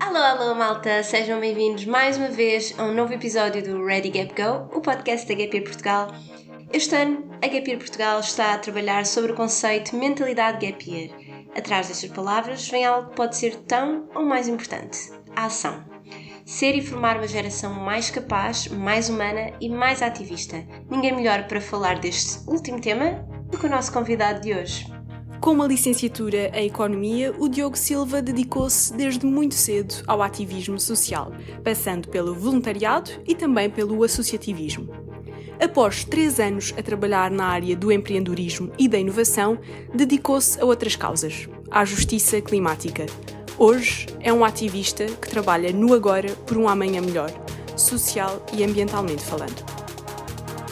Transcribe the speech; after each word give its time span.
Alô, 0.00 0.18
alô, 0.18 0.54
malta! 0.54 1.02
Sejam 1.02 1.40
bem-vindos 1.40 1.84
mais 1.84 2.16
uma 2.16 2.28
vez 2.28 2.74
a 2.78 2.84
um 2.84 2.94
novo 2.94 3.12
episódio 3.12 3.62
do 3.62 3.84
Ready 3.84 4.10
Gap 4.10 4.34
Go, 4.34 4.76
o 4.76 4.80
podcast 4.80 5.26
da 5.26 5.34
Gap 5.34 5.56
Year 5.56 5.64
Portugal. 5.64 6.08
Este 6.72 6.94
ano, 6.94 7.30
a 7.42 7.46
Gap 7.46 7.68
Year 7.68 7.78
Portugal 7.78 8.20
está 8.20 8.54
a 8.54 8.58
trabalhar 8.58 9.06
sobre 9.06 9.32
o 9.32 9.34
conceito 9.34 9.96
Mentalidade 9.96 10.66
Gap 10.66 10.90
Year. 10.90 11.10
Atrás 11.56 11.88
destas 11.88 12.10
palavras 12.10 12.68
vem 12.68 12.84
algo 12.84 13.10
que 13.10 13.16
pode 13.16 13.36
ser 13.36 13.56
tão 13.62 14.08
ou 14.14 14.24
mais 14.24 14.48
importante: 14.48 15.12
a 15.34 15.46
ação. 15.46 15.84
Ser 16.44 16.76
e 16.76 16.82
formar 16.82 17.16
uma 17.16 17.26
geração 17.26 17.72
mais 17.72 18.10
capaz, 18.10 18.68
mais 18.68 19.08
humana 19.08 19.52
e 19.60 19.68
mais 19.68 20.02
ativista. 20.02 20.64
Ninguém 20.90 21.14
melhor 21.16 21.46
para 21.46 21.60
falar 21.60 21.98
deste 21.98 22.38
último 22.48 22.80
tema 22.80 23.26
do 23.50 23.58
que 23.58 23.66
o 23.66 23.70
nosso 23.70 23.92
convidado 23.92 24.40
de 24.40 24.52
hoje. 24.52 24.93
Com 25.44 25.50
uma 25.50 25.66
licenciatura 25.66 26.50
em 26.58 26.68
Economia, 26.68 27.34
o 27.38 27.50
Diogo 27.50 27.76
Silva 27.76 28.22
dedicou-se 28.22 28.90
desde 28.94 29.26
muito 29.26 29.54
cedo 29.54 30.02
ao 30.06 30.22
ativismo 30.22 30.80
social, 30.80 31.32
passando 31.62 32.08
pelo 32.08 32.34
voluntariado 32.34 33.10
e 33.26 33.34
também 33.34 33.68
pelo 33.68 34.02
associativismo. 34.02 34.88
Após 35.60 36.02
três 36.02 36.40
anos 36.40 36.72
a 36.78 36.82
trabalhar 36.82 37.30
na 37.30 37.44
área 37.44 37.76
do 37.76 37.92
empreendedorismo 37.92 38.72
e 38.78 38.88
da 38.88 38.96
inovação, 38.96 39.58
dedicou-se 39.94 40.58
a 40.58 40.64
outras 40.64 40.96
causas, 40.96 41.46
à 41.70 41.84
justiça 41.84 42.40
climática. 42.40 43.04
Hoje 43.58 44.06
é 44.20 44.32
um 44.32 44.46
ativista 44.46 45.04
que 45.04 45.28
trabalha 45.28 45.74
no 45.74 45.92
agora 45.92 46.30
por 46.46 46.56
um 46.56 46.66
amanhã 46.66 47.02
melhor, 47.02 47.30
social 47.76 48.42
e 48.50 48.64
ambientalmente 48.64 49.22
falando. 49.22 49.62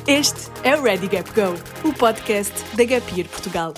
Este 0.07 0.51
é 0.65 0.75
o 0.75 0.83
Ready 0.83 1.09
Gap 1.09 1.31
Go, 1.33 1.87
o 1.87 1.93
podcast 1.93 2.55
da 2.75 2.85
Gap 2.85 3.15
Year 3.15 3.29
Portugal. 3.29 3.75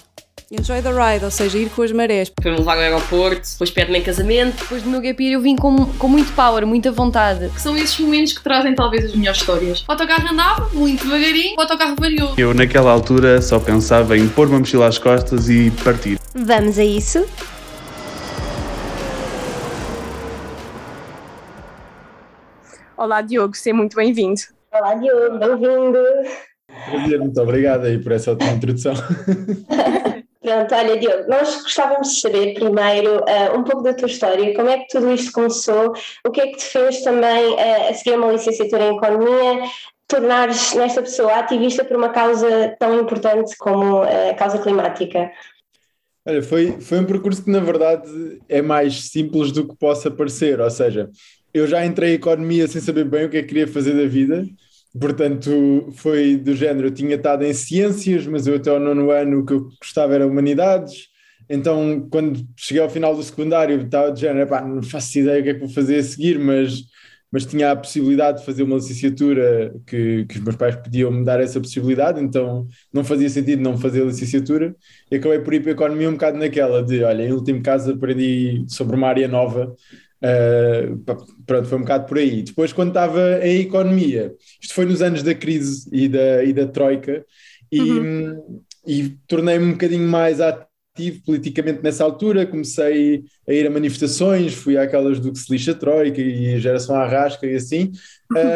Enjoy 0.56 0.80
the 0.80 0.92
ride, 0.92 1.24
ou 1.24 1.32
seja, 1.32 1.58
ir 1.58 1.68
com 1.68 1.82
as 1.82 1.90
marés. 1.90 2.30
Foi-me 2.40 2.58
levar 2.58 2.74
ao 2.76 2.80
aeroporto, 2.80 3.42
depois 3.50 3.72
pede-me 3.72 3.98
em 3.98 4.02
casamento. 4.02 4.56
Depois 4.62 4.82
do 4.84 4.88
meu 4.88 5.00
gap 5.00 5.20
year 5.20 5.34
eu 5.34 5.40
vim 5.40 5.56
com, 5.56 5.84
com 5.94 6.06
muito 6.06 6.32
power, 6.32 6.64
muita 6.64 6.92
vontade. 6.92 7.48
Que 7.48 7.60
são 7.60 7.76
esses 7.76 7.98
momentos 7.98 8.32
que 8.32 8.42
trazem 8.42 8.72
talvez 8.72 9.04
as 9.04 9.16
melhores 9.16 9.40
histórias. 9.40 9.84
O 9.88 9.90
autocarro 9.90 10.28
andava 10.30 10.68
muito 10.72 11.04
devagarinho, 11.04 11.56
o 11.56 11.60
autocarro 11.60 11.96
variou. 11.98 12.34
Eu 12.38 12.54
naquela 12.54 12.92
altura 12.92 13.42
só 13.42 13.58
pensava 13.58 14.16
em 14.16 14.28
pôr 14.28 14.46
uma 14.46 14.60
mochila 14.60 14.86
às 14.86 14.96
costas 14.96 15.48
e 15.48 15.72
partir. 15.82 16.20
Vamos 16.32 16.78
a 16.78 16.84
isso? 16.84 17.26
Olá, 22.96 23.20
Diogo, 23.22 23.56
seja 23.56 23.74
muito 23.74 23.96
bem-vindo. 23.96 24.40
Olá, 24.72 24.94
Diogo, 24.94 25.36
bem-vindo! 25.36 25.98
Prazer, 26.90 27.18
muito 27.18 27.40
obrigado 27.40 27.86
aí 27.86 27.98
por 27.98 28.12
essa 28.12 28.32
ótima 28.32 28.52
introdução. 28.52 28.94
Pronto, 30.44 30.74
olha, 30.74 30.98
Diogo, 30.98 31.26
nós 31.26 31.62
gostávamos 31.62 32.16
de 32.16 32.20
saber 32.20 32.52
primeiro 32.52 33.16
uh, 33.20 33.58
um 33.58 33.64
pouco 33.64 33.82
da 33.82 33.94
tua 33.94 34.08
história, 34.08 34.54
como 34.54 34.68
é 34.68 34.76
que 34.80 34.88
tudo 34.88 35.10
isto 35.10 35.32
começou, 35.32 35.94
o 36.22 36.30
que 36.30 36.38
é 36.38 36.48
que 36.48 36.58
te 36.58 36.64
fez 36.64 37.00
também 37.00 37.54
uh, 37.54 37.88
a 37.88 37.94
seguir 37.94 38.18
uma 38.18 38.30
licenciatura 38.30 38.84
em 38.84 38.94
Economia, 38.94 39.62
tornares 40.06 40.74
nesta 40.74 41.00
pessoa 41.00 41.36
ativista 41.36 41.82
por 41.82 41.96
uma 41.96 42.10
causa 42.10 42.76
tão 42.78 43.00
importante 43.00 43.56
como 43.56 44.02
a 44.02 44.34
causa 44.34 44.58
climática? 44.58 45.32
Olha, 46.26 46.42
foi, 46.42 46.78
foi 46.78 46.98
um 46.98 47.06
percurso 47.06 47.42
que 47.42 47.50
na 47.50 47.60
verdade 47.60 48.38
é 48.46 48.60
mais 48.60 49.08
simples 49.08 49.50
do 49.50 49.66
que 49.66 49.74
possa 49.74 50.10
parecer, 50.10 50.60
ou 50.60 50.70
seja, 50.70 51.08
eu 51.54 51.66
já 51.66 51.86
entrei 51.86 52.10
em 52.10 52.16
Economia 52.16 52.68
sem 52.68 52.82
saber 52.82 53.04
bem 53.06 53.24
o 53.24 53.30
que 53.30 53.38
é 53.38 53.40
que 53.40 53.48
queria 53.48 53.66
fazer 53.66 53.94
da 53.94 54.06
vida, 54.06 54.44
Portanto, 54.98 55.90
foi 55.96 56.36
do 56.36 56.54
género, 56.54 56.86
eu 56.86 56.94
tinha 56.94 57.16
estado 57.16 57.44
em 57.44 57.52
ciências, 57.52 58.26
mas 58.28 58.46
eu 58.46 58.56
até 58.56 58.70
ao 58.70 58.78
nono 58.78 59.10
ano 59.10 59.40
o 59.40 59.44
que 59.44 59.52
eu 59.52 59.68
gostava 59.80 60.14
era 60.14 60.26
humanidades, 60.26 61.08
então 61.50 62.08
quando 62.10 62.46
cheguei 62.56 62.80
ao 62.82 62.88
final 62.88 63.14
do 63.16 63.22
secundário 63.22 63.80
estava 63.82 64.12
de 64.12 64.20
género, 64.20 64.48
não 64.68 64.82
faço 64.84 65.18
ideia 65.18 65.40
o 65.40 65.42
que 65.42 65.50
é 65.50 65.54
que 65.54 65.60
vou 65.60 65.68
fazer 65.68 65.96
a 65.96 66.02
seguir, 66.02 66.38
mas, 66.38 66.84
mas 67.30 67.44
tinha 67.44 67.72
a 67.72 67.76
possibilidade 67.76 68.38
de 68.38 68.46
fazer 68.46 68.62
uma 68.62 68.76
licenciatura 68.76 69.74
que, 69.84 70.26
que 70.26 70.38
os 70.38 70.44
meus 70.44 70.54
pais 70.56 70.76
podiam 70.76 71.10
me 71.10 71.24
dar 71.24 71.40
essa 71.40 71.60
possibilidade, 71.60 72.20
então 72.22 72.64
não 72.92 73.02
fazia 73.02 73.28
sentido 73.28 73.62
não 73.62 73.76
fazer 73.76 74.04
licenciatura, 74.04 74.76
e 75.10 75.16
acabei 75.16 75.40
por 75.40 75.54
ir 75.54 75.60
para 75.60 75.72
a 75.72 75.74
economia 75.74 76.08
um 76.08 76.12
bocado 76.12 76.38
naquela 76.38 76.84
de, 76.84 77.02
olha, 77.02 77.24
em 77.24 77.32
último 77.32 77.60
caso 77.62 77.90
aprendi 77.92 78.64
sobre 78.68 78.94
uma 78.94 79.08
área 79.08 79.26
nova, 79.26 79.74
Uh, 80.22 80.96
pronto, 81.44 81.68
foi 81.68 81.78
um 81.78 81.82
bocado 81.82 82.06
por 82.06 82.18
aí. 82.18 82.42
Depois, 82.42 82.72
quando 82.72 82.88
estava 82.88 83.46
em 83.46 83.60
economia, 83.60 84.34
isto 84.60 84.74
foi 84.74 84.86
nos 84.86 85.02
anos 85.02 85.22
da 85.22 85.34
crise 85.34 85.88
e 85.92 86.08
da, 86.08 86.42
e 86.44 86.52
da 86.52 86.66
Troika, 86.66 87.24
e, 87.70 87.80
uhum. 87.80 88.60
e 88.86 89.16
tornei-me 89.26 89.66
um 89.66 89.72
bocadinho 89.72 90.08
mais 90.08 90.40
ativo 90.40 91.22
politicamente 91.26 91.82
nessa 91.82 92.04
altura. 92.04 92.46
Comecei 92.46 93.24
a 93.48 93.52
ir 93.52 93.66
a 93.66 93.70
manifestações, 93.70 94.54
fui 94.54 94.78
àquelas 94.78 95.18
do 95.18 95.32
que 95.32 95.38
se 95.38 95.52
lixa 95.52 95.74
Troika 95.74 96.20
e 96.20 96.54
a 96.54 96.58
geração 96.58 96.96
Arrasca 96.96 97.46
e 97.46 97.56
assim, 97.56 97.92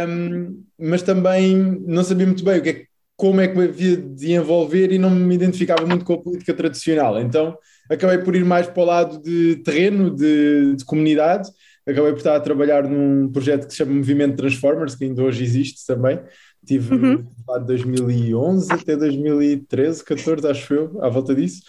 um, 0.08 0.62
mas 0.78 1.02
também 1.02 1.56
não 1.86 2.04
sabia 2.04 2.26
muito 2.26 2.44
bem 2.44 2.58
o 2.58 2.62
que 2.62 2.68
é, 2.68 2.84
como 3.16 3.40
é 3.40 3.48
que 3.48 3.56
me 3.56 3.64
havia 3.64 3.96
de 3.96 4.32
envolver 4.32 4.92
e 4.92 4.98
não 4.98 5.10
me 5.10 5.34
identificava 5.34 5.84
muito 5.84 6.04
com 6.04 6.14
a 6.14 6.22
política 6.22 6.54
tradicional. 6.54 7.20
Então 7.20 7.56
acabei 7.88 8.18
por 8.18 8.34
ir 8.36 8.44
mais 8.44 8.66
para 8.66 8.82
o 8.82 8.86
lado 8.86 9.22
de 9.22 9.56
terreno, 9.56 10.14
de, 10.14 10.74
de 10.76 10.84
comunidade. 10.84 11.48
Acabei 11.86 12.12
por 12.12 12.18
estar 12.18 12.36
a 12.36 12.40
trabalhar 12.40 12.84
num 12.84 13.30
projeto 13.32 13.66
que 13.66 13.72
se 13.72 13.78
chama 13.78 13.94
Movimento 13.94 14.36
Transformers, 14.36 14.94
que 14.94 15.04
ainda 15.04 15.22
hoje 15.22 15.42
existe 15.42 15.86
também. 15.86 16.20
Tive 16.66 16.94
uhum. 16.94 17.26
lá 17.48 17.58
de 17.58 17.66
2011 17.66 18.72
até 18.72 18.96
2013, 18.96 20.04
14, 20.04 20.46
acho 20.46 20.74
eu, 20.74 21.02
à 21.02 21.08
volta 21.08 21.34
disso. 21.34 21.62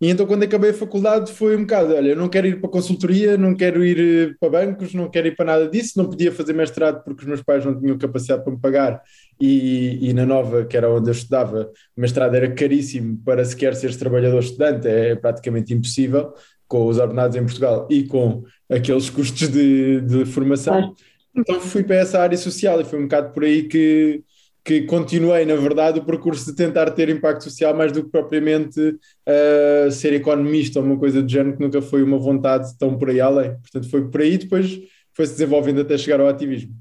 E 0.00 0.10
então, 0.10 0.26
quando 0.26 0.42
acabei 0.42 0.70
a 0.70 0.74
faculdade, 0.74 1.32
foi 1.32 1.56
um 1.56 1.62
bocado: 1.62 1.94
olha, 1.94 2.10
eu 2.10 2.16
não 2.16 2.28
quero 2.28 2.46
ir 2.46 2.60
para 2.60 2.68
consultoria, 2.68 3.36
não 3.38 3.54
quero 3.54 3.84
ir 3.84 3.98
eh, 3.98 4.34
para 4.38 4.50
bancos, 4.50 4.92
não 4.92 5.08
quero 5.08 5.28
ir 5.28 5.36
para 5.36 5.46
nada 5.46 5.68
disso. 5.68 5.92
Não 5.96 6.06
podia 6.06 6.30
fazer 6.30 6.52
mestrado 6.52 7.02
porque 7.02 7.22
os 7.22 7.28
meus 7.28 7.42
pais 7.42 7.64
não 7.64 7.78
tinham 7.78 7.96
capacidade 7.96 8.44
para 8.44 8.52
me 8.52 8.60
pagar. 8.60 9.02
E, 9.40 9.98
e 10.08 10.12
na 10.12 10.26
Nova, 10.26 10.64
que 10.64 10.76
era 10.76 10.90
onde 10.90 11.08
eu 11.08 11.12
estudava, 11.12 11.70
o 11.96 12.00
mestrado 12.00 12.34
era 12.34 12.50
caríssimo 12.52 13.18
para 13.24 13.44
sequer 13.44 13.74
seres 13.74 13.96
trabalhador 13.96 14.40
estudante, 14.40 14.86
é 14.86 15.14
praticamente 15.14 15.72
impossível, 15.72 16.32
com 16.68 16.86
os 16.86 16.98
ordenados 16.98 17.36
em 17.36 17.44
Portugal 17.44 17.88
e 17.90 18.04
com 18.04 18.44
aqueles 18.68 19.08
custos 19.08 19.48
de, 19.48 20.00
de 20.02 20.24
formação. 20.26 20.94
Então, 21.34 21.60
fui 21.60 21.84
para 21.84 21.96
essa 21.96 22.20
área 22.20 22.36
social 22.36 22.80
e 22.80 22.84
foi 22.84 22.98
um 22.98 23.02
bocado 23.02 23.32
por 23.32 23.44
aí 23.44 23.64
que 23.64 24.22
que 24.66 24.82
continuei, 24.82 25.46
na 25.46 25.54
verdade, 25.54 26.00
o 26.00 26.04
percurso 26.04 26.44
de 26.46 26.56
tentar 26.56 26.90
ter 26.90 27.08
impacto 27.08 27.44
social 27.44 27.72
mais 27.72 27.92
do 27.92 28.02
que 28.02 28.10
propriamente 28.10 28.80
uh, 28.80 29.90
ser 29.92 30.12
economista 30.12 30.80
ou 30.80 30.84
uma 30.84 30.98
coisa 30.98 31.22
do 31.22 31.28
género 31.28 31.56
que 31.56 31.62
nunca 31.62 31.80
foi 31.80 32.02
uma 32.02 32.18
vontade 32.18 32.76
tão 32.76 32.98
por 32.98 33.08
aí 33.08 33.20
além. 33.20 33.52
Portanto, 33.60 33.88
foi 33.88 34.10
por 34.10 34.20
aí 34.20 34.36
depois 34.36 34.80
foi-se 35.14 35.34
desenvolvendo 35.34 35.80
até 35.80 35.96
chegar 35.96 36.20
ao 36.20 36.28
ativismo. 36.28 36.74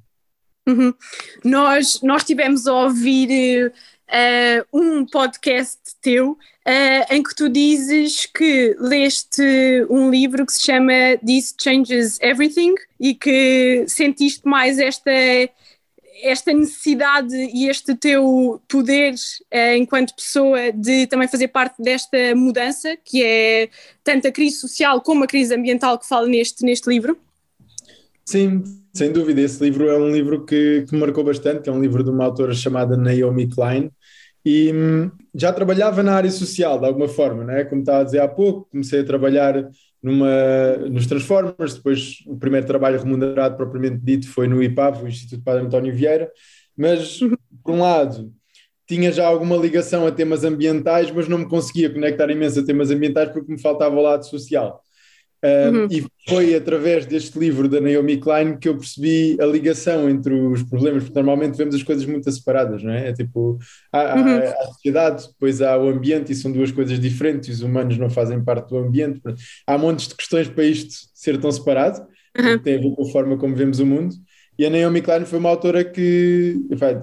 Uhum. 0.67 0.93
Nós, 1.43 2.01
nós 2.01 2.23
tivemos 2.23 2.65
a 2.65 2.73
ouvir 2.73 3.71
uh, 3.71 4.77
um 4.77 5.05
podcast 5.05 5.77
teu 6.01 6.31
uh, 6.31 7.13
em 7.13 7.21
que 7.21 7.35
tu 7.35 7.47
dizes 7.47 8.25
que 8.25 8.75
leste 8.79 9.85
um 9.91 10.09
livro 10.09 10.43
que 10.43 10.53
se 10.53 10.63
chama 10.63 10.91
This 11.23 11.53
Changes 11.61 12.19
Everything 12.19 12.73
e 12.99 13.13
que 13.13 13.85
sentiste 13.87 14.41
mais 14.43 14.79
esta 14.79 15.11
esta 16.21 16.53
necessidade 16.53 17.35
e 17.35 17.67
este 17.67 17.95
teu 17.95 18.61
poder 18.67 19.13
eh, 19.51 19.77
enquanto 19.77 20.15
pessoa 20.15 20.71
de 20.71 21.07
também 21.07 21.27
fazer 21.27 21.49
parte 21.49 21.81
desta 21.81 22.35
mudança, 22.35 22.97
que 23.03 23.23
é 23.23 23.69
tanto 24.03 24.27
a 24.27 24.31
crise 24.31 24.57
social 24.57 25.01
como 25.01 25.23
a 25.23 25.27
crise 25.27 25.53
ambiental 25.53 25.99
que 25.99 26.07
fala 26.07 26.27
neste, 26.27 26.63
neste 26.63 26.89
livro? 26.89 27.17
Sim, 28.25 28.63
sem 28.93 29.11
dúvida. 29.11 29.41
Esse 29.41 29.63
livro 29.63 29.87
é 29.87 29.97
um 29.97 30.11
livro 30.11 30.45
que, 30.45 30.85
que 30.89 30.95
marcou 30.95 31.23
bastante, 31.23 31.69
é 31.69 31.71
um 31.71 31.81
livro 31.81 32.03
de 32.03 32.09
uma 32.09 32.25
autora 32.25 32.53
chamada 32.53 32.97
Naomi 32.97 33.47
Klein, 33.47 33.91
e 34.45 34.71
hum, 34.71 35.11
já 35.33 35.51
trabalhava 35.51 36.03
na 36.03 36.13
área 36.13 36.29
social 36.29 36.79
de 36.79 36.85
alguma 36.85 37.07
forma, 37.07 37.43
né? 37.43 37.63
como 37.65 37.81
estava 37.81 38.01
a 38.01 38.03
dizer 38.03 38.19
há 38.19 38.27
pouco, 38.27 38.67
comecei 38.69 39.01
a 39.01 39.05
trabalhar 39.05 39.69
numa, 40.05 40.77
nos 40.91 41.07
Transformers, 41.07 41.73
depois 41.73 42.23
o 42.27 42.37
primeiro 42.37 42.67
trabalho 42.67 42.99
remunerado 42.99 43.57
propriamente 43.57 43.97
dito 43.97 44.29
foi 44.29 44.47
no 44.47 44.61
IPAV, 44.61 45.03
o 45.03 45.07
Instituto 45.07 45.43
Padre 45.43 45.65
António 45.65 45.95
Vieira, 45.95 46.31
mas 46.77 47.19
por 47.63 47.73
um 47.73 47.81
lado 47.81 48.31
tinha 48.87 49.11
já 49.11 49.25
alguma 49.25 49.57
ligação 49.57 50.05
a 50.05 50.11
temas 50.11 50.43
ambientais, 50.43 51.09
mas 51.09 51.27
não 51.27 51.39
me 51.39 51.49
conseguia 51.49 51.89
conectar 51.89 52.29
imenso 52.29 52.59
a 52.59 52.63
temas 52.63 52.91
ambientais 52.91 53.31
porque 53.31 53.51
me 53.51 53.59
faltava 53.59 53.95
o 53.95 54.01
lado 54.01 54.23
social. 54.27 54.79
Uhum. 55.43 55.87
E 55.91 56.03
foi 56.27 56.55
através 56.55 57.05
deste 57.05 57.37
livro 57.37 57.69
da 57.69 57.79
Naomi 57.79 58.17
Klein 58.17 58.57
que 58.57 58.67
eu 58.67 58.75
percebi 58.75 59.37
a 59.39 59.45
ligação 59.45 60.09
entre 60.09 60.33
os 60.33 60.63
problemas, 60.63 61.03
porque 61.03 61.19
normalmente 61.19 61.55
vemos 61.55 61.75
as 61.75 61.83
coisas 61.83 62.05
muito 62.05 62.31
separadas, 62.31 62.81
não 62.81 62.91
é? 62.91 63.09
É 63.09 63.13
tipo, 63.13 63.59
há, 63.91 64.15
uhum. 64.15 64.37
há, 64.37 64.37
a 64.39 64.65
sociedade, 64.67 65.27
depois 65.27 65.61
há 65.61 65.77
o 65.77 65.87
ambiente 65.87 66.31
e 66.31 66.35
são 66.35 66.51
duas 66.51 66.71
coisas 66.71 66.99
diferentes, 66.99 67.57
os 67.57 67.61
humanos 67.61 67.97
não 67.97 68.09
fazem 68.09 68.43
parte 68.43 68.69
do 68.69 68.77
ambiente. 68.77 69.21
Há 69.67 69.77
montes 69.77 70.07
de 70.07 70.15
questões 70.15 70.47
para 70.47 70.63
isto 70.63 70.95
ser 71.13 71.39
tão 71.39 71.51
separado, 71.51 72.01
uhum. 72.37 72.57
tem 72.57 72.77
a 72.77 72.81
ver 72.81 72.95
com 72.95 73.03
a 73.03 73.11
forma 73.11 73.37
como 73.37 73.55
vemos 73.55 73.79
o 73.79 73.85
mundo. 73.85 74.15
E 74.57 74.65
a 74.65 74.69
Naomi 74.69 75.01
Klein 75.01 75.25
foi 75.25 75.37
uma 75.37 75.49
autora 75.49 75.83
que, 75.83 76.55
enfim, 76.71 77.01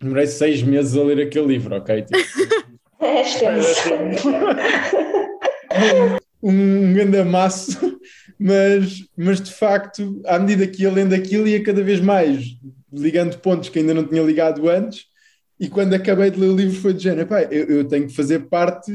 demorei 0.00 0.26
seis 0.26 0.62
meses 0.62 0.96
a 0.96 1.02
ler 1.04 1.20
aquele 1.20 1.46
livro, 1.46 1.76
ok? 1.76 2.02
Tipo, 2.02 2.18
é 3.00 3.20
extenso. 3.22 3.90
um 6.50 6.92
grande 6.92 7.18
amasso 7.18 7.98
mas, 8.38 9.04
mas 9.16 9.40
de 9.40 9.52
facto, 9.52 10.20
à 10.26 10.38
medida 10.38 10.66
que 10.66 10.82
ia 10.82 10.92
lendo 10.92 11.14
aquilo, 11.14 11.48
ia 11.48 11.62
cada 11.62 11.82
vez 11.82 12.00
mais 12.00 12.56
ligando 12.92 13.38
pontos 13.38 13.68
que 13.68 13.78
ainda 13.78 13.94
não 13.94 14.04
tinha 14.04 14.22
ligado 14.22 14.68
antes. 14.68 15.06
E 15.58 15.68
quando 15.68 15.94
acabei 15.94 16.30
de 16.30 16.38
ler 16.38 16.48
o 16.48 16.56
livro, 16.56 16.80
foi 16.80 16.92
de 16.92 17.02
género: 17.02 17.28
eu, 17.50 17.78
eu 17.78 17.84
tenho 17.84 18.06
que 18.06 18.14
fazer 18.14 18.40
parte 18.48 18.92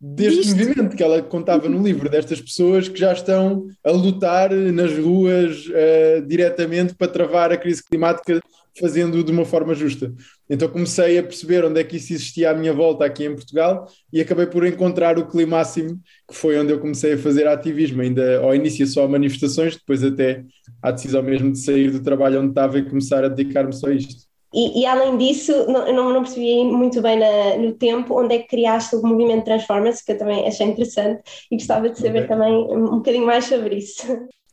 deste 0.00 0.40
Isto. 0.40 0.56
movimento 0.56 0.96
que 0.96 1.02
ela 1.02 1.20
contava 1.20 1.68
no 1.68 1.82
livro, 1.82 2.08
destas 2.08 2.40
pessoas 2.40 2.88
que 2.88 2.98
já 2.98 3.12
estão 3.12 3.66
a 3.84 3.90
lutar 3.90 4.50
nas 4.50 4.96
ruas 4.96 5.66
uh, 5.66 6.26
diretamente 6.26 6.94
para 6.94 7.12
travar 7.12 7.52
a 7.52 7.56
crise 7.56 7.84
climática, 7.84 8.40
fazendo 8.78 9.22
de 9.22 9.32
uma 9.32 9.44
forma 9.44 9.74
justa. 9.74 10.12
Então 10.48 10.68
comecei 10.68 11.18
a 11.18 11.22
perceber 11.22 11.64
onde 11.64 11.80
é 11.80 11.84
que 11.84 11.96
isso 11.96 12.12
existia 12.12 12.50
à 12.50 12.54
minha 12.54 12.72
volta 12.72 13.04
aqui 13.04 13.24
em 13.24 13.34
Portugal 13.34 13.86
e 14.12 14.20
acabei 14.20 14.46
por 14.46 14.66
encontrar 14.66 15.18
o 15.18 15.26
Climáximo, 15.26 15.98
que 16.28 16.34
foi 16.34 16.58
onde 16.58 16.72
eu 16.72 16.80
comecei 16.80 17.14
a 17.14 17.18
fazer 17.18 17.46
ativismo, 17.46 18.02
ainda 18.02 18.40
ao 18.40 18.54
início 18.54 18.86
só 18.86 19.06
manifestações, 19.08 19.76
depois 19.76 20.04
até 20.04 20.44
à 20.82 20.90
decisão 20.90 21.22
mesmo 21.22 21.52
de 21.52 21.58
sair 21.58 21.90
do 21.90 22.02
trabalho 22.02 22.40
onde 22.40 22.50
estava 22.50 22.78
e 22.78 22.88
começar 22.88 23.24
a 23.24 23.28
dedicar-me 23.28 23.72
só 23.72 23.88
a 23.88 23.94
isto. 23.94 24.30
E, 24.52 24.80
e, 24.80 24.86
além 24.86 25.16
disso, 25.16 25.52
não, 25.68 25.92
não, 25.92 26.12
não 26.12 26.22
percebi 26.22 26.64
muito 26.64 27.00
bem 27.00 27.16
na, 27.16 27.56
no 27.56 27.72
tempo 27.74 28.20
onde 28.20 28.34
é 28.34 28.38
que 28.40 28.48
criaste 28.48 28.96
o 28.96 29.02
movimento 29.02 29.44
Transformers, 29.44 30.02
que 30.02 30.10
eu 30.10 30.18
também 30.18 30.44
achei 30.46 30.66
interessante 30.66 31.22
e 31.50 31.56
gostava 31.56 31.88
de 31.88 31.96
saber 31.96 32.24
okay. 32.24 32.28
também 32.28 32.52
um 32.52 32.96
bocadinho 32.96 33.26
mais 33.26 33.44
sobre 33.44 33.76
isso. 33.76 34.02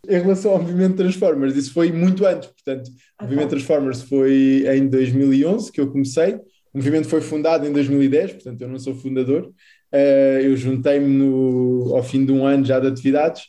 Em 0.08 0.22
relação 0.22 0.52
ao 0.52 0.62
movimento 0.62 0.96
Transformers, 0.96 1.56
isso 1.56 1.74
foi 1.74 1.92
muito 1.92 2.26
antes, 2.26 2.50
portanto, 2.50 2.90
o 3.20 3.24
movimento 3.24 3.50
Transformers 3.50 4.02
foi 4.04 4.64
em 4.68 4.88
2011 4.88 5.72
que 5.72 5.82
eu 5.82 5.92
comecei, 5.92 6.36
o 6.36 6.78
movimento 6.78 7.08
foi 7.08 7.22
fundado 7.22 7.68
em 7.68 7.74
2010, 7.74 8.34
portanto, 8.34 8.62
eu 8.62 8.70
não 8.70 8.80
sou 8.80 8.96
fundador, 8.96 9.48
uh, 9.94 10.40
eu 10.42 10.56
juntei-me 10.56 11.92
ao 11.94 12.04
fim 12.04 12.26
de 12.26 12.32
um 12.32 12.46
ano 12.46 12.64
já 12.64 12.80
de 12.80 12.88
atividades 12.88 13.44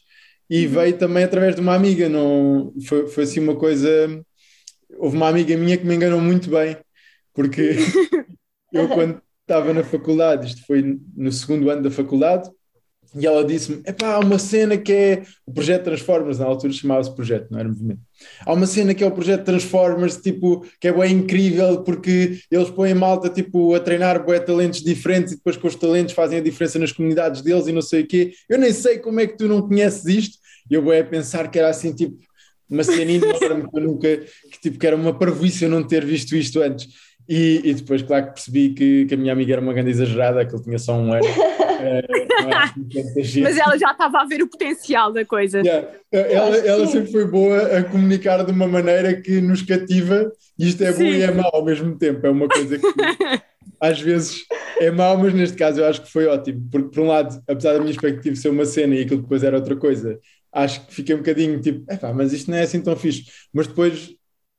e 0.50 0.66
uhum. 0.66 0.72
veio 0.72 0.99
também 0.99 1.25
através 1.25 1.55
de 1.55 1.60
uma 1.60 1.75
amiga, 1.75 2.08
não, 2.08 2.72
foi, 2.87 3.06
foi 3.06 3.25
assim 3.25 3.40
uma 3.40 3.55
coisa 3.55 4.22
houve 4.96 5.16
uma 5.16 5.28
amiga 5.28 5.56
minha 5.56 5.76
que 5.76 5.87
me 5.87 5.94
enganou 5.94 6.20
muito 6.20 6.50
bem, 6.50 6.76
porque 7.34 7.76
eu 8.72 8.88
quando 8.88 9.20
estava 9.43 9.72
na 9.72 9.84
faculdade, 9.84 10.49
isto 10.49 10.66
foi 10.66 10.99
no 11.16 11.32
segundo 11.32 11.70
ano 11.70 11.82
da 11.82 11.90
faculdade, 11.90 12.50
e 13.14 13.26
ela 13.26 13.44
disse-me: 13.44 13.82
epá, 13.87 14.14
há 14.14 14.19
uma 14.19 14.38
cena 14.38 14.76
que 14.76 14.93
é 14.93 15.22
o 15.46 15.52
projeto 15.52 15.84
Transformers, 15.84 16.38
na 16.38 16.46
altura 16.46 16.72
chamava-se 16.72 17.14
projeto, 17.14 17.49
não 17.50 17.58
era 17.58 17.69
movimento. 17.69 18.00
Há 18.44 18.52
uma 18.52 18.66
cena 18.66 18.94
que 18.94 19.02
é 19.02 19.06
o 19.06 19.10
projeto 19.10 19.44
Transformers, 19.44 20.16
tipo, 20.16 20.66
que 20.81 20.88
é 20.88 20.93
bem 20.93 21.14
incrível 21.14 21.82
porque 21.82 22.38
eles 22.50 22.70
põem 22.70 22.94
malta 22.94 23.28
tipo, 23.28 23.75
a 23.75 23.81
treinar 23.81 24.25
bué 24.25 24.38
talentos 24.40 24.82
diferentes 24.82 25.32
e 25.32 25.37
depois 25.37 25.56
com 25.56 25.69
os 25.69 25.75
talentos 25.75 26.14
fazem 26.14 26.38
a 26.38 26.43
diferença 26.43 26.78
nas 26.78 26.93
comunidades 26.93 27.43
deles 27.43 27.66
e 27.66 27.72
não 27.72 27.82
sei 27.82 28.02
o 28.02 28.06
quê. 28.06 28.32
Eu 28.49 28.58
nem 28.58 28.72
sei 28.72 28.99
como 28.99 29.20
é 29.20 29.26
que 29.26 29.37
tu 29.37 29.49
não 29.49 29.62
conheces 29.62 30.05
isto. 30.06 30.38
E 30.70 30.75
eu 30.75 30.82
vou 30.82 30.99
a 30.99 31.02
pensar 31.02 31.50
que 31.50 31.58
era 31.58 31.70
assim, 31.70 31.94
tipo, 31.94 32.19
uma 32.69 32.84
cena 32.84 33.10
enorme 33.10 33.69
que 33.70 33.78
eu 33.78 33.82
nunca, 33.82 34.16
que, 34.19 34.60
tipo, 34.60 34.78
que 34.78 34.87
era 34.87 34.94
uma 34.94 35.19
parvoíce 35.19 35.64
eu 35.64 35.70
não 35.70 35.82
ter 35.82 36.05
visto 36.05 36.37
isto 36.37 36.60
antes. 36.60 36.87
E, 37.28 37.60
e, 37.64 37.75
depois, 37.75 38.02
claro 38.02 38.26
que 38.26 38.32
percebi 38.34 38.70
que, 38.70 39.06
que, 39.06 39.14
a 39.14 39.16
minha 39.16 39.32
amiga 39.32 39.52
era 39.52 39.60
uma 39.60 39.72
grande 39.72 39.90
exagerada, 39.90 40.46
que 40.46 40.55
ele 40.55 40.62
tinha 40.62 40.78
só 40.78 40.94
um 40.94 41.12
ano. 41.12 41.25
é, 41.81 43.41
Mas 43.43 43.57
ela 43.57 43.79
já 43.79 43.93
estava 43.93 44.21
a 44.21 44.25
ver 44.25 44.43
o 44.43 44.49
potencial 44.49 45.13
da 45.13 45.25
coisa. 45.25 45.61
Yeah. 45.61 45.89
Ela, 46.13 46.57
ela 46.57 46.87
sempre 46.87 47.13
foi 47.13 47.27
boa 47.27 47.79
a 47.79 47.85
comunicar 47.85 48.45
de 48.45 48.53
uma 48.53 48.67
maneira 48.67 49.21
que 49.21 49.41
nos 49.41 49.63
cativa, 49.63 50.31
e 50.59 50.69
isto 50.69 50.83
é 50.83 50.93
sim. 50.93 51.05
bom 51.05 51.11
e 51.11 51.23
é 51.23 51.31
mau 51.31 51.51
ao 51.53 51.65
mesmo 51.65 51.97
tempo. 51.97 52.27
É 52.27 52.31
uma 52.31 52.49
coisa 52.49 52.79
que 52.79 52.87
às 53.81 54.01
vezes 54.01 54.45
é 54.81 54.91
mau, 54.91 55.17
mas 55.17 55.35
neste 55.35 55.57
caso 55.57 55.81
eu 55.81 55.87
acho 55.87 56.03
que 56.03 56.11
foi 56.11 56.27
ótimo, 56.27 56.69
porque 56.71 56.91
por 56.91 57.01
um 57.03 57.09
lado, 57.09 57.43
apesar 57.49 57.75
da 57.75 57.81
minha 57.81 57.91
expectativa 57.91 58.37
ser 58.37 58.49
uma 58.49 58.65
cena 58.65 58.95
e 58.95 59.03
aquilo 59.03 59.23
depois 59.23 59.43
era 59.43 59.57
outra 59.57 59.77
coisa, 59.77 60.19
acho 60.53 60.87
que 60.87 60.95
fiquei 60.95 61.15
um 61.15 61.19
bocadinho 61.19 61.61
tipo, 61.61 61.85
mas 62.15 62.33
isto 62.33 62.51
não 62.51 62.59
é 62.59 62.63
assim 62.63 62.81
tão 62.81 62.97
fixe. 62.97 63.25
Mas 63.53 63.67
depois 63.67 64.11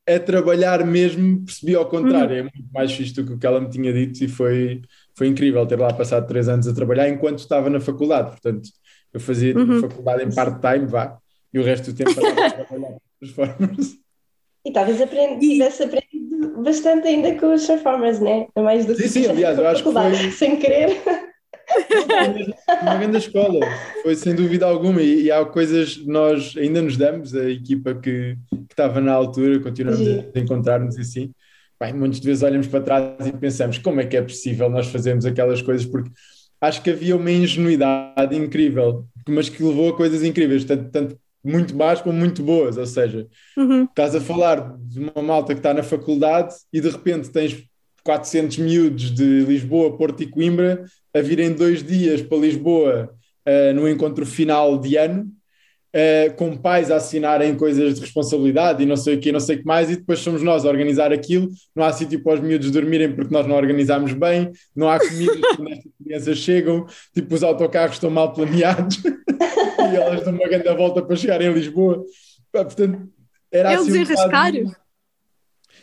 a 0.08 0.20
trabalhar 0.20 0.86
mesmo 0.86 1.46
percebi 1.46 1.76
ao 1.76 1.88
contrário, 1.88 2.32
uhum. 2.32 2.40
é 2.40 2.42
muito 2.44 2.74
mais 2.74 2.92
fixe 2.92 3.14
do 3.14 3.26
que 3.26 3.34
o 3.34 3.38
que 3.38 3.46
ela 3.46 3.62
me 3.62 3.70
tinha 3.70 3.94
dito 3.94 4.24
e 4.24 4.28
foi, 4.28 4.82
foi 5.20 5.28
incrível 5.28 5.66
ter 5.66 5.78
lá 5.78 5.92
passado 5.92 6.26
três 6.26 6.48
anos 6.48 6.66
a 6.66 6.74
trabalhar 6.74 7.10
enquanto 7.10 7.40
estava 7.40 7.70
na 7.70 7.82
faculdade. 7.82 8.30
Portanto, 8.30 8.70
eu 9.14 9.20
fazia 9.20 9.54
uhum. 9.54 9.82
faculdade 9.82 10.24
em 10.24 10.34
part-time, 10.34 10.86
vá, 10.86 11.18
e 11.54 11.60
o 11.60 11.64
resto 11.64 11.92
do 11.92 11.98
tempo 11.98 12.16
para 12.16 12.52
trabalhar 12.52 12.66
com 12.66 13.00
os 13.22 13.32
performers. 13.34 13.96
E 14.66 14.72
talvez 14.72 14.98
tivesse 15.42 15.84
aprendido 15.84 16.64
bastante 16.64 17.06
ainda 17.10 17.36
com 17.36 17.54
os 17.54 17.68
performers, 17.68 18.22
né? 18.22 18.48
Mais 18.58 18.86
do 18.86 18.96
sim, 18.96 19.04
que 19.04 19.10
sim, 19.10 19.28
aliás, 19.28 19.60
eu 19.60 19.68
acho 19.68 19.84
que 19.84 19.92
foi... 19.92 20.32
sem 20.32 20.56
querer. 20.56 21.02
Uma 22.82 22.96
grande 22.96 23.18
escola, 23.18 23.60
foi 24.02 24.16
sem 24.16 24.34
dúvida 24.34 24.66
alguma, 24.66 25.02
e, 25.02 25.24
e, 25.24 25.32
há 25.32 25.46
coisas 25.46 25.98
que 25.98 26.08
nós 26.08 26.56
ainda 26.58 26.82
nos 26.82 26.96
damos, 26.96 27.36
a 27.36 27.50
equipa 27.50 27.94
que, 27.94 28.38
que 28.50 28.72
estava 28.74 29.02
na 29.02 29.12
altura, 29.12 29.60
continuamos 29.60 30.00
Sim. 30.00 30.26
a 30.34 30.40
encontrar-nos 30.40 30.98
e 30.98 31.02
assim. 31.02 31.32
Bem, 31.82 31.94
muitas 31.94 32.20
vezes 32.20 32.44
olhamos 32.44 32.68
para 32.68 32.82
trás 32.82 33.26
e 33.26 33.32
pensamos 33.32 33.78
como 33.78 34.02
é 34.02 34.06
que 34.06 34.18
é 34.18 34.22
possível 34.22 34.70
nós 34.70 34.88
fazermos 34.88 35.26
aquelas 35.26 35.62
coisas, 35.62 35.86
porque 35.86 36.12
acho 36.60 36.82
que 36.82 36.90
havia 36.90 37.16
uma 37.16 37.32
ingenuidade 37.32 38.36
incrível, 38.36 39.06
mas 39.28 39.48
que 39.48 39.64
levou 39.64 39.90
a 39.90 39.96
coisas 39.96 40.24
incríveis, 40.24 40.66
tanto, 40.66 40.92
tanto 40.92 41.18
muito 41.44 41.74
más 41.76 42.02
como 42.02 42.18
muito 42.18 42.44
boas, 42.44 42.78
ou 42.78 42.86
seja, 42.86 43.28
uhum. 43.58 43.86
estás 43.86 44.14
a 44.14 44.20
falar 44.20 44.78
de 44.78 45.00
uma 45.00 45.24
malta 45.24 45.54
que 45.54 45.60
está 45.60 45.74
na 45.74 45.84
faculdade 45.84 46.54
e 46.74 46.82
de 46.82 46.90
repente 46.90 47.30
tens 47.30 47.64
400 48.04 48.58
miúdos 48.58 49.12
de 49.12 49.46
Lisboa, 49.46 49.96
Porto 49.98 50.22
e 50.24 50.28
Coimbra 50.28 50.84
a 51.16 51.22
virem 51.22 51.54
dois 51.54 51.82
dias 51.82 52.22
para 52.22 52.38
Lisboa 52.38 53.10
uh, 53.48 53.74
no 53.74 53.88
encontro 53.88 54.26
final 54.26 54.78
de 54.78 54.98
ano, 54.98 55.32
uh, 55.96 56.34
com 56.36 56.56
pais 56.58 56.92
a 56.92 56.98
assinarem 56.98 57.56
coisas 57.56 57.96
de 57.96 58.02
responsabilidade 58.02 58.84
e 58.84 58.86
não 58.86 58.96
sei 58.96 59.16
o 59.16 59.20
que, 59.20 59.32
não 59.32 59.40
sei 59.40 59.58
o 59.58 59.60
que 59.60 59.66
mais, 59.66 59.90
e 59.90 59.96
depois 59.96 60.20
somos 60.20 60.42
nós 60.42 60.66
a 60.66 60.70
organizar 60.70 61.12
aquilo. 61.12 61.50
Não 61.76 61.84
há 61.84 61.92
sítio 61.92 62.22
para 62.24 62.36
os 62.36 62.40
miúdos 62.40 62.72
dormirem 62.72 63.14
porque 63.14 63.34
nós 63.34 63.48
não 63.48 63.56
organizamos 63.56 64.14
bem, 64.14 64.52
não 64.76 64.90
há 64.90 65.00
comida 65.00 65.34
quando 65.56 65.72
estas 65.72 65.92
crianças 66.04 66.38
chegam, 66.38 66.86
tipo 67.14 67.34
os 67.34 67.44
autocarros 67.44 67.96
estão 67.96 68.10
mal 68.10 68.34
planeados 68.34 69.02
e 69.04 69.96
elas 69.96 70.24
dão 70.24 70.34
uma 70.34 70.48
grande 70.48 70.74
volta 70.76 71.02
para 71.02 71.16
chegar 71.16 71.42
em 71.42 71.52
Lisboa. 71.52 72.04
Portanto, 72.52 73.08
era 73.52 73.74
Eles 73.74 73.88
assim 73.88 74.00
um 74.00 74.06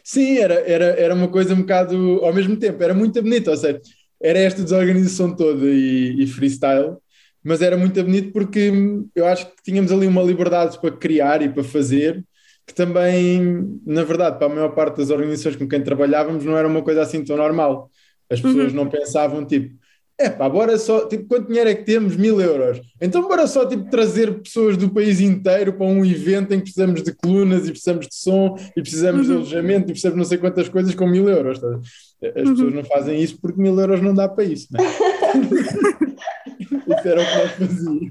Sim, 0.03 0.39
era, 0.39 0.55
era, 0.55 0.85
era 0.85 1.15
uma 1.15 1.27
coisa 1.27 1.53
um 1.53 1.63
bocado 1.63 2.21
ao 2.23 2.33
mesmo 2.33 2.57
tempo, 2.57 2.81
era 2.81 2.95
muito 2.95 3.21
bonito, 3.21 3.51
ou 3.51 3.57
seja, 3.57 3.81
era 4.23 4.39
esta 4.39 4.63
desorganização 4.63 5.35
toda 5.35 5.67
e, 5.67 6.23
e, 6.23 6.27
freestyle, 6.29 6.97
mas 7.47 7.63
era 7.63 7.77
muito 7.77 8.03
bonito 8.03 8.33
porque 8.33 8.73
eu 9.15 9.25
acho 9.25 9.47
que 9.47 9.63
tínhamos 9.63 9.93
ali 9.93 10.05
uma 10.05 10.21
liberdade 10.21 10.81
para 10.81 10.91
criar 10.91 11.43
e 11.43 11.49
para 11.49 11.63
fazer, 11.63 12.25
que 12.67 12.75
também, 12.75 13.81
na 13.87 14.03
verdade, 14.03 14.37
para 14.37 14.49
a 14.49 14.55
maior 14.55 14.71
parte 14.71 14.97
das 14.97 15.11
organizações 15.11 15.55
com 15.55 15.69
quem 15.69 15.81
trabalhávamos, 15.81 16.45
não 16.45 16.57
era 16.59 16.67
uma 16.67 16.83
coisa 16.83 17.03
assim 17.03 17.25
tão 17.25 17.37
normal. 17.37 17.89
As 18.29 18.41
pessoas 18.41 18.73
uhum. 18.73 18.77
não 18.77 18.89
pensavam 18.89 19.47
tipo, 19.47 19.77
é 20.19 20.29
pá, 20.29 20.49
bora 20.49 20.77
só, 20.77 21.07
tipo, 21.07 21.27
quanto 21.29 21.47
dinheiro 21.47 21.71
é 21.71 21.75
que 21.77 21.85
temos? 21.85 22.17
Mil 22.17 22.41
euros. 22.41 22.81
Então 23.01 23.23
bora 23.29 23.47
só, 23.47 23.65
tipo, 23.65 23.89
trazer 23.91 24.41
pessoas 24.41 24.77
do 24.77 24.91
país 24.91 25.21
inteiro 25.21 25.75
para 25.75 25.87
um 25.87 26.05
evento 26.05 26.53
em 26.53 26.59
que 26.59 26.65
precisamos 26.65 27.01
de 27.01 27.13
colunas 27.13 27.69
e 27.69 27.71
precisamos 27.71 28.09
de 28.09 28.15
som 28.17 28.57
e 28.77 28.83
precisamos 28.83 29.21
uhum. 29.21 29.27
de 29.27 29.33
alojamento 29.35 29.85
e 29.85 29.93
precisamos 29.93 30.17
de 30.17 30.19
não 30.19 30.25
sei 30.25 30.39
quantas 30.39 30.69
coisas 30.69 30.97
com 30.97 31.07
mil 31.07 31.29
euros. 31.29 31.61
Tá? 31.61 31.69
As 31.69 32.43
uhum. 32.43 32.55
pessoas 32.55 32.75
não 32.75 32.85
fazem 32.85 33.23
isso 33.23 33.39
porque 33.41 33.63
mil 33.63 33.79
euros 33.79 34.03
não 34.03 34.13
dá 34.13 34.29
para 34.29 34.43
isso, 34.43 34.67
né? 34.73 34.81
isso 36.87 37.09
era 37.09 37.23
o 37.23 37.27
que 37.27 37.37
nós 37.37 37.53
fazíamos. 37.53 38.11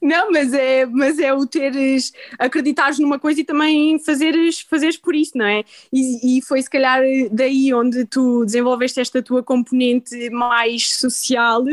Não, 0.00 0.30
mas 0.30 0.54
é, 0.54 0.86
mas 0.86 1.18
é 1.18 1.32
o 1.32 1.46
teres, 1.46 2.12
acreditares 2.38 2.98
numa 2.98 3.18
coisa 3.18 3.40
e 3.40 3.44
também 3.44 3.98
fazeres, 3.98 4.60
fazeres 4.60 4.96
por 4.96 5.14
isso, 5.14 5.36
não 5.36 5.46
é? 5.46 5.64
E, 5.92 6.38
e 6.38 6.42
foi 6.42 6.62
se 6.62 6.70
calhar 6.70 7.02
daí 7.32 7.74
onde 7.74 8.04
tu 8.04 8.44
desenvolveste 8.44 9.00
esta 9.00 9.22
tua 9.22 9.42
componente 9.42 10.30
mais 10.30 10.96
social 10.96 11.64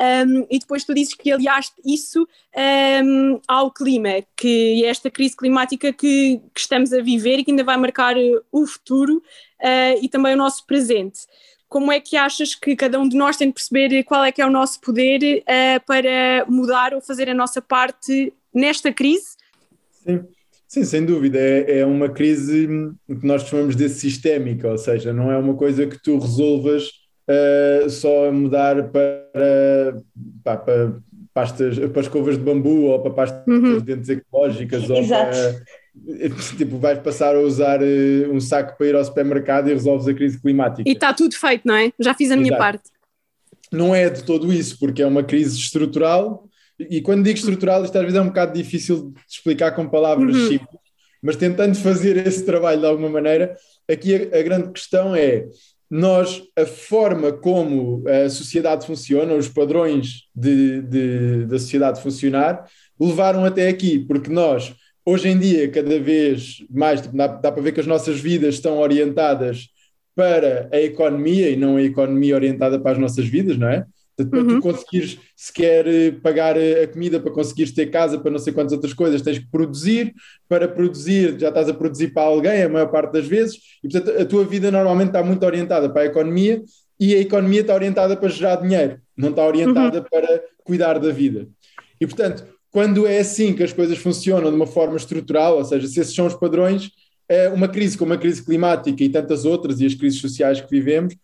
um, 0.00 0.46
e 0.50 0.58
depois 0.58 0.84
tu 0.84 0.92
dizes 0.92 1.14
que 1.14 1.30
aliaste 1.30 1.74
isso 1.84 2.26
um, 3.04 3.40
ao 3.46 3.70
clima, 3.70 4.24
que 4.36 4.84
é 4.84 4.88
esta 4.88 5.10
crise 5.10 5.36
climática 5.36 5.92
que, 5.92 6.40
que, 6.52 6.60
estamos 6.60 6.92
a 6.92 7.00
viver 7.00 7.38
e 7.38 7.44
que 7.44 7.52
ainda 7.52 7.62
vai 7.62 7.76
marcar 7.76 8.16
o 8.50 8.66
futuro 8.66 9.18
uh, 9.18 9.98
e 10.02 10.08
também 10.08 10.34
o 10.34 10.38
nosso 10.38 10.66
presente 10.66 11.20
como 11.68 11.90
é 11.90 12.00
que 12.00 12.16
achas 12.16 12.54
que 12.54 12.76
cada 12.76 12.98
um 12.98 13.08
de 13.08 13.16
nós 13.16 13.36
tem 13.36 13.48
de 13.48 13.54
perceber 13.54 14.02
qual 14.04 14.24
é 14.24 14.30
que 14.30 14.40
é 14.40 14.46
o 14.46 14.50
nosso 14.50 14.80
poder 14.80 15.42
uh, 15.42 15.84
para 15.86 16.44
mudar 16.48 16.94
ou 16.94 17.00
fazer 17.00 17.28
a 17.28 17.34
nossa 17.34 17.60
parte 17.60 18.32
nesta 18.54 18.92
crise? 18.92 19.36
Sim, 19.90 20.24
Sim 20.68 20.84
sem 20.84 21.04
dúvida. 21.04 21.38
É, 21.38 21.80
é 21.80 21.86
uma 21.86 22.08
crise 22.08 22.68
que 23.08 23.26
nós 23.26 23.42
chamamos 23.42 23.76
de 23.76 23.88
sistémica, 23.88 24.68
ou 24.68 24.78
seja, 24.78 25.12
não 25.12 25.30
é 25.30 25.38
uma 25.38 25.54
coisa 25.54 25.86
que 25.86 26.02
tu 26.02 26.18
resolvas 26.18 26.90
uh, 27.28 27.88
só 27.88 28.30
mudar 28.32 28.90
para, 28.90 30.02
para, 30.42 30.56
para 30.58 30.96
pastas, 31.32 31.78
para 31.78 32.02
escovas 32.02 32.38
de 32.38 32.44
bambu 32.44 32.84
ou 32.84 33.00
para 33.00 33.10
pastas 33.10 33.46
uhum. 33.46 33.78
de 33.78 33.84
dentes 33.84 34.08
ecológicas 34.08 34.88
ou 34.88 35.06
para 35.06 35.62
tipo, 36.56 36.78
vais 36.78 36.98
passar 36.98 37.34
a 37.36 37.40
usar 37.40 37.80
uh, 37.80 38.32
um 38.32 38.40
saco 38.40 38.76
para 38.76 38.86
ir 38.86 38.94
ao 38.96 39.04
supermercado 39.04 39.68
e 39.68 39.72
resolves 39.72 40.08
a 40.08 40.14
crise 40.14 40.40
climática. 40.40 40.88
E 40.88 40.92
está 40.92 41.12
tudo 41.12 41.34
feito, 41.34 41.62
não 41.66 41.74
é? 41.76 41.92
Já 41.98 42.14
fiz 42.14 42.30
a 42.30 42.36
minha 42.36 42.56
parte. 42.56 42.82
Não 43.72 43.94
é 43.94 44.08
de 44.10 44.22
todo 44.24 44.52
isso, 44.52 44.78
porque 44.78 45.02
é 45.02 45.06
uma 45.06 45.22
crise 45.22 45.58
estrutural 45.58 46.48
e 46.78 47.00
quando 47.00 47.22
digo 47.24 47.38
estrutural, 47.38 47.84
isto 47.84 47.96
às 47.96 48.02
vezes 48.02 48.18
é 48.18 48.22
um 48.22 48.26
bocado 48.28 48.52
difícil 48.52 49.12
de 49.12 49.20
explicar 49.28 49.72
com 49.72 49.88
palavras 49.88 50.36
Uhum. 50.36 50.48
simples, 50.48 50.80
mas 51.22 51.36
tentando 51.36 51.76
fazer 51.76 52.26
esse 52.26 52.44
trabalho 52.44 52.80
de 52.80 52.86
alguma 52.86 53.08
maneira, 53.08 53.56
aqui 53.88 54.14
a, 54.14 54.38
a 54.38 54.42
grande 54.42 54.70
questão 54.72 55.14
é 55.14 55.46
nós, 55.90 56.42
a 56.56 56.66
forma 56.66 57.30
como 57.32 58.02
a 58.08 58.28
sociedade 58.28 58.86
funciona, 58.86 59.34
os 59.34 59.48
padrões 59.48 60.24
de, 60.34 60.82
de- 60.82 61.44
da 61.46 61.58
sociedade 61.58 62.02
funcionar, 62.02 62.64
levaram 62.98 63.44
até 63.44 63.68
aqui, 63.68 64.00
porque 64.00 64.30
nós, 64.30 64.74
hoje 65.04 65.28
em 65.28 65.38
dia, 65.38 65.68
cada 65.70 65.98
vez 65.98 66.64
mais, 66.70 67.00
tipo, 67.00 67.16
dá, 67.16 67.26
dá 67.26 67.52
para 67.52 67.62
ver 67.62 67.72
que 67.72 67.80
as 67.80 67.86
nossas 67.86 68.18
vidas 68.20 68.54
estão 68.56 68.78
orientadas 68.78 69.68
para 70.14 70.68
a 70.72 70.80
economia 70.80 71.50
e 71.50 71.56
não 71.56 71.76
a 71.76 71.82
economia 71.82 72.34
orientada 72.34 72.78
para 72.78 72.92
as 72.92 72.98
nossas 72.98 73.26
vidas, 73.26 73.58
não 73.58 73.68
é? 73.68 73.84
Portanto, 74.16 74.30
Para 74.30 74.40
Uhum. 74.42 74.60
tu 74.60 74.62
conseguires 74.62 75.18
sequer 75.36 75.86
eh, 75.88 76.12
pagar 76.22 76.56
eh, 76.56 76.84
a 76.84 76.86
comida, 76.86 77.18
para 77.18 77.32
conseguires 77.32 77.72
ter 77.72 77.86
casa, 77.86 78.16
para 78.18 78.30
não 78.30 78.38
sei 78.38 78.52
quantas 78.52 78.72
outras 78.72 78.94
coisas, 78.94 79.20
tens 79.22 79.40
que 79.40 79.50
produzir. 79.50 80.14
Para 80.48 80.68
produzir, 80.68 81.36
já 81.38 81.48
estás 81.48 81.68
a 81.68 81.74
produzir 81.74 82.08
para 82.14 82.22
alguém, 82.22 82.62
a 82.62 82.68
maior 82.68 82.86
parte 82.92 83.12
das 83.12 83.26
vezes, 83.26 83.56
e 83.82 83.88
portanto 83.88 84.20
a 84.20 84.24
tua 84.24 84.44
vida 84.44 84.70
normalmente 84.70 85.08
está 85.08 85.22
muito 85.22 85.44
orientada 85.44 85.90
para 85.90 86.02
a 86.02 86.06
economia 86.06 86.62
e 87.00 87.12
a 87.12 87.18
economia 87.18 87.62
está 87.62 87.74
orientada 87.74 88.16
para 88.16 88.28
gerar 88.28 88.56
dinheiro, 88.56 88.98
não 89.16 89.30
está 89.30 89.44
orientada 89.44 90.00
para 90.00 90.42
cuidar 90.62 91.00
da 91.00 91.10
vida. 91.10 91.48
E 92.00 92.06
portanto, 92.06 92.46
quando 92.74 93.06
é 93.06 93.20
assim 93.20 93.54
que 93.54 93.62
as 93.62 93.72
coisas 93.72 93.98
funcionam 93.98 94.50
de 94.50 94.56
uma 94.56 94.66
forma 94.66 94.96
estrutural, 94.96 95.58
ou 95.58 95.64
seja, 95.64 95.86
se 95.86 96.00
esses 96.00 96.12
são 96.12 96.26
os 96.26 96.34
padrões, 96.34 96.90
é 97.28 97.48
uma 97.48 97.68
crise 97.68 97.96
como 97.96 98.12
a 98.12 98.18
crise 98.18 98.44
climática 98.44 99.04
e 99.04 99.08
tantas 99.08 99.44
outras, 99.44 99.80
e 99.80 99.86
as 99.86 99.94
crises 99.94 100.20
sociais 100.20 100.60
que 100.60 100.68
vivemos, 100.68 101.14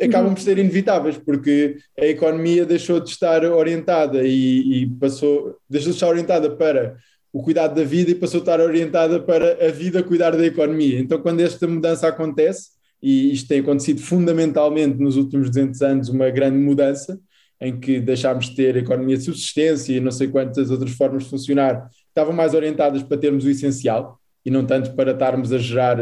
acabam 0.00 0.32
por 0.32 0.40
ser 0.40 0.58
inevitáveis, 0.58 1.18
porque 1.18 1.78
a 1.98 2.06
economia 2.06 2.64
deixou 2.64 3.00
de 3.00 3.10
estar 3.10 3.44
orientada 3.44 4.22
e, 4.22 4.82
e 4.82 4.86
passou, 4.86 5.56
deixou 5.68 5.90
de 5.90 5.96
estar 5.96 6.06
orientada 6.06 6.54
para 6.54 6.96
o 7.32 7.42
cuidado 7.42 7.74
da 7.74 7.82
vida 7.82 8.12
e 8.12 8.14
passou 8.14 8.38
a 8.38 8.42
estar 8.42 8.60
orientada 8.60 9.18
para 9.18 9.66
a 9.66 9.72
vida 9.72 10.04
cuidar 10.04 10.36
da 10.36 10.46
economia. 10.46 11.00
Então, 11.00 11.20
quando 11.20 11.40
esta 11.40 11.66
mudança 11.66 12.06
acontece, 12.06 12.68
e 13.02 13.32
isto 13.32 13.48
tem 13.48 13.58
acontecido 13.58 14.00
fundamentalmente 14.00 15.00
nos 15.00 15.16
últimos 15.16 15.48
200 15.48 15.82
anos, 15.82 16.08
uma 16.08 16.30
grande 16.30 16.58
mudança, 16.58 17.18
em 17.62 17.78
que 17.78 18.00
deixámos 18.00 18.50
de 18.50 18.56
ter 18.56 18.76
economia 18.76 19.16
de 19.16 19.24
subsistência 19.24 19.94
e 19.94 20.00
não 20.00 20.10
sei 20.10 20.28
quantas 20.28 20.70
outras 20.70 20.90
formas 20.92 21.24
de 21.24 21.30
funcionar, 21.30 21.88
estavam 22.08 22.32
mais 22.32 22.54
orientadas 22.54 23.02
para 23.02 23.16
termos 23.16 23.44
o 23.44 23.50
essencial 23.50 24.18
e 24.44 24.50
não 24.50 24.66
tanto 24.66 24.94
para 24.94 25.12
estarmos 25.12 25.52
a 25.52 25.58
gerar 25.58 25.96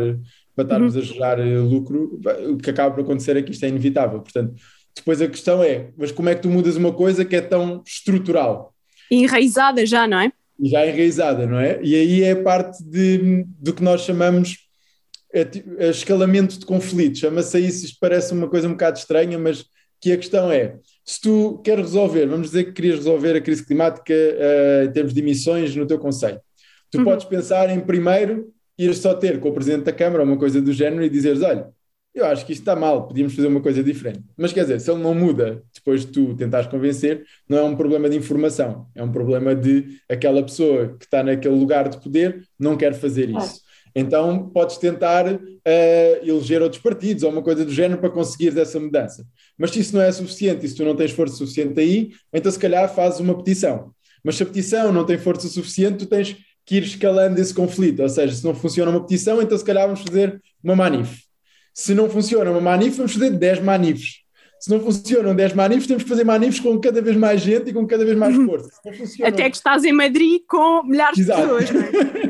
para 0.56 0.64
estarmos 0.64 0.96
a 0.96 1.00
gerar 1.00 1.38
eh, 1.38 1.58
lucro, 1.58 2.20
o 2.50 2.56
que 2.56 2.70
acaba 2.70 2.94
por 2.94 3.02
acontecer 3.02 3.36
é 3.36 3.42
que 3.42 3.52
isto 3.52 3.64
é 3.64 3.68
inevitável. 3.68 4.20
Portanto, 4.20 4.54
depois 4.94 5.22
a 5.22 5.28
questão 5.28 5.62
é, 5.62 5.90
mas 5.96 6.10
como 6.10 6.28
é 6.28 6.34
que 6.34 6.42
tu 6.42 6.50
mudas 6.50 6.76
uma 6.76 6.92
coisa 6.92 7.24
que 7.24 7.36
é 7.36 7.40
tão 7.40 7.82
estrutural 7.86 8.74
Enraizada 9.10 9.84
já, 9.86 10.06
não 10.06 10.20
é? 10.20 10.32
já 10.62 10.86
enraizada, 10.86 11.46
não 11.46 11.58
é? 11.58 11.80
E 11.82 11.94
aí 11.94 12.22
é 12.22 12.34
parte 12.34 12.82
de, 12.84 13.44
do 13.58 13.72
que 13.72 13.82
nós 13.82 14.02
chamamos 14.02 14.58
é, 15.32 15.46
é, 15.78 15.90
escalamento 15.90 16.58
de 16.58 16.66
conflitos. 16.66 17.20
Chama-se 17.20 17.56
a 17.56 17.60
isso, 17.60 17.86
isto 17.86 17.98
parece 18.00 18.32
uma 18.32 18.48
coisa 18.48 18.68
um 18.68 18.72
bocado 18.72 18.98
estranha, 18.98 19.38
mas 19.38 19.64
que 20.00 20.12
a 20.12 20.16
questão 20.16 20.50
é, 20.50 20.76
se 21.04 21.20
tu 21.20 21.58
queres 21.64 21.84
resolver, 21.86 22.26
vamos 22.26 22.48
dizer 22.48 22.64
que 22.64 22.72
querias 22.72 22.96
resolver 22.96 23.36
a 23.36 23.40
crise 23.40 23.64
climática 23.66 24.12
eh, 24.14 24.84
em 24.86 24.92
termos 24.92 25.12
de 25.12 25.20
emissões 25.20 25.74
no 25.76 25.86
teu 25.86 25.98
conselho, 25.98 26.40
tu 26.90 26.98
Uhum. 26.98 27.04
podes 27.04 27.24
pensar 27.26 27.68
em 27.70 27.80
primeiro 27.80 28.52
ir 28.78 28.94
só 28.94 29.14
ter 29.14 29.38
com 29.40 29.50
o 29.50 29.52
Presidente 29.52 29.84
da 29.84 29.92
Câmara 29.92 30.24
uma 30.24 30.38
coisa 30.38 30.60
do 30.60 30.72
género 30.72 31.04
e 31.04 31.10
dizeres, 31.10 31.42
olha, 31.42 31.68
eu 32.14 32.24
acho 32.26 32.44
que 32.44 32.52
isto 32.52 32.62
está 32.62 32.74
mal, 32.74 33.06
podíamos 33.06 33.34
fazer 33.34 33.46
uma 33.46 33.60
coisa 33.60 33.84
diferente. 33.84 34.22
Mas 34.36 34.52
quer 34.52 34.62
dizer, 34.62 34.80
se 34.80 34.90
ele 34.90 35.00
não 35.02 35.14
muda 35.14 35.62
depois 35.72 36.00
de 36.04 36.08
tu 36.12 36.34
tentares 36.34 36.66
convencer, 36.66 37.24
não 37.48 37.58
é 37.58 37.62
um 37.62 37.76
problema 37.76 38.08
de 38.10 38.16
informação, 38.16 38.86
é 38.96 39.02
um 39.02 39.12
problema 39.12 39.54
de 39.54 39.98
aquela 40.08 40.42
pessoa 40.42 40.96
que 40.98 41.04
está 41.04 41.22
naquele 41.22 41.54
lugar 41.54 41.88
de 41.88 42.00
poder 42.02 42.42
não 42.58 42.76
quer 42.76 42.94
fazer 42.94 43.30
isso. 43.30 43.60
Então 43.94 44.48
podes 44.50 44.76
tentar 44.76 45.24
eh, 45.64 46.20
eleger 46.24 46.62
outros 46.62 46.80
partidos 46.80 47.22
ou 47.24 47.30
uma 47.30 47.42
coisa 47.42 47.64
do 47.64 47.72
género 47.72 48.00
para 48.00 48.10
conseguires 48.10 48.56
essa 48.56 48.78
mudança. 48.78 49.24
Mas 49.58 49.70
se 49.70 49.80
isso 49.80 49.94
não 49.96 50.02
é 50.02 50.10
suficiente 50.12 50.64
e 50.64 50.68
se 50.68 50.74
tu 50.76 50.84
não 50.84 50.94
tens 50.94 51.10
força 51.10 51.34
suficiente 51.36 51.78
aí, 51.80 52.10
então 52.32 52.50
se 52.50 52.58
calhar 52.58 52.92
fazes 52.94 53.20
uma 53.20 53.36
petição. 53.36 53.92
Mas 54.24 54.36
se 54.36 54.42
a 54.42 54.46
petição 54.46 54.92
não 54.92 55.04
tem 55.04 55.18
força 55.18 55.48
suficiente, 55.48 55.98
tu 55.98 56.06
tens 56.06 56.36
que 56.64 56.76
ir 56.76 56.82
escalando 56.84 57.40
esse 57.40 57.52
conflito. 57.54 58.02
Ou 58.02 58.08
seja, 58.08 58.34
se 58.34 58.44
não 58.44 58.54
funciona 58.54 58.90
uma 58.90 59.00
petição, 59.00 59.40
então 59.42 59.56
se 59.58 59.64
calhar 59.64 59.86
vamos 59.86 60.02
fazer 60.02 60.40
uma 60.62 60.76
manif. 60.76 61.22
Se 61.74 61.94
não 61.94 62.08
funciona 62.08 62.50
uma 62.50 62.60
manif, 62.60 62.96
vamos 62.96 63.12
fazer 63.14 63.30
10 63.30 63.60
manifes. 63.62 64.20
Se 64.60 64.68
não 64.68 64.78
funcionam 64.78 65.34
10 65.34 65.54
manifes, 65.54 65.86
temos 65.86 66.02
que 66.02 66.08
fazer 66.08 66.22
manifes 66.22 66.60
com 66.60 66.78
cada 66.78 67.00
vez 67.00 67.16
mais 67.16 67.40
gente 67.40 67.70
e 67.70 67.72
com 67.72 67.86
cada 67.86 68.04
vez 68.04 68.14
mais 68.16 68.36
força. 68.36 68.68
Não 68.84 68.92
funcionam- 68.92 69.32
Até 69.32 69.48
que 69.48 69.56
estás 69.56 69.84
em 69.84 69.92
Madrid 69.92 70.42
com 70.46 70.82
milhares 70.84 71.16
de 71.16 71.22
Exato. 71.22 71.40
pessoas. 71.40 71.70
não 71.70 71.80
é? 71.80 72.29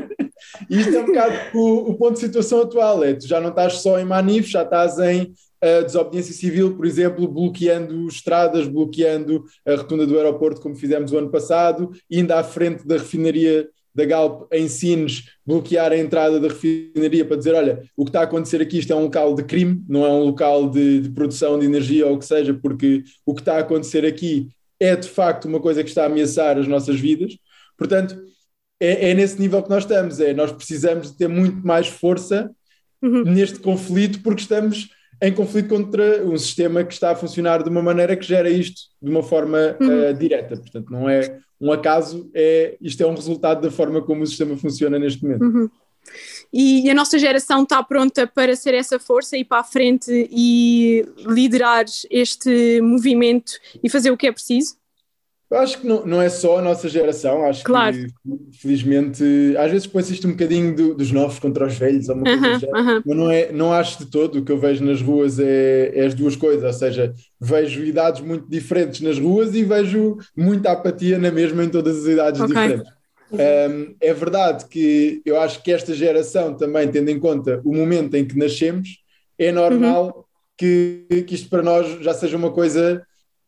Isto 0.71 0.95
é 0.95 0.99
um 1.01 1.05
bocado 1.05 1.35
o, 1.53 1.91
o 1.91 1.95
ponto 1.95 2.13
de 2.13 2.21
situação 2.21 2.61
atual, 2.61 3.03
é 3.03 3.13
tu 3.13 3.27
já 3.27 3.41
não 3.41 3.49
estás 3.49 3.79
só 3.79 3.99
em 3.99 4.05
manifes, 4.05 4.51
já 4.51 4.63
estás 4.63 4.97
em 4.99 5.23
uh, 5.23 5.83
desobediência 5.83 6.33
civil, 6.33 6.77
por 6.77 6.85
exemplo, 6.85 7.27
bloqueando 7.27 8.07
estradas, 8.07 8.67
bloqueando 8.67 9.43
a 9.67 9.75
rotunda 9.75 10.07
do 10.07 10.17
aeroporto, 10.17 10.61
como 10.61 10.75
fizemos 10.75 11.11
o 11.11 11.17
ano 11.17 11.29
passado, 11.29 11.91
indo 12.09 12.31
à 12.31 12.41
frente 12.41 12.87
da 12.87 12.95
refinaria 12.95 13.67
da 13.93 14.05
Galp 14.05 14.47
em 14.53 14.69
Sines, 14.69 15.25
bloquear 15.45 15.91
a 15.91 15.97
entrada 15.97 16.39
da 16.39 16.47
refinaria 16.47 17.25
para 17.25 17.35
dizer, 17.35 17.53
olha, 17.53 17.83
o 17.97 18.05
que 18.05 18.09
está 18.09 18.21
a 18.21 18.23
acontecer 18.23 18.61
aqui, 18.61 18.79
isto 18.79 18.93
é 18.93 18.95
um 18.95 19.03
local 19.03 19.35
de 19.35 19.43
crime, 19.43 19.83
não 19.89 20.05
é 20.05 20.09
um 20.09 20.23
local 20.23 20.69
de, 20.69 21.01
de 21.01 21.09
produção 21.09 21.59
de 21.59 21.65
energia 21.65 22.07
ou 22.07 22.15
o 22.15 22.17
que 22.17 22.25
seja, 22.25 22.53
porque 22.53 23.03
o 23.25 23.33
que 23.33 23.41
está 23.41 23.57
a 23.57 23.59
acontecer 23.59 24.05
aqui 24.05 24.47
é 24.79 24.95
de 24.95 25.09
facto 25.09 25.45
uma 25.45 25.59
coisa 25.59 25.83
que 25.83 25.89
está 25.89 26.03
a 26.03 26.05
ameaçar 26.05 26.57
as 26.57 26.67
nossas 26.67 26.97
vidas. 26.97 27.37
Portanto, 27.77 28.17
é, 28.81 29.11
é 29.11 29.13
nesse 29.13 29.39
nível 29.39 29.61
que 29.61 29.69
nós 29.69 29.83
estamos, 29.83 30.19
é 30.19 30.33
nós 30.33 30.51
precisamos 30.51 31.11
de 31.11 31.17
ter 31.17 31.27
muito 31.29 31.65
mais 31.65 31.87
força 31.87 32.49
Uhum. 33.03 33.23
neste 33.23 33.57
conflito, 33.59 34.21
porque 34.21 34.41
estamos 34.41 34.89
em 35.23 35.33
conflito 35.33 35.69
contra 35.69 36.23
um 36.23 36.37
sistema 36.37 36.83
que 36.83 36.93
está 36.93 37.09
a 37.11 37.15
funcionar 37.15 37.63
de 37.63 37.69
uma 37.69 37.81
maneira 37.81 38.15
que 38.15 38.23
gera 38.23 38.47
isto 38.47 38.79
de 39.01 39.09
uma 39.09 39.23
forma 39.23 39.75
Uhum. 39.79 40.03
eh, 40.03 40.13
direta. 40.13 40.55
Portanto, 40.55 40.91
não 40.91 41.09
é 41.09 41.39
um 41.59 41.71
acaso, 41.71 42.29
é, 42.33 42.77
isto 42.79 43.01
é 43.01 43.07
um 43.07 43.15
resultado 43.15 43.61
da 43.61 43.71
forma 43.71 44.01
como 44.03 44.21
o 44.21 44.27
sistema 44.27 44.55
funciona 44.57 44.99
neste 44.99 45.23
momento. 45.23 45.43
Uhum. 45.45 45.69
E 46.53 46.89
a 46.89 46.93
nossa 46.93 47.17
geração 47.17 47.63
está 47.63 47.81
pronta 47.81 48.27
para 48.27 48.55
ser 48.55 48.73
essa 48.73 48.99
força, 48.99 49.37
ir 49.37 49.45
para 49.45 49.61
a 49.61 49.63
frente 49.63 50.11
e 50.31 51.03
liderar 51.27 51.85
este 52.09 52.81
movimento 52.81 53.53
e 53.83 53.89
fazer 53.89 54.11
o 54.11 54.17
que 54.17 54.27
é 54.27 54.31
preciso? 54.31 54.75
Eu 55.51 55.57
acho 55.57 55.81
que 55.81 55.85
não, 55.87 56.05
não 56.05 56.21
é 56.21 56.29
só 56.29 56.59
a 56.59 56.61
nossa 56.61 56.87
geração, 56.87 57.45
acho 57.45 57.65
Claro. 57.65 57.97
que 57.97 58.07
felizmente 58.61 59.21
às 59.57 59.69
vezes 59.69 59.85
põe-se 59.85 60.13
isto 60.13 60.25
um 60.27 60.31
bocadinho 60.31 60.73
do- 60.73 60.95
dos 60.95 61.11
novos 61.11 61.39
contra 61.39 61.67
os 61.67 61.75
velhos, 61.77 62.07
ou 62.07 62.15
uma 62.15 62.25
coisa 62.25 62.67
aham. 62.73 63.03
Mas 63.05 63.17
não, 63.17 63.29
é, 63.31 63.51
não 63.51 63.73
acho 63.73 63.99
de 63.99 64.05
todo, 64.09 64.39
o 64.39 64.45
que 64.45 64.51
eu 64.51 64.57
vejo 64.57 64.83
nas 64.85 65.01
ruas 65.01 65.39
é, 65.39 65.91
é 65.93 66.05
as 66.05 66.13
duas 66.13 66.37
coisas, 66.37 66.63
ou 66.63 66.73
seja, 66.73 67.13
vejo 67.39 67.83
idades 67.83 68.21
muito 68.21 68.47
diferentes 68.49 69.01
nas 69.01 69.19
ruas 69.19 69.53
e 69.53 69.63
vejo 69.63 70.17
muita 70.37 70.71
apatia 70.71 71.17
na 71.17 71.31
mesma 71.31 71.63
em 71.65 71.69
todas 71.69 71.97
as 71.99 72.05
idades 72.05 72.39
Ok. 72.39 72.53
diferentes. 72.53 72.91
Um, 73.33 73.95
é 74.01 74.13
verdade 74.13 74.65
que 74.67 75.21
eu 75.25 75.39
acho 75.39 75.63
que 75.63 75.71
esta 75.71 75.93
geração 75.93 76.55
também, 76.55 76.89
tendo 76.91 77.09
em 77.09 77.19
conta 77.19 77.61
o 77.65 77.73
momento 77.75 78.15
em 78.15 78.25
que 78.25 78.37
nascemos, 78.37 78.99
é 79.37 79.51
normal 79.51 80.25
que, 80.57 81.05
que 81.27 81.35
isto 81.35 81.49
para 81.49 81.63
nós 81.63 82.01
já 82.03 82.13
seja 82.13 82.37
uma 82.37 82.51
coisa 82.51 83.01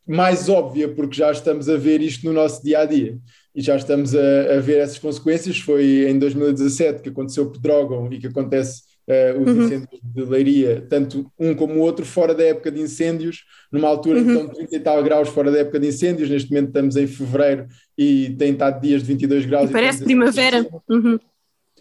mais 0.08 0.50
óbvia, 0.50 0.88
porque 0.90 1.16
já 1.16 1.32
estamos 1.32 1.70
a 1.70 1.78
ver 1.78 2.02
isto 2.02 2.26
no 2.26 2.34
nosso 2.34 2.62
dia 2.64 2.80
a 2.80 2.86
dia 2.86 3.18
e 3.56 3.62
já 3.62 3.76
estamos 3.76 4.14
a, 4.16 4.56
a 4.58 4.60
ver 4.60 4.80
essas 4.80 5.00
consequências. 5.00 5.60
Foi 5.60 6.10
em 6.10 6.18
2017 6.20 7.02
que 7.02 7.10
aconteceu 7.10 7.44
o 7.46 7.52
Pedrógão 7.52 8.12
e 8.12 8.18
que 8.20 8.28
acontece 8.28 8.84
eh, 9.08 9.34
os 9.38 9.48
Uhum. 9.48 9.64
incêndios 9.66 10.00
de 10.02 10.24
Leiria, 10.24 10.86
tanto 10.90 11.30
um 11.38 11.54
como 11.54 11.74
o 11.76 11.80
outro, 11.80 12.06
fora 12.06 12.34
da 12.34 12.44
época 12.44 12.72
de 12.72 12.80
incêndios, 12.82 13.44
numa 13.72 13.88
altura 13.90 14.20
Uhum. 14.22 14.32
então 14.32 14.48
de 14.48 14.54
30 14.56 14.76
e 14.76 14.80
tal 14.80 15.04
graus 15.04 15.28
fora 15.30 15.52
da 15.52 15.60
época 15.60 15.80
de 15.80 15.88
incêndios. 15.88 16.30
Neste 16.30 16.50
momento 16.50 16.68
estamos 16.68 16.96
em 16.96 17.06
fevereiro 17.08 17.68
e 17.98 18.30
tem 18.38 18.54
estado 18.54 18.82
dias 18.82 19.02
de 19.02 19.08
22 19.08 19.46
graus. 19.46 19.70
E 19.70 19.74
parece 19.74 20.04
primavera. 20.04 20.66
Uhum. 20.90 21.20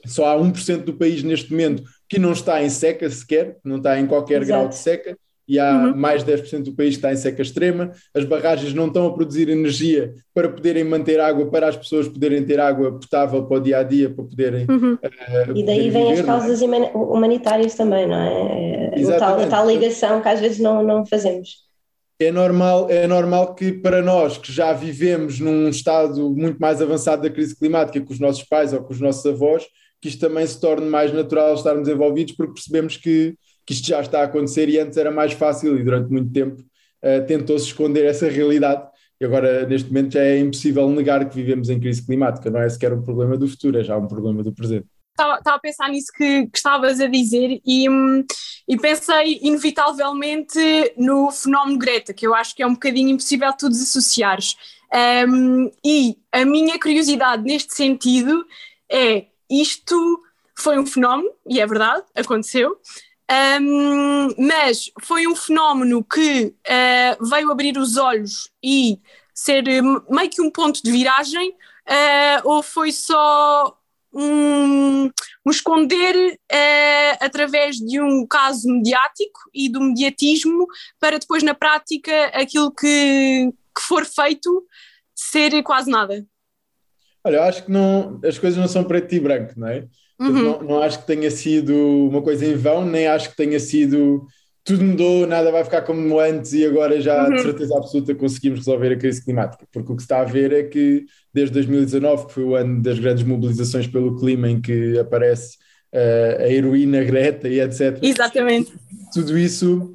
só 0.05 0.27
há 0.27 0.37
1% 0.37 0.85
do 0.85 0.95
país 0.95 1.23
neste 1.23 1.51
momento 1.53 1.85
que 2.09 2.19
não 2.19 2.33
está 2.33 2.63
em 2.63 2.69
seca 2.69 3.09
sequer, 3.09 3.57
não 3.65 3.77
está 3.77 3.99
em 4.01 4.07
qualquer 4.07 4.43
Exato. 4.43 4.49
grau 4.49 4.69
de 4.69 4.75
seca, 4.77 5.17
e 5.53 5.59
há 5.59 5.71
Uhum. 5.89 5.97
mais 5.97 6.25
de 6.25 6.33
10% 6.33 6.65
do 6.65 6.73
país 6.75 6.91
que 6.95 6.99
está 6.99 7.13
em 7.13 7.17
seca 7.17 7.43
extrema. 7.43 7.93
As 8.15 8.25
barragens 8.25 8.73
não 8.73 8.87
estão 8.87 9.07
a 9.07 9.13
produzir 9.13 9.49
energia 9.51 10.15
para 10.35 10.49
poderem 10.49 10.83
manter 10.85 11.21
água, 11.21 11.51
para 11.51 11.69
as 11.69 11.77
pessoas 11.77 12.09
poderem 12.09 12.43
ter 12.45 12.59
água 12.59 12.93
potável 12.99 13.45
para 13.45 13.57
o 13.59 13.61
dia 13.61 13.79
a 13.79 13.83
dia, 13.83 14.09
para 14.09 14.25
poderem. 14.25 14.67
Uhum. 14.69 14.97
eh, 15.03 15.47
E 15.55 15.63
daí 15.65 15.91
vêm 15.91 16.13
as 16.13 16.21
é? 16.21 16.23
causas 16.23 16.63
humani- 16.63 16.91
humanitárias 16.95 17.75
também, 17.75 18.07
não 18.07 18.17
é? 18.17 18.91
O 18.97 19.19
tal, 19.19 19.41
a 19.41 19.47
tal 19.47 19.67
ligação 19.67 20.21
que 20.23 20.29
às 20.29 20.41
vezes 20.41 20.59
não, 20.59 20.83
não 20.83 21.05
fazemos. 21.05 21.63
é 22.21 22.31
normal, 22.31 22.89
é 22.89 23.07
normal 23.07 23.55
que 23.55 23.73
para 23.73 24.01
nós 24.01 24.39
que 24.39 24.53
já 24.53 24.73
vivemos 24.73 25.41
num 25.41 25.69
estado 25.69 26.31
muito 26.31 26.59
mais 26.59 26.81
avançado 26.81 27.23
da 27.23 27.31
crise 27.31 27.57
climática 27.59 28.01
que 28.05 28.13
os 28.13 28.21
nossos 28.21 28.45
pais 28.45 28.73
ou 28.73 28.81
com 28.83 28.93
os 28.93 29.01
nossos 29.01 29.27
avós, 29.27 29.65
que 30.01 30.09
isto 30.09 30.21
também 30.21 30.47
se 30.47 30.61
torne 30.61 30.87
mais 30.89 31.13
natural 31.13 31.55
estarmos 31.55 31.89
envolvidos 31.89 32.35
porque 32.37 32.55
percebemos 32.55 32.97
que, 32.97 33.35
que 33.67 33.73
isto 33.73 33.87
já 33.87 34.01
está 34.01 34.21
a 34.21 34.25
acontecer 34.25 34.69
e 34.69 34.79
antes 34.79 34.97
era 34.97 35.11
mais 35.11 35.33
fácil 35.33 35.79
e 35.79 35.83
durante 35.83 36.11
muito 36.11 36.33
tempo 36.33 36.63
eh, 37.01 37.21
tentou-se 37.21 37.67
esconder 37.67 38.05
essa 38.05 38.29
realidade 38.29 38.87
e 39.23 39.25
agora 39.25 39.65
neste 39.67 39.89
momento 39.89 40.15
já 40.15 40.23
é 40.23 40.39
impossível 40.41 40.91
negar 40.91 41.29
que 41.29 41.37
vivemos 41.37 41.71
em 41.71 41.79
crise 41.79 42.05
climática, 42.05 42.51
não 42.51 42.61
é 42.61 42.69
sequer 42.69 42.93
um 42.93 43.03
problema 43.03 43.37
do 43.37 43.47
futuro, 43.47 43.79
é 43.79 43.85
já 43.85 43.97
um 43.97 44.09
problema 44.09 44.43
do 44.43 44.53
presente. 44.53 44.87
Estava, 45.13 45.39
a 45.45 45.59
pensar 45.61 45.89
nisso 45.91 46.11
que, 46.13 46.47
que 46.47 46.57
estavas 46.57 47.01
a 47.01 47.07
dizer 47.07 47.61
e, 47.65 47.87
e 48.69 48.77
pensei 48.79 49.39
inevitavelmente 49.43 50.59
no 50.97 51.31
fenómeno 51.31 51.79
Greta, 51.79 52.13
que 52.13 52.27
eu 52.27 52.35
acho 52.35 52.57
que 52.57 52.65
é 52.65 52.67
um 52.67 52.73
bocadinho 52.73 53.11
impossível 53.11 53.53
tu 53.53 53.69
desassociares. 53.69 54.57
Um, 55.29 55.71
e 55.85 56.17
a 56.33 56.45
minha 56.45 56.79
curiosidade 56.81 57.45
neste 57.45 57.75
sentido 57.75 58.45
é: 58.91 59.27
isto 59.49 60.21
foi 60.59 60.79
um 60.79 60.87
fenómeno, 60.87 61.31
e 61.49 61.61
é 61.61 61.67
verdade, 61.67 62.03
aconteceu, 62.15 62.77
um, 63.31 64.29
mas 64.39 64.91
foi 65.01 65.27
um 65.27 65.35
fenómeno 65.35 66.05
que 66.05 66.55
uh, 66.69 67.29
veio 67.29 67.51
abrir 67.51 67.79
os 67.79 67.97
olhos 67.97 68.51
e 68.63 69.01
ser 69.35 69.65
meio 70.11 70.31
que 70.31 70.43
um 70.43 70.51
ponto 70.51 70.83
de 70.83 70.91
viragem, 70.91 71.51
uh, 71.51 72.41
ou 72.45 72.63
foi 72.63 72.93
só 72.93 73.77
um, 74.13 75.07
um 75.47 75.51
esconder 75.51 76.15
uh, 76.35 77.17
através 77.21 77.77
de 77.77 78.01
um 78.01 78.27
caso 78.27 78.69
mediático 78.69 79.41
e 79.55 79.71
do 79.71 79.81
mediatismo 79.81 80.67
para 81.01 81.19
depois 81.19 81.43
na 81.43 81.55
prática 81.55 82.27
aquilo 82.35 82.71
que, 82.71 83.53
que 83.75 83.83
for 83.83 84.05
feito 84.05 84.67
ser 85.15 85.63
quase 85.63 85.91
nada. 85.91 86.27
Olha, 87.25 87.45
acho 87.45 87.65
que 87.65 87.71
não, 87.71 88.21
as 88.25 88.39
coisas 88.39 88.59
não 88.59 88.69
são 88.69 88.85
preto 88.85 89.15
e 89.15 89.21
branco, 89.21 89.55
não 89.57 89.69
é? 89.69 89.87
Uhum. 90.29 90.43
Não, 90.43 90.63
não 90.63 90.83
acho 90.83 91.01
que 91.01 91.07
tenha 91.07 91.31
sido 91.31 91.75
uma 92.09 92.23
coisa 92.23 92.47
em 92.47 92.55
vão, 92.55 92.85
nem 92.85 93.07
acho 93.07 93.31
que 93.31 93.37
tenha 93.37 93.59
sido 93.59 94.27
tudo 94.65 94.85
mudou, 94.85 95.27
nada 95.27 95.51
vai 95.51 95.65
ficar 95.65 95.83
como 95.83 96.21
antes 96.21 96.53
e 96.53 96.65
agora 96.65 97.01
já 97.01 97.25
uhum. 97.25 97.35
de 97.35 97.43
certeza 97.43 97.77
absoluta 97.77 98.15
conseguimos 98.15 98.61
resolver 98.61 98.93
a 98.93 98.97
crise 98.97 99.25
climática. 99.25 99.67
Porque 99.73 99.93
o 99.93 99.97
que 99.97 100.03
se 100.03 100.05
está 100.05 100.21
a 100.21 100.25
ver 100.25 100.53
é 100.53 100.63
que 100.63 101.05
desde 101.35 101.55
2019, 101.55 102.27
que 102.27 102.33
foi 102.33 102.45
o 102.45 102.55
ano 102.55 102.81
das 102.81 102.99
grandes 102.99 103.25
mobilizações 103.25 103.89
pelo 103.89 104.17
clima, 104.17 104.49
em 104.49 104.61
que 104.61 104.97
aparece 104.99 105.57
uh, 105.93 106.43
a 106.43 106.49
heroína 106.49 107.03
Greta 107.03 107.49
e 107.49 107.61
etc. 107.61 107.99
Exatamente. 108.03 108.73
Tudo 109.13 109.37
isso 109.37 109.95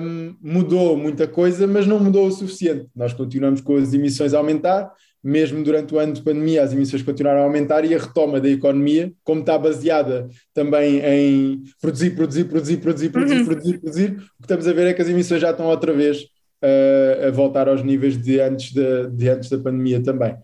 um, 0.00 0.34
mudou 0.42 0.96
muita 0.96 1.26
coisa, 1.26 1.66
mas 1.66 1.86
não 1.86 2.00
mudou 2.00 2.26
o 2.26 2.32
suficiente. 2.32 2.86
Nós 2.96 3.12
continuamos 3.12 3.60
com 3.60 3.76
as 3.76 3.92
emissões 3.92 4.32
a 4.32 4.38
aumentar, 4.38 4.90
mesmo 5.24 5.64
durante 5.64 5.94
o 5.94 5.98
ano 5.98 6.12
de 6.12 6.20
pandemia, 6.20 6.62
as 6.62 6.74
emissões 6.74 7.02
continuaram 7.02 7.40
a 7.40 7.44
aumentar 7.44 7.82
e 7.82 7.94
a 7.94 7.98
retoma 7.98 8.38
da 8.38 8.48
economia, 8.48 9.10
como 9.24 9.40
está 9.40 9.56
baseada 9.56 10.28
também 10.52 11.00
em 11.02 11.62
produzir, 11.80 12.10
produzir, 12.10 12.44
produzir, 12.44 12.76
produzir, 12.76 13.08
produzir, 13.08 13.38
uhum. 13.38 13.44
produzir, 13.46 13.78
produzir, 13.80 14.10
o 14.10 14.16
que 14.16 14.42
estamos 14.42 14.68
a 14.68 14.72
ver 14.74 14.88
é 14.88 14.92
que 14.92 15.00
as 15.00 15.08
emissões 15.08 15.40
já 15.40 15.50
estão 15.50 15.66
outra 15.66 15.94
vez 15.94 16.20
uh, 16.62 17.28
a 17.28 17.30
voltar 17.30 17.70
aos 17.70 17.82
níveis 17.82 18.20
de 18.20 18.38
antes, 18.38 18.70
de, 18.70 19.08
de 19.12 19.28
antes 19.30 19.48
da 19.48 19.58
pandemia 19.58 20.02
também. 20.02 20.36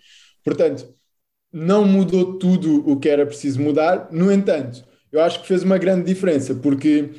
Portanto, 0.43 0.89
não 1.53 1.85
mudou 1.85 2.39
tudo 2.39 2.89
o 2.91 2.99
que 2.99 3.09
era 3.11 3.27
preciso 3.27 3.61
mudar, 3.61 4.09
no 4.11 4.33
entanto, 4.33 4.83
eu 5.13 5.21
acho 5.21 5.43
que 5.43 5.49
fez 5.49 5.63
uma 5.63 5.77
grande 5.77 6.05
diferença, 6.05 6.55
porque 6.55 7.11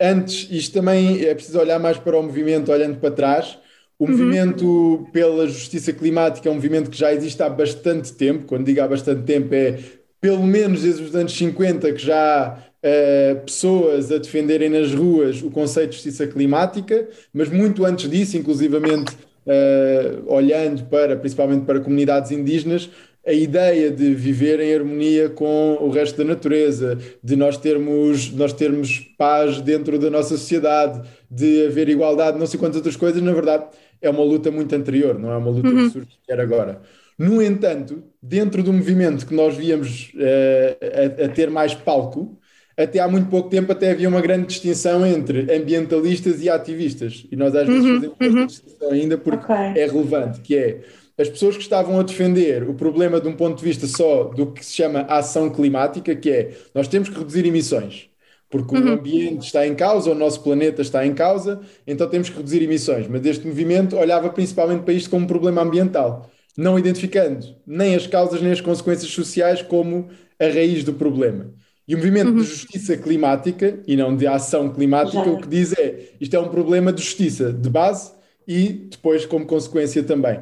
antes, 0.00 0.48
isto 0.50 0.72
também 0.72 1.22
é 1.26 1.34
preciso 1.34 1.58
olhar 1.58 1.78
mais 1.78 1.98
para 1.98 2.18
o 2.18 2.22
movimento 2.22 2.72
olhando 2.72 2.98
para 2.98 3.10
trás, 3.10 3.58
o 3.98 4.04
uhum. 4.04 4.10
movimento 4.10 5.08
pela 5.12 5.46
justiça 5.46 5.92
climática 5.92 6.48
é 6.48 6.52
um 6.52 6.56
movimento 6.56 6.90
que 6.90 6.98
já 6.98 7.12
existe 7.12 7.42
há 7.42 7.48
bastante 7.48 8.12
tempo. 8.12 8.44
Quando 8.46 8.66
digo 8.66 8.80
há 8.80 8.88
bastante 8.88 9.22
tempo, 9.22 9.54
é 9.54 9.78
pelo 10.20 10.42
menos 10.42 10.82
desde 10.82 11.02
os 11.02 11.14
anos 11.14 11.36
50 11.36 11.92
que 11.92 12.04
já 12.04 12.46
há 12.46 12.58
uh, 12.58 13.40
pessoas 13.44 14.12
a 14.12 14.18
defenderem 14.18 14.68
nas 14.68 14.92
ruas 14.92 15.42
o 15.42 15.50
conceito 15.50 15.90
de 15.90 15.96
justiça 15.96 16.26
climática, 16.26 17.08
mas 17.32 17.48
muito 17.48 17.84
antes 17.84 18.10
disso, 18.10 18.36
inclusivamente 18.36 19.14
uh, 19.46 20.24
olhando 20.26 20.84
para, 20.84 21.16
principalmente 21.16 21.64
para 21.64 21.80
comunidades 21.80 22.30
indígenas, 22.30 22.90
a 23.26 23.32
ideia 23.32 23.90
de 23.90 24.14
viver 24.14 24.60
em 24.60 24.74
harmonia 24.74 25.28
com 25.28 25.78
o 25.80 25.90
resto 25.90 26.18
da 26.18 26.24
natureza, 26.24 26.96
de 27.22 27.34
nós 27.34 27.56
termos, 27.56 28.30
nós 28.32 28.52
termos 28.52 29.00
paz 29.18 29.60
dentro 29.60 29.98
da 29.98 30.08
nossa 30.08 30.36
sociedade, 30.36 31.02
de 31.28 31.66
haver 31.66 31.88
igualdade, 31.88 32.38
não 32.38 32.46
sei 32.46 32.60
quantas 32.60 32.76
outras 32.76 32.94
coisas, 32.94 33.20
na 33.20 33.32
verdade 33.32 33.64
é 34.00 34.10
uma 34.10 34.22
luta 34.22 34.50
muito 34.50 34.74
anterior, 34.74 35.18
não 35.18 35.30
é 35.30 35.36
uma 35.36 35.50
luta 35.50 35.68
uhum. 35.68 35.86
que 35.86 35.90
surge 35.90 36.08
agora. 36.30 36.80
No 37.18 37.42
entanto, 37.42 38.04
dentro 38.22 38.62
do 38.62 38.72
movimento 38.72 39.26
que 39.26 39.34
nós 39.34 39.56
víamos 39.56 40.12
uh, 40.14 41.22
a, 41.22 41.24
a, 41.24 41.28
ter 41.28 41.50
mais 41.50 41.74
palco, 41.74 42.38
até 42.76 42.98
há 42.98 43.08
muito 43.08 43.28
pouco 43.30 43.48
tempo 43.48 43.72
até 43.72 43.92
havia 43.92 44.08
uma 44.08 44.20
grande 44.20 44.46
distinção 44.48 45.06
entre 45.06 45.50
ambientalistas 45.54 46.42
e 46.42 46.50
ativistas. 46.50 47.26
E 47.30 47.36
nós 47.36 47.54
às 47.54 47.66
vezes 47.66 47.84
uhum. 47.84 47.94
fazemos 47.94 48.16
uhum. 48.20 48.44
esta 48.44 48.46
distinção 48.46 48.90
ainda 48.90 49.16
porque 49.16 49.50
okay. 49.50 49.82
é 49.82 49.86
relevante, 49.86 50.40
que 50.40 50.56
é 50.56 50.80
as 51.18 51.30
pessoas 51.30 51.56
que 51.56 51.62
estavam 51.62 51.98
a 51.98 52.02
defender 52.02 52.68
o 52.68 52.74
problema 52.74 53.18
de 53.18 53.26
um 53.26 53.34
ponto 53.34 53.56
de 53.56 53.64
vista 53.64 53.86
só 53.86 54.24
do 54.24 54.52
que 54.52 54.64
se 54.64 54.74
chama 54.74 55.00
ação 55.08 55.48
climática, 55.48 56.14
que 56.14 56.30
é 56.30 56.50
nós 56.74 56.86
temos 56.86 57.08
que 57.08 57.18
reduzir 57.18 57.46
emissões 57.46 58.10
porque 58.48 58.76
uhum. 58.76 58.90
o 58.90 58.92
ambiente 58.92 59.46
está 59.46 59.66
em 59.66 59.74
causa, 59.74 60.10
o 60.10 60.14
nosso 60.14 60.40
planeta 60.42 60.82
está 60.82 61.04
em 61.04 61.14
causa, 61.14 61.60
então 61.86 62.08
temos 62.08 62.28
que 62.28 62.36
reduzir 62.36 62.62
emissões. 62.62 63.08
Mas 63.08 63.24
este 63.26 63.46
movimento 63.46 63.96
olhava 63.96 64.28
principalmente 64.30 64.82
para 64.82 64.94
isto 64.94 65.10
como 65.10 65.24
um 65.24 65.28
problema 65.28 65.62
ambiental, 65.62 66.30
não 66.56 66.78
identificando 66.78 67.46
nem 67.66 67.94
as 67.94 68.06
causas 68.06 68.40
nem 68.40 68.52
as 68.52 68.60
consequências 68.60 69.10
sociais 69.10 69.62
como 69.62 70.08
a 70.40 70.44
raiz 70.44 70.84
do 70.84 70.94
problema. 70.94 71.52
E 71.88 71.94
o 71.94 71.98
movimento 71.98 72.30
uhum. 72.30 72.36
de 72.36 72.44
justiça 72.44 72.96
climática, 72.96 73.80
e 73.86 73.96
não 73.96 74.16
de 74.16 74.26
ação 74.26 74.72
climática, 74.72 75.24
Já. 75.24 75.30
o 75.30 75.40
que 75.40 75.48
diz 75.48 75.72
é 75.78 76.10
isto 76.20 76.34
é 76.34 76.40
um 76.40 76.48
problema 76.48 76.92
de 76.92 77.02
justiça, 77.02 77.52
de 77.52 77.70
base 77.70 78.12
e 78.46 78.88
depois 78.90 79.24
como 79.24 79.46
consequência 79.46 80.02
também. 80.02 80.40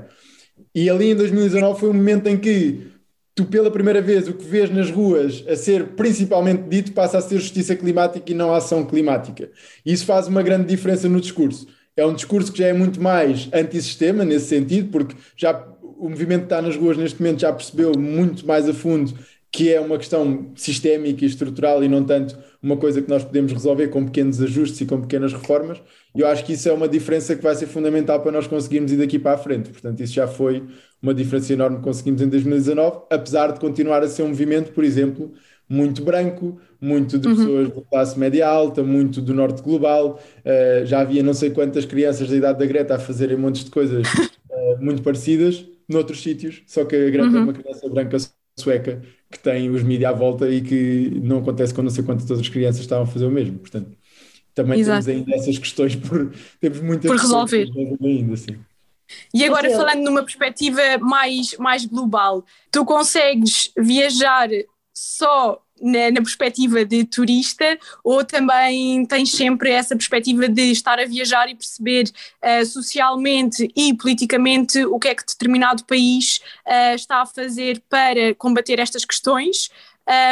E 0.74 0.88
ali 0.88 1.10
em 1.10 1.14
2019 1.14 1.80
foi 1.80 1.90
um 1.90 1.94
momento 1.94 2.28
em 2.28 2.36
que 2.36 2.93
tu 3.34 3.44
pela 3.44 3.70
primeira 3.70 4.00
vez 4.00 4.28
o 4.28 4.34
que 4.34 4.44
vês 4.44 4.70
nas 4.70 4.90
ruas 4.90 5.44
a 5.48 5.56
ser 5.56 5.88
principalmente 5.88 6.68
dito 6.68 6.92
passa 6.92 7.18
a 7.18 7.20
ser 7.20 7.38
justiça 7.38 7.74
climática 7.74 8.30
e 8.30 8.34
não 8.34 8.54
ação 8.54 8.84
climática. 8.84 9.50
Isso 9.84 10.06
faz 10.06 10.28
uma 10.28 10.42
grande 10.42 10.66
diferença 10.66 11.08
no 11.08 11.20
discurso. 11.20 11.66
É 11.96 12.06
um 12.06 12.14
discurso 12.14 12.52
que 12.52 12.58
já 12.58 12.68
é 12.68 12.72
muito 12.72 13.00
mais 13.00 13.48
antissistema 13.52 14.24
nesse 14.24 14.46
sentido, 14.46 14.90
porque 14.90 15.16
já 15.36 15.52
o 15.98 16.08
movimento 16.08 16.40
que 16.40 16.46
está 16.46 16.60
nas 16.60 16.76
ruas 16.76 16.96
neste 16.96 17.20
momento 17.20 17.40
já 17.40 17.52
percebeu 17.52 17.92
muito 17.96 18.46
mais 18.46 18.68
a 18.68 18.74
fundo 18.74 19.14
que 19.54 19.72
é 19.72 19.80
uma 19.80 19.96
questão 19.96 20.50
sistémica 20.56 21.24
e 21.24 21.28
estrutural 21.28 21.84
e 21.84 21.88
não 21.88 22.02
tanto 22.02 22.36
uma 22.60 22.76
coisa 22.76 23.00
que 23.00 23.08
nós 23.08 23.22
podemos 23.22 23.52
resolver 23.52 23.86
com 23.86 24.04
pequenos 24.04 24.42
ajustes 24.42 24.80
e 24.80 24.84
com 24.84 25.00
pequenas 25.00 25.32
reformas. 25.32 25.80
E 26.12 26.22
eu 26.22 26.26
acho 26.26 26.44
que 26.44 26.54
isso 26.54 26.68
é 26.68 26.72
uma 26.72 26.88
diferença 26.88 27.36
que 27.36 27.42
vai 27.42 27.54
ser 27.54 27.66
fundamental 27.66 28.20
para 28.20 28.32
nós 28.32 28.48
conseguirmos 28.48 28.90
ir 28.90 28.96
daqui 28.96 29.16
para 29.16 29.36
a 29.36 29.38
frente. 29.38 29.70
Portanto, 29.70 30.00
isso 30.00 30.12
já 30.12 30.26
foi 30.26 30.64
uma 31.00 31.14
diferença 31.14 31.52
enorme 31.52 31.76
que 31.76 31.84
conseguimos 31.84 32.20
em 32.20 32.28
2019, 32.28 33.02
apesar 33.08 33.52
de 33.52 33.60
continuar 33.60 34.02
a 34.02 34.08
ser 34.08 34.24
um 34.24 34.28
movimento, 34.28 34.72
por 34.72 34.82
exemplo, 34.82 35.32
muito 35.68 36.02
branco, 36.02 36.58
muito 36.80 37.16
de 37.16 37.28
uhum. 37.28 37.36
pessoas 37.36 37.68
uhum. 37.68 37.74
de 37.76 37.80
classe 37.88 38.18
média 38.18 38.48
alta, 38.48 38.82
muito 38.82 39.20
do 39.20 39.32
norte 39.32 39.62
global. 39.62 40.18
Uh, 40.40 40.84
já 40.84 40.98
havia 40.98 41.22
não 41.22 41.32
sei 41.32 41.50
quantas 41.50 41.84
crianças 41.84 42.28
da 42.28 42.34
idade 42.34 42.58
da 42.58 42.66
Greta 42.66 42.96
a 42.96 42.98
fazerem 42.98 43.36
montes 43.36 43.62
de 43.62 43.70
coisas 43.70 44.04
uh, 44.50 44.82
muito 44.84 45.00
parecidas 45.00 45.64
noutros 45.88 46.22
sítios, 46.24 46.62
só 46.66 46.84
que 46.84 46.96
a 46.96 47.10
Greta 47.10 47.28
uhum. 47.28 47.36
é 47.36 47.40
uma 47.40 47.52
criança 47.52 47.88
branca 47.88 48.16
sueca 48.58 49.02
que 49.30 49.38
tem 49.38 49.68
os 49.70 49.82
mídias 49.82 50.12
à 50.12 50.14
volta 50.14 50.48
e 50.48 50.60
que 50.60 51.10
não 51.22 51.38
acontece 51.38 51.74
com 51.74 51.82
não 51.82 51.90
sei 51.90 52.04
quantas 52.04 52.30
outras 52.30 52.48
crianças 52.48 52.80
estavam 52.80 53.04
a 53.04 53.06
fazer 53.06 53.26
o 53.26 53.30
mesmo. 53.30 53.58
Portanto, 53.58 53.90
também 54.54 54.80
Exato. 54.80 55.04
temos 55.04 55.20
ainda 55.20 55.34
essas 55.34 55.58
questões 55.58 55.96
por 55.96 56.32
temos 56.60 56.80
muitas 56.80 57.10
por 57.10 57.18
resolver 57.18 57.68
ainda 58.02 58.34
assim. 58.34 58.56
E 59.32 59.44
agora 59.44 59.70
falando 59.70 60.02
numa 60.02 60.22
perspectiva 60.22 60.80
mais, 60.98 61.56
mais 61.58 61.84
global, 61.84 62.44
tu 62.70 62.84
consegues 62.84 63.70
viajar 63.76 64.48
só 64.94 65.60
na, 65.84 66.10
na, 66.10 66.22
perspectiva 66.22 66.84
de 66.84 67.04
turista 67.04 67.78
ou 68.02 68.24
também 68.24 69.04
tens 69.06 69.30
sempre 69.30 69.70
essa 69.70 69.94
perspectiva 69.94 70.48
de 70.48 70.70
estar 70.70 70.98
a 70.98 71.04
viajar 71.04 71.48
e 71.48 71.54
perceber 71.54 72.04
uh, 72.42 72.64
socialmente 72.64 73.70
e 73.76 73.94
politicamente 73.94 74.84
o 74.86 74.98
que 74.98 75.08
é 75.08 75.14
que 75.14 75.24
determinado 75.26 75.84
país 75.84 76.40
uh, 76.66 76.94
está 76.94 77.22
a 77.22 77.26
fazer 77.26 77.82
para 77.88 78.34
combater 78.36 78.78
estas 78.78 79.04
questões? 79.04 79.68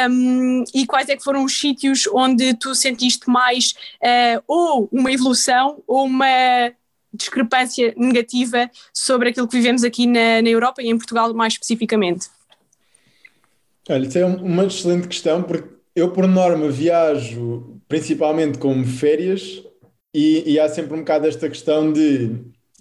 Um, 0.09 0.63
e 0.73 0.85
quais 0.85 1.09
é 1.09 1.15
que 1.15 1.23
foram 1.23 1.43
os 1.43 1.59
sítios 1.59 2.07
onde 2.13 2.53
tu 2.55 2.75
sentiste 2.75 3.27
mais 3.27 3.73
uh, 4.01 4.43
ou 4.47 4.87
uma 4.91 5.11
evolução 5.11 5.81
ou 5.87 6.05
uma 6.05 6.71
discrepância 7.11 7.93
negativa 7.97 8.69
sobre 8.93 9.29
aquilo 9.29 9.47
que 9.47 9.57
vivemos 9.57 9.83
aqui 9.83 10.07
na, 10.07 10.41
na 10.41 10.49
Europa 10.49 10.81
e 10.81 10.89
em 10.89 10.97
Portugal 10.97 11.33
mais 11.33 11.53
especificamente? 11.53 12.27
Olha, 13.89 14.07
isso 14.07 14.17
é 14.17 14.25
uma 14.25 14.65
excelente 14.65 15.07
questão, 15.07 15.43
porque 15.43 15.69
eu, 15.95 16.11
por 16.11 16.27
norma, 16.27 16.69
viajo 16.69 17.79
principalmente 17.87 18.57
como 18.57 18.85
férias 18.85 19.61
e, 20.13 20.53
e, 20.53 20.59
há 20.59 20.69
sempre 20.69 20.95
um 20.95 20.99
bocado 20.99 21.27
esta 21.27 21.49
questão 21.49 21.91
de 21.91 22.31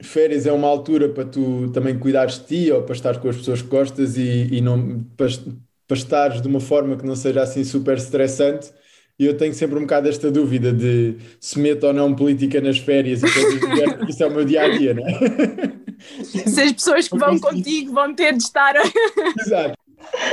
férias 0.03 0.47
é 0.47 0.53
uma 0.53 0.69
altura 0.69 1.09
para 1.09 1.25
tu 1.25 1.71
também 1.73 1.99
cuidares 1.99 2.39
de 2.39 2.45
ti 2.47 2.73
ou 2.73 2.83
para 2.83 2.95
estar 2.95 3.19
com 3.19 3.29
as 3.29 3.37
pessoas 3.37 3.63
que 3.63 3.69
gostas 3.69 4.17
e, 4.17 4.49
e 4.53 4.61
não 4.61 5.05
para, 5.17 5.29
para 5.87 5.97
estares 5.97 6.41
de 6.41 6.49
uma 6.49 6.61
forma 6.61 6.97
que 6.97 7.07
não 7.07 7.17
seja 7.17 7.43
assim 7.43 7.65
super 7.65 7.97
estressante. 7.97 8.71
E 9.19 9.27
eu 9.27 9.37
tenho 9.37 9.55
sempre 9.55 9.77
um 9.77 9.83
bocado 9.83 10.09
esta 10.09 10.31
dúvida 10.31 10.73
de 10.73 11.17
se 11.39 11.59
meto 11.59 11.87
ou 11.87 11.93
não 11.93 12.15
política 12.15 12.61
nas 12.61 12.79
férias, 12.79 13.23
e 13.23 13.27
isso 14.09 14.23
é 14.23 14.27
o 14.27 14.31
meu 14.31 14.45
dia 14.45 14.63
a 14.63 14.69
dia, 14.77 14.95
não 14.95 15.07
é? 15.07 15.19
Se 16.27 16.61
as 16.63 16.73
pessoas 16.73 17.09
que 17.09 17.17
vão 17.17 17.39
contigo 17.39 17.93
vão 17.93 18.15
ter 18.15 18.33
de 18.33 18.43
estar. 18.43 18.75
Exato. 19.39 19.82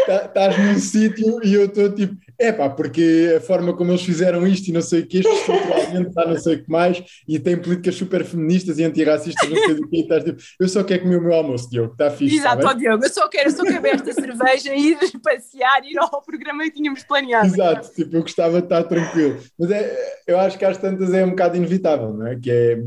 Tá- 0.06 0.26
Estás 0.26 0.58
num 0.58 0.80
sítio 0.80 1.40
e 1.44 1.54
eu 1.54 1.66
estou 1.66 1.94
tipo, 1.94 2.16
é 2.38 2.52
pá, 2.52 2.70
porque 2.70 3.36
a 3.38 3.42
forma 3.42 3.76
como 3.76 3.92
eles 3.92 4.02
fizeram 4.02 4.48
isto 4.48 4.70
e 4.70 4.72
não 4.72 4.82
sei 4.82 5.02
o 5.02 5.06
que, 5.08 5.20
isto 5.20 5.32
estruturalmente 5.32 6.10
está 6.10 6.26
não 6.26 6.38
sei 6.38 6.56
o 6.56 6.64
que 6.64 6.70
mais, 6.72 7.04
e 7.28 7.38
tem 7.38 7.58
políticas 7.58 7.96
super 7.96 8.24
feministas 8.24 8.80
e 8.80 8.84
antirracistas, 8.84 9.50
não 9.50 9.58
sei 9.58 9.76
do 9.76 9.88
que, 9.90 9.98
e 9.98 10.02
estás 10.02 10.24
tipo, 10.24 10.42
eu 10.60 10.68
só 10.70 10.84
quero 10.84 11.04
comer 11.04 11.18
o 11.18 11.22
meu 11.22 11.34
almoço, 11.34 11.70
Diogo, 11.70 11.92
está 11.92 12.10
fixe. 12.10 12.38
Exato, 12.38 12.62
tá 12.62 12.70
ó 12.70 12.74
bem? 12.74 12.84
Diogo, 12.84 13.04
eu 13.04 13.10
só 13.10 13.28
quero, 13.28 13.52
só 13.52 13.64
quero 13.64 13.88
esta 13.88 14.14
cerveja, 14.14 14.76
ir 14.76 14.98
passear, 15.24 15.84
ir 15.86 15.98
ao 16.00 16.22
programa 16.22 16.64
que 16.64 16.72
tínhamos 16.72 17.04
planeado. 17.04 17.48
Exato, 17.48 17.94
tipo, 17.94 18.16
eu 18.16 18.22
gostava 18.22 18.60
de 18.60 18.66
estar 18.66 18.84
tranquilo. 18.84 19.38
Mas 19.58 19.72
é, 19.72 19.98
eu 20.28 20.40
acho 20.40 20.58
que 20.58 20.66
às 20.66 20.78
tantas 20.78 21.14
é 21.14 21.26
um 21.26 21.32
bocado 21.32 21.58
inevitável, 21.58 22.14
não 22.14 22.28
é? 22.28 22.40
Que 22.40 22.50
é, 22.52 22.78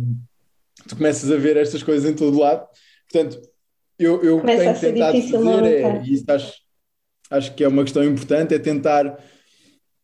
tu 0.89 0.97
começas 0.97 1.31
a 1.31 1.37
ver 1.37 1.57
estas 1.57 1.83
coisas 1.83 2.11
em 2.11 2.15
todo 2.15 2.39
lado, 2.39 2.67
portanto, 3.11 3.41
eu, 3.99 4.23
eu 4.23 4.41
Começa 4.41 4.59
tenho 4.59 4.71
a 4.71 4.75
ser 4.75 4.93
tentado 4.93 5.13
difícil 5.13 5.39
fazer, 5.39 5.61
não 5.61 5.67
é, 5.67 6.03
e 6.05 6.15
isso 6.15 6.25
acho, 7.33 7.55
que 7.55 7.65
é 7.65 7.69
uma 7.69 7.83
questão 7.83 8.05
importante, 8.05 8.55
é 8.55 8.59
tentar 8.59 9.19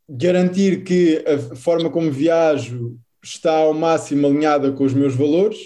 garantir 0.08 0.82
que 0.84 1.22
a 1.26 1.56
forma 1.56 1.90
como 1.90 2.10
viajo 2.10 2.96
está 3.22 3.52
ao 3.52 3.74
máximo 3.74 4.26
alinhada 4.26 4.72
com 4.72 4.84
os 4.84 4.94
meus 4.94 5.14
valores 5.14 5.58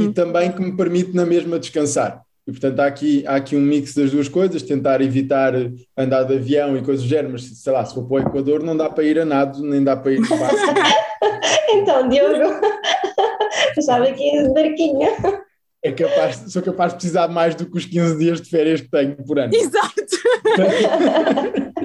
e 0.00 0.08
também 0.12 0.50
que 0.50 0.60
me 0.60 0.76
permite 0.76 1.14
na 1.14 1.24
mesma 1.24 1.58
descansar. 1.58 2.22
E 2.46 2.52
portanto 2.52 2.80
há 2.80 2.86
aqui, 2.86 3.24
há 3.26 3.36
aqui 3.36 3.56
um 3.56 3.60
mix 3.60 3.94
das 3.94 4.10
duas 4.10 4.28
coisas, 4.28 4.62
tentar 4.62 5.00
evitar 5.00 5.54
andar 5.96 6.24
de 6.24 6.34
avião 6.34 6.76
e 6.76 6.82
coisas 6.82 7.04
do 7.04 7.08
género, 7.08 7.32
mas 7.32 7.44
sei 7.44 7.72
lá, 7.72 7.84
se 7.84 7.94
for 7.94 8.06
para 8.06 8.16
o 8.16 8.28
Equador 8.28 8.62
não 8.62 8.76
dá 8.76 8.90
para 8.90 9.04
ir 9.04 9.18
a 9.18 9.24
nado, 9.24 9.62
nem 9.62 9.82
dá 9.82 9.96
para 9.96 10.12
ir. 10.12 10.20
Então, 11.76 12.08
Diogo, 12.08 12.36
estava 13.76 14.04
aqui 14.04 14.30
de 14.30 14.54
barquinho. 14.54 15.08
É 15.84 15.92
capaz, 15.92 16.44
sou 16.48 16.62
capaz 16.62 16.92
de 16.92 16.96
precisar 16.96 17.28
mais 17.28 17.54
do 17.54 17.66
que 17.66 17.76
os 17.76 17.84
15 17.84 18.18
dias 18.18 18.40
de 18.40 18.48
férias 18.48 18.80
que 18.80 18.90
tenho 18.90 19.14
por 19.16 19.38
ano. 19.38 19.54
Exato. 19.54 19.94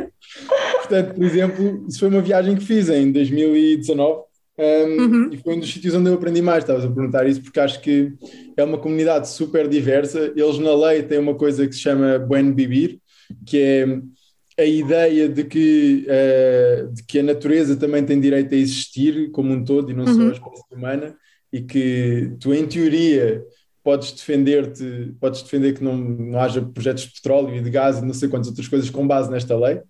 Portanto, 0.79 1.15
por 1.15 1.23
exemplo, 1.23 1.85
isso 1.87 1.99
foi 1.99 2.07
uma 2.07 2.21
viagem 2.21 2.55
que 2.55 2.63
fiz 2.63 2.89
em 2.89 3.11
2019 3.11 4.21
um, 4.57 5.29
e 5.31 5.37
foi 5.37 5.55
um 5.55 5.59
dos 5.59 5.71
sítios 5.71 5.93
onde 5.95 6.09
eu 6.09 6.13
aprendi 6.13 6.41
mais. 6.41 6.63
Estavas 6.63 6.85
a 6.85 6.89
perguntar 6.89 7.27
isso 7.27 7.41
porque 7.41 7.59
acho 7.59 7.81
que 7.81 8.13
é 8.55 8.63
uma 8.63 8.77
comunidade 8.77 9.27
super 9.27 9.67
diversa. 9.67 10.31
Eles 10.33 10.59
na 10.59 10.73
lei 10.73 11.03
têm 11.03 11.19
uma 11.19 11.35
coisa 11.35 11.67
que 11.67 11.75
se 11.75 11.81
chama 11.81 12.17
Buen 12.17 12.53
Vivir, 12.53 12.99
que 13.45 13.57
é 13.57 14.63
a 14.63 14.65
ideia 14.65 15.27
de 15.27 15.43
que, 15.43 16.07
uh, 16.07 16.93
de 16.93 17.03
que 17.03 17.19
a 17.19 17.23
natureza 17.23 17.75
também 17.75 18.05
tem 18.05 18.19
direito 18.19 18.55
a 18.55 18.57
existir 18.57 19.29
como 19.31 19.53
um 19.53 19.63
todo 19.63 19.91
e 19.91 19.93
não 19.93 20.07
só 20.07 20.21
a 20.21 20.31
espécie 20.31 20.63
humana 20.73 21.15
e 21.51 21.61
que 21.61 22.31
tu, 22.39 22.53
em 22.53 22.65
teoria, 22.65 23.43
podes 23.83 24.11
defender-te, 24.11 25.15
podes 25.19 25.41
defender 25.41 25.73
que 25.73 25.83
não, 25.83 25.95
não 25.97 26.39
haja 26.39 26.61
projetos 26.61 27.03
de 27.03 27.13
petróleo 27.13 27.55
e 27.55 27.61
de 27.61 27.69
gás 27.69 27.99
e 27.99 28.05
não 28.05 28.13
sei 28.13 28.29
quantas 28.29 28.49
outras 28.49 28.67
coisas 28.67 28.89
com 28.89 29.07
base 29.07 29.31
nesta 29.31 29.57
lei, 29.57 29.81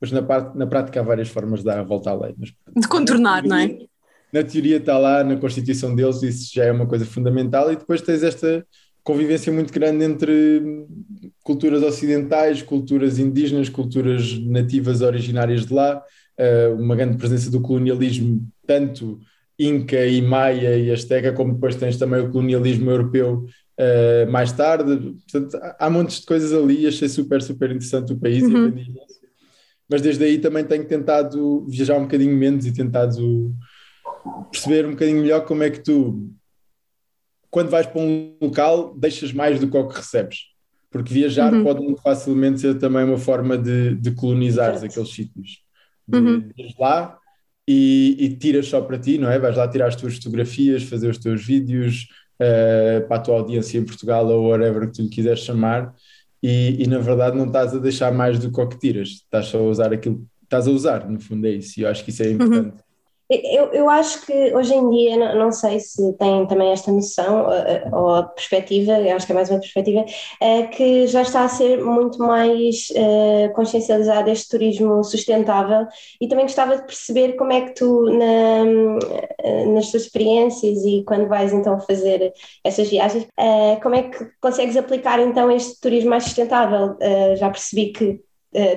mas 0.00 0.12
na, 0.12 0.22
parte, 0.22 0.56
na 0.56 0.66
prática 0.66 1.00
há 1.00 1.02
várias 1.02 1.28
formas 1.28 1.60
de 1.60 1.66
dar 1.66 1.78
a 1.78 1.82
volta 1.82 2.10
à 2.10 2.14
lei. 2.14 2.34
Mas, 2.38 2.52
De 2.76 2.88
contornar, 2.88 3.42
não 3.44 3.56
é? 3.56 3.78
Na 4.32 4.44
teoria 4.44 4.76
está 4.76 4.98
lá 4.98 5.24
na 5.24 5.36
Constituição 5.36 5.94
deles, 5.94 6.22
isso 6.22 6.52
já 6.54 6.64
é 6.64 6.72
uma 6.72 6.86
coisa 6.86 7.06
fundamental, 7.06 7.72
e 7.72 7.76
depois 7.76 8.02
tens 8.02 8.22
esta 8.22 8.64
convivência 9.02 9.50
muito 9.50 9.72
grande 9.72 10.04
entre 10.04 10.86
culturas 11.42 11.82
ocidentais, 11.82 12.60
culturas 12.60 13.18
indígenas, 13.18 13.70
culturas 13.70 14.38
nativas 14.38 15.00
originárias 15.00 15.64
de 15.64 15.72
lá, 15.72 16.02
uh, 16.38 16.74
uma 16.74 16.94
grande 16.94 17.16
presença 17.16 17.50
do 17.50 17.62
colonialismo, 17.62 18.46
tanto 18.66 19.18
Inca 19.58 20.06
e 20.06 20.22
Maia 20.22 20.76
e 20.76 20.90
Azteca, 20.90 21.32
como 21.32 21.54
depois 21.54 21.74
tens 21.74 21.96
também 21.96 22.20
o 22.20 22.30
colonialismo 22.30 22.90
europeu 22.90 23.44
uh, 23.78 24.30
mais 24.30 24.52
tarde. 24.52 25.16
Portanto, 25.30 25.58
há 25.78 25.90
montes 25.90 26.20
de 26.20 26.26
coisas 26.26 26.52
ali, 26.52 26.86
achei 26.86 27.08
super, 27.08 27.42
super 27.42 27.70
interessante 27.70 28.12
o 28.12 28.18
país 28.18 28.42
uhum. 28.42 28.68
e. 28.68 29.08
Mas 29.90 30.02
desde 30.02 30.22
aí 30.22 30.38
também 30.38 30.64
tenho 30.64 30.84
tentado 30.84 31.64
viajar 31.66 31.96
um 31.96 32.02
bocadinho 32.02 32.36
menos 32.36 32.66
e 32.66 32.74
tentado 32.74 33.54
perceber 34.52 34.84
um 34.84 34.90
bocadinho 34.90 35.22
melhor 35.22 35.46
como 35.46 35.62
é 35.62 35.70
que 35.70 35.80
tu, 35.80 36.30
quando 37.50 37.70
vais 37.70 37.86
para 37.86 38.02
um 38.02 38.36
local, 38.40 38.94
deixas 38.94 39.32
mais 39.32 39.58
do 39.58 39.66
que 39.66 39.76
o 39.76 39.88
que 39.88 39.96
recebes. 39.96 40.40
Porque 40.90 41.12
viajar 41.12 41.54
uhum. 41.54 41.64
pode 41.64 41.82
muito 41.82 42.02
facilmente 42.02 42.60
ser 42.60 42.78
também 42.78 43.02
uma 43.02 43.16
forma 43.16 43.56
de, 43.56 43.94
de 43.94 44.10
colonizares 44.12 44.82
aqueles 44.82 45.10
sítios. 45.10 45.62
De, 46.06 46.18
Uhum. 46.18 46.40
de 46.40 46.74
lá 46.78 47.17
e, 47.70 48.16
e, 48.18 48.36
tiras 48.36 48.66
só 48.66 48.80
para 48.80 48.98
ti, 48.98 49.18
não 49.18 49.30
é? 49.30 49.38
Vais 49.38 49.54
lá 49.54 49.68
tirar 49.68 49.88
as 49.88 49.94
tuas 49.94 50.14
fotografias, 50.14 50.84
fazer 50.84 51.10
os 51.10 51.18
teus 51.18 51.44
vídeos 51.44 52.08
uh, 52.40 53.06
para 53.06 53.18
a 53.18 53.20
tua 53.20 53.34
audiência 53.34 53.76
em 53.76 53.84
Portugal 53.84 54.26
ou 54.26 54.48
whatever 54.48 54.86
que 54.86 54.94
tu 54.94 55.02
lhe 55.02 55.10
quiseres 55.10 55.40
chamar 55.40 55.94
e, 56.42 56.82
e, 56.82 56.86
na 56.86 56.98
verdade 56.98 57.36
não 57.36 57.46
estás 57.46 57.74
a 57.74 57.78
deixar 57.78 58.10
mais 58.10 58.38
do 58.38 58.50
que 58.50 58.58
o 58.58 58.66
que 58.66 58.78
tiras, 58.78 59.08
estás 59.08 59.46
só 59.46 59.58
a 59.58 59.62
usar 59.62 59.92
aquilo 59.92 60.16
que 60.16 60.44
estás 60.44 60.66
a 60.66 60.70
usar, 60.70 61.10
no 61.10 61.20
fundo 61.20 61.46
é 61.46 61.50
isso, 61.50 61.78
e 61.78 61.82
eu 61.82 61.90
acho 61.90 62.02
que 62.02 62.10
isso 62.10 62.22
é 62.22 62.30
importante. 62.30 62.76
Uhum. 62.76 62.87
Eu, 63.30 63.72
eu 63.74 63.90
acho 63.90 64.24
que 64.24 64.54
hoje 64.54 64.74
em 64.74 64.88
dia, 64.88 65.16
não, 65.18 65.38
não 65.38 65.52
sei 65.52 65.78
se 65.80 66.12
tem 66.14 66.46
também 66.46 66.72
esta 66.72 66.90
noção 66.90 67.46
ou, 67.92 68.00
ou 68.00 68.14
a 68.14 68.22
perspectiva, 68.22 68.92
eu 68.92 69.14
acho 69.14 69.26
que 69.26 69.32
é 69.32 69.34
mais 69.34 69.50
uma 69.50 69.60
perspectiva, 69.60 70.04
é 70.40 70.62
que 70.62 71.06
já 71.06 71.20
está 71.20 71.44
a 71.44 71.48
ser 71.48 71.84
muito 71.84 72.18
mais 72.18 72.88
uh, 72.90 73.52
consciencializado 73.54 74.30
este 74.30 74.48
turismo 74.48 75.04
sustentável 75.04 75.86
e 76.18 76.26
também 76.26 76.46
gostava 76.46 76.76
de 76.76 76.86
perceber 76.86 77.34
como 77.34 77.52
é 77.52 77.66
que 77.66 77.74
tu, 77.74 78.04
na, 78.04 78.64
nas 79.74 79.90
tuas 79.90 80.04
experiências 80.04 80.78
e 80.86 81.04
quando 81.06 81.28
vais 81.28 81.52
então 81.52 81.78
fazer 81.80 82.32
essas 82.64 82.88
viagens, 82.88 83.24
uh, 83.24 83.78
como 83.82 83.94
é 83.94 84.04
que 84.04 84.24
consegues 84.40 84.76
aplicar 84.76 85.20
então 85.20 85.50
este 85.50 85.78
turismo 85.80 86.10
mais 86.10 86.24
sustentável? 86.24 86.96
Já 87.36 87.50
percebi 87.50 87.92
que 87.92 88.20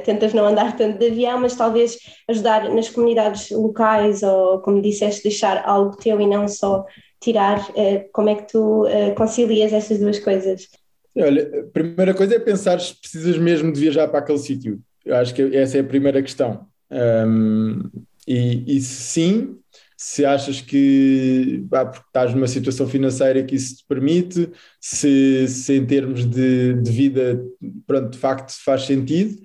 tentas 0.03 0.33
não 0.33 0.45
andar 0.45 0.75
tanto 0.75 0.97
de 0.97 1.07
avião, 1.07 1.39
mas 1.39 1.55
talvez 1.55 1.97
ajudar 2.27 2.69
nas 2.73 2.89
comunidades 2.89 3.49
locais 3.51 4.23
ou, 4.23 4.59
como 4.59 4.81
disseste, 4.81 5.23
deixar 5.23 5.63
algo 5.65 5.97
teu 5.97 6.19
e 6.19 6.27
não 6.27 6.47
só 6.47 6.85
tirar. 7.19 7.59
Uh, 7.71 8.09
como 8.11 8.29
é 8.29 8.35
que 8.35 8.51
tu 8.51 8.85
uh, 8.85 9.15
concilias 9.15 9.71
essas 9.71 9.99
duas 9.99 10.19
coisas? 10.19 10.67
Olha, 11.15 11.61
a 11.61 11.71
primeira 11.71 12.13
coisa 12.13 12.35
é 12.35 12.39
pensar 12.39 12.79
se 12.79 12.95
precisas 12.95 13.37
mesmo 13.37 13.71
de 13.71 13.79
viajar 13.79 14.07
para 14.07 14.19
aquele 14.19 14.39
sítio. 14.39 14.79
Eu 15.05 15.15
acho 15.15 15.33
que 15.33 15.55
essa 15.55 15.77
é 15.77 15.81
a 15.81 15.85
primeira 15.85 16.21
questão. 16.21 16.65
Um, 16.89 17.89
e, 18.27 18.77
e 18.77 18.81
sim, 18.81 19.57
se 19.97 20.25
achas 20.25 20.61
que 20.61 21.65
ah, 21.71 21.85
porque 21.85 22.07
estás 22.07 22.33
numa 22.33 22.47
situação 22.47 22.87
financeira 22.87 23.43
que 23.43 23.55
isso 23.55 23.77
te 23.77 23.85
permite, 23.87 24.49
se, 24.79 25.47
se 25.47 25.73
em 25.73 25.85
termos 25.85 26.25
de, 26.25 26.73
de 26.73 26.91
vida, 26.91 27.43
pronto, 27.85 28.11
de 28.11 28.17
facto 28.17 28.53
faz 28.63 28.83
sentido, 28.83 29.37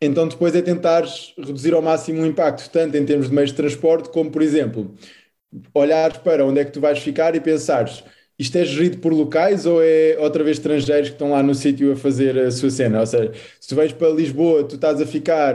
então 0.00 0.28
depois 0.28 0.54
é 0.54 0.62
tentar 0.62 1.04
reduzir 1.38 1.74
ao 1.74 1.82
máximo 1.82 2.22
o 2.22 2.26
impacto, 2.26 2.70
tanto 2.70 2.96
em 2.96 3.04
termos 3.04 3.28
de 3.28 3.34
meios 3.34 3.50
de 3.50 3.56
transporte, 3.56 4.10
como 4.10 4.30
por 4.30 4.42
exemplo, 4.42 4.94
olhares 5.74 6.18
para 6.18 6.44
onde 6.44 6.60
é 6.60 6.64
que 6.64 6.72
tu 6.72 6.80
vais 6.80 6.98
ficar 6.98 7.34
e 7.34 7.40
pensares 7.40 8.04
isto 8.38 8.56
é 8.56 8.64
gerido 8.64 8.98
por 8.98 9.12
locais 9.12 9.64
ou 9.64 9.82
é 9.82 10.16
outra 10.18 10.44
vez 10.44 10.58
estrangeiros 10.58 11.08
que 11.08 11.14
estão 11.14 11.30
lá 11.30 11.42
no 11.42 11.54
sítio 11.54 11.92
a 11.92 11.96
fazer 11.96 12.38
a 12.38 12.50
sua 12.50 12.70
cena? 12.70 13.00
Ou 13.00 13.06
seja, 13.06 13.32
se 13.60 13.68
tu 13.68 13.74
vais 13.74 13.92
para 13.92 14.08
Lisboa, 14.10 14.64
tu 14.64 14.74
estás 14.74 15.00
a 15.00 15.06
ficar 15.06 15.54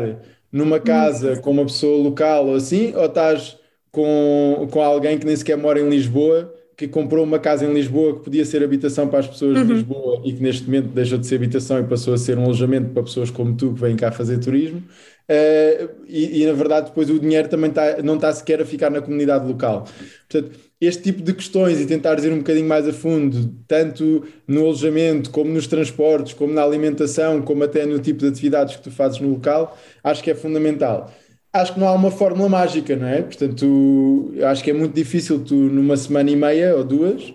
numa 0.51 0.79
casa 0.79 1.37
com 1.37 1.51
uma 1.51 1.65
pessoa 1.65 2.01
local 2.01 2.47
ou 2.47 2.55
assim, 2.55 2.93
ou 2.95 3.05
estás 3.05 3.57
com, 3.91 4.67
com 4.71 4.81
alguém 4.81 5.17
que 5.19 5.25
nem 5.25 5.35
sequer 5.35 5.57
mora 5.57 5.79
em 5.79 5.89
Lisboa 5.89 6.53
que 6.87 6.93
comprou 6.93 7.23
uma 7.23 7.39
casa 7.39 7.65
em 7.65 7.73
Lisboa 7.73 8.15
que 8.15 8.23
podia 8.23 8.45
ser 8.45 8.63
habitação 8.63 9.07
para 9.07 9.19
as 9.19 9.27
pessoas 9.27 9.57
uhum. 9.57 9.65
de 9.65 9.73
Lisboa 9.73 10.21
e 10.25 10.33
que 10.33 10.41
neste 10.41 10.65
momento 10.65 10.87
deixou 10.87 11.17
de 11.17 11.27
ser 11.27 11.35
habitação 11.35 11.79
e 11.79 11.83
passou 11.83 12.13
a 12.13 12.17
ser 12.17 12.37
um 12.37 12.43
alojamento 12.45 12.89
para 12.89 13.03
pessoas 13.03 13.29
como 13.29 13.55
tu 13.55 13.73
que 13.73 13.81
vêm 13.81 13.95
cá 13.95 14.11
fazer 14.11 14.39
turismo 14.39 14.79
uh, 14.79 15.89
e, 16.07 16.41
e, 16.41 16.45
na 16.45 16.53
verdade 16.53 16.87
depois 16.87 17.09
o 17.09 17.19
dinheiro 17.19 17.47
também 17.47 17.69
tá, 17.71 18.01
não 18.03 18.15
está 18.15 18.31
sequer 18.33 18.61
a 18.61 18.65
ficar 18.65 18.89
na 18.89 19.01
comunidade 19.01 19.47
local. 19.47 19.85
Portanto, 20.29 20.57
este 20.79 21.03
tipo 21.03 21.21
de 21.21 21.33
questões 21.33 21.79
e 21.79 21.85
tentar 21.85 22.17
ir 22.23 22.31
um 22.31 22.39
bocadinho 22.39 22.67
mais 22.67 22.87
a 22.87 22.93
fundo, 22.93 23.53
tanto 23.67 24.25
no 24.47 24.61
alojamento, 24.61 25.29
como 25.29 25.51
nos 25.51 25.67
transportes, 25.67 26.33
como 26.33 26.51
na 26.53 26.63
alimentação, 26.63 27.41
como 27.41 27.63
até 27.63 27.85
no 27.85 27.99
tipo 27.99 28.19
de 28.19 28.27
atividades 28.27 28.75
que 28.75 28.81
tu 28.81 28.91
fazes 28.91 29.19
no 29.19 29.29
local, 29.29 29.77
acho 30.03 30.23
que 30.23 30.31
é 30.31 30.35
fundamental 30.35 31.13
acho 31.53 31.73
que 31.73 31.79
não 31.79 31.87
há 31.87 31.93
uma 31.93 32.11
fórmula 32.11 32.47
mágica, 32.49 32.95
não 32.95 33.07
é? 33.07 33.21
Portanto, 33.21 34.33
acho 34.49 34.63
que 34.63 34.71
é 34.71 34.73
muito 34.73 34.93
difícil 34.93 35.43
tu, 35.43 35.55
numa 35.55 35.97
semana 35.97 36.29
e 36.29 36.35
meia 36.35 36.75
ou 36.75 36.83
duas, 36.83 37.33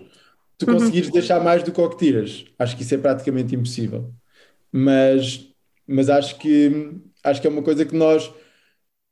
tu 0.57 0.65
conseguires 0.65 1.07
uhum. 1.07 1.13
deixar 1.13 1.43
mais 1.43 1.63
do 1.63 1.71
que 1.71 1.79
o 1.79 1.89
que 1.89 1.97
tiras. 1.97 2.45
Acho 2.57 2.75
que 2.75 2.83
isso 2.83 2.95
é 2.95 2.97
praticamente 2.97 3.55
impossível. 3.55 4.11
Mas, 4.71 5.47
mas 5.87 6.09
acho, 6.09 6.37
que, 6.37 6.95
acho 7.23 7.41
que 7.41 7.47
é 7.47 7.49
uma 7.49 7.61
coisa 7.61 7.85
que 7.85 7.95
nós 7.95 8.31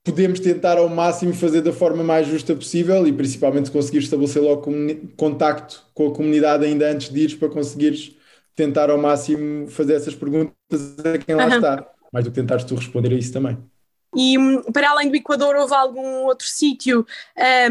podemos 0.04 0.40
tentar 0.40 0.78
ao 0.78 0.90
máximo 0.90 1.34
fazer 1.34 1.62
da 1.62 1.74
forma 1.74 2.04
mais 2.04 2.28
justa 2.28 2.56
possível 2.56 3.08
e 3.08 3.14
principalmente 3.14 3.72
conseguir 3.72 4.00
estabelecer 4.00 4.42
logo 4.42 4.72
contacto 5.18 5.84
com 5.94 6.08
a 6.08 6.14
comunidade 6.14 6.66
ainda 6.66 6.92
antes 6.92 7.12
de 7.12 7.22
ires 7.22 7.34
para 7.36 7.50
conseguires 7.50 8.16
tentar 8.56 8.90
ao 8.90 8.98
máximo 8.98 9.68
fazer 9.68 9.96
essas 9.96 10.16
perguntas 10.16 10.54
a 11.04 11.18
quem 11.18 11.36
lá 11.36 11.48
uhum. 11.48 11.56
está. 11.56 11.92
Mais 12.12 12.24
do 12.24 12.32
que 12.32 12.40
tentares 12.40 12.64
tu 12.64 12.76
responder 12.76 13.12
a 13.12 13.16
isso 13.16 13.34
também. 13.34 13.58
E 14.16 14.36
para 14.72 14.90
além 14.90 15.10
do 15.10 15.16
Equador, 15.16 15.56
houve 15.56 15.74
algum 15.74 16.24
outro 16.24 16.48
sítio 16.48 17.06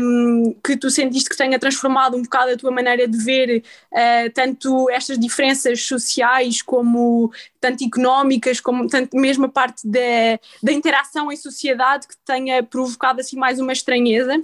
um, 0.00 0.54
que 0.62 0.76
tu 0.76 0.90
sentiste 0.90 1.30
que 1.30 1.36
tenha 1.36 1.58
transformado 1.58 2.16
um 2.16 2.22
bocado 2.22 2.52
a 2.52 2.56
tua 2.56 2.70
maneira 2.70 3.08
de 3.08 3.16
ver 3.16 3.62
uh, 3.92 4.30
tanto 4.34 4.90
estas 4.90 5.18
diferenças 5.18 5.82
sociais 5.82 6.60
como 6.60 7.32
tanto 7.60 7.84
económicas, 7.84 8.60
como 8.60 8.86
tanto 8.88 9.16
mesmo 9.16 9.46
a 9.46 9.48
parte 9.48 9.88
da, 9.88 10.38
da 10.62 10.72
interação 10.72 11.32
em 11.32 11.36
sociedade 11.36 12.06
que 12.06 12.16
tenha 12.24 12.62
provocado 12.62 13.20
assim 13.20 13.36
mais 13.36 13.58
uma 13.58 13.72
estranheza? 13.72 14.42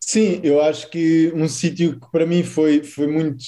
Sim, 0.00 0.40
eu 0.42 0.60
acho 0.60 0.90
que 0.90 1.32
um 1.34 1.48
sítio 1.48 1.98
que 1.98 2.10
para 2.10 2.26
mim 2.26 2.42
foi, 2.42 2.82
foi 2.82 3.06
muito 3.06 3.44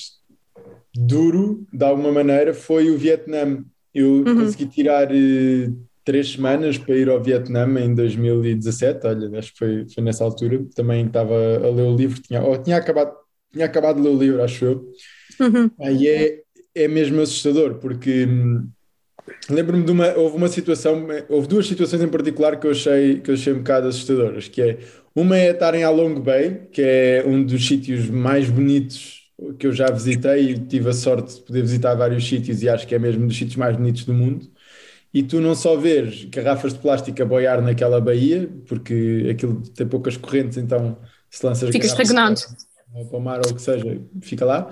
duro, 0.95 1.67
de 1.73 1.85
alguma 1.85 2.13
maneira, 2.13 2.55
foi 2.55 2.91
o 2.91 2.97
Vietnã. 2.97 3.63
Eu 3.93 4.25
uhum. 4.27 4.37
consegui 4.37 4.67
tirar 4.67 5.11
uh, 5.11 5.87
três 6.05 6.33
semanas 6.33 6.77
para 6.77 6.97
ir 6.97 7.09
ao 7.09 7.23
Vietnã 7.23 7.67
em 7.81 7.95
2017, 7.95 9.07
olha, 9.07 9.39
acho 9.39 9.53
que 9.53 9.59
foi, 9.59 9.87
foi 9.89 10.05
nessa 10.05 10.23
altura, 10.23 10.65
também 10.75 11.07
estava 11.07 11.35
a 11.35 11.71
ler 11.71 11.83
o 11.83 11.97
livro, 11.97 12.21
tinha, 12.21 12.43
ou 12.43 12.59
tinha 12.59 12.77
acabado, 12.77 13.15
tinha 13.53 13.65
acabado 13.65 13.97
de 13.97 14.03
ler 14.03 14.15
o 14.15 14.19
livro, 14.19 14.43
acho 14.43 14.65
eu. 14.65 14.93
Uhum. 15.41 15.71
Aí 15.81 16.07
é, 16.07 16.43
é 16.75 16.89
mesmo 16.89 17.21
assustador, 17.21 17.77
porque 17.77 18.27
hum, 18.27 18.69
lembro-me 19.49 19.85
de 19.85 19.93
uma, 19.93 20.13
houve 20.15 20.37
uma 20.37 20.49
situação, 20.49 21.07
houve 21.29 21.49
duas 21.49 21.67
situações 21.67 22.03
em 22.03 22.09
particular 22.09 22.61
que 22.61 22.67
eu 22.67 22.73
achei, 22.73 23.21
que 23.21 23.31
eu 23.31 23.35
achei 23.35 23.53
um 23.53 23.59
bocado 23.59 23.89
assustadoras, 23.89 24.49
que 24.49 24.61
é, 24.61 24.79
uma 25.17 25.39
é 25.39 25.51
estarem 25.51 25.85
a 25.85 25.91
Long 25.91 26.21
Bay, 26.21 26.69
que 26.71 26.83
é 26.83 27.25
um 27.27 27.43
dos 27.43 27.67
sítios 27.67 28.11
mais 28.11 28.51
bonitos 28.51 29.25
que 29.59 29.67
eu 29.67 29.73
já 29.73 29.91
visitei 29.91 30.51
e 30.51 30.59
tive 30.59 30.89
a 30.91 30.93
sorte 30.93 31.35
de 31.35 31.41
poder 31.43 31.63
visitar 31.63 31.95
vários 31.95 32.27
sítios 32.27 32.63
e 32.63 32.69
acho 32.69 32.87
que 32.87 32.95
é 32.95 32.99
mesmo 32.99 33.25
um 33.25 33.27
dos 33.27 33.37
sítios 33.37 33.57
mais 33.57 33.77
bonitos 33.77 34.05
do 34.05 34.15
mundo. 34.15 34.47
E 35.15 35.23
tu 35.23 35.41
não 35.41 35.55
só 35.55 35.77
vês 35.77 36.25
garrafas 36.25 36.75
de 36.75 36.81
plástico 36.81 37.23
a 37.23 37.25
boiar 37.25 37.63
naquela 37.63 38.01
baía, 38.01 38.51
porque 38.67 39.29
aquilo 39.31 39.63
tem 39.71 39.87
poucas 39.87 40.17
correntes, 40.17 40.59
então 40.59 40.99
se 41.31 41.47
lanças 41.47 41.71
fica 41.71 41.87
estagnado 41.87 42.41
para 43.09 43.19
o 43.19 43.21
mar 43.21 43.41
ou 43.45 43.53
o 43.53 43.55
que 43.55 43.63
seja, 43.63 44.01
fica 44.21 44.45
lá. 44.45 44.71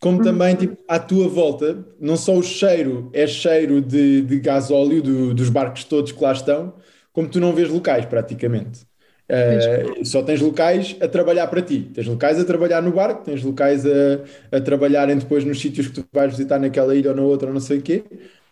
Como 0.00 0.18
uhum. 0.18 0.24
também 0.24 0.54
tipo, 0.54 0.76
à 0.88 0.98
tua 0.98 1.28
volta, 1.28 1.84
não 2.00 2.16
só 2.16 2.34
o 2.34 2.42
cheiro 2.42 3.10
é 3.12 3.26
cheiro 3.26 3.80
de, 3.80 4.22
de 4.22 4.40
gasóleo 4.40 5.02
do, 5.02 5.34
dos 5.34 5.48
barcos 5.48 5.84
todos 5.84 6.12
que 6.12 6.22
lá 6.22 6.32
estão, 6.32 6.74
como 7.12 7.28
tu 7.28 7.38
não 7.40 7.54
vês 7.54 7.68
locais 7.68 8.04
praticamente. 8.04 8.82
Uh, 9.24 10.04
só 10.04 10.22
tens 10.22 10.42
locais 10.42 10.96
a 11.00 11.08
trabalhar 11.08 11.46
para 11.46 11.62
ti, 11.62 11.90
tens 11.94 12.06
locais 12.06 12.38
a 12.38 12.44
trabalhar 12.44 12.82
no 12.82 12.92
barco, 12.92 13.24
tens 13.24 13.42
locais 13.42 13.86
a, 13.86 14.56
a 14.58 14.60
trabalharem 14.60 15.16
depois 15.16 15.42
nos 15.46 15.58
sítios 15.58 15.88
que 15.88 15.94
tu 15.94 16.04
vais 16.12 16.30
visitar 16.30 16.58
naquela 16.58 16.94
ilha 16.94 17.10
ou 17.10 17.16
na 17.16 17.22
outra, 17.22 17.48
ou 17.48 17.54
não 17.54 17.60
sei 17.60 17.78
o 17.78 17.82
quê, 17.82 18.04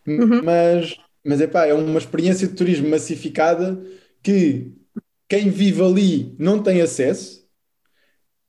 uhum. 0.06 0.42
mas, 0.42 0.96
mas 1.24 1.40
epá, 1.40 1.66
é 1.66 1.74
uma 1.74 1.98
experiência 1.98 2.46
de 2.48 2.54
turismo 2.54 2.88
massificada 2.88 3.80
que 4.22 4.72
quem 5.28 5.50
vive 5.50 5.82
ali 5.82 6.36
não 6.38 6.62
tem 6.62 6.80
acesso, 6.80 7.42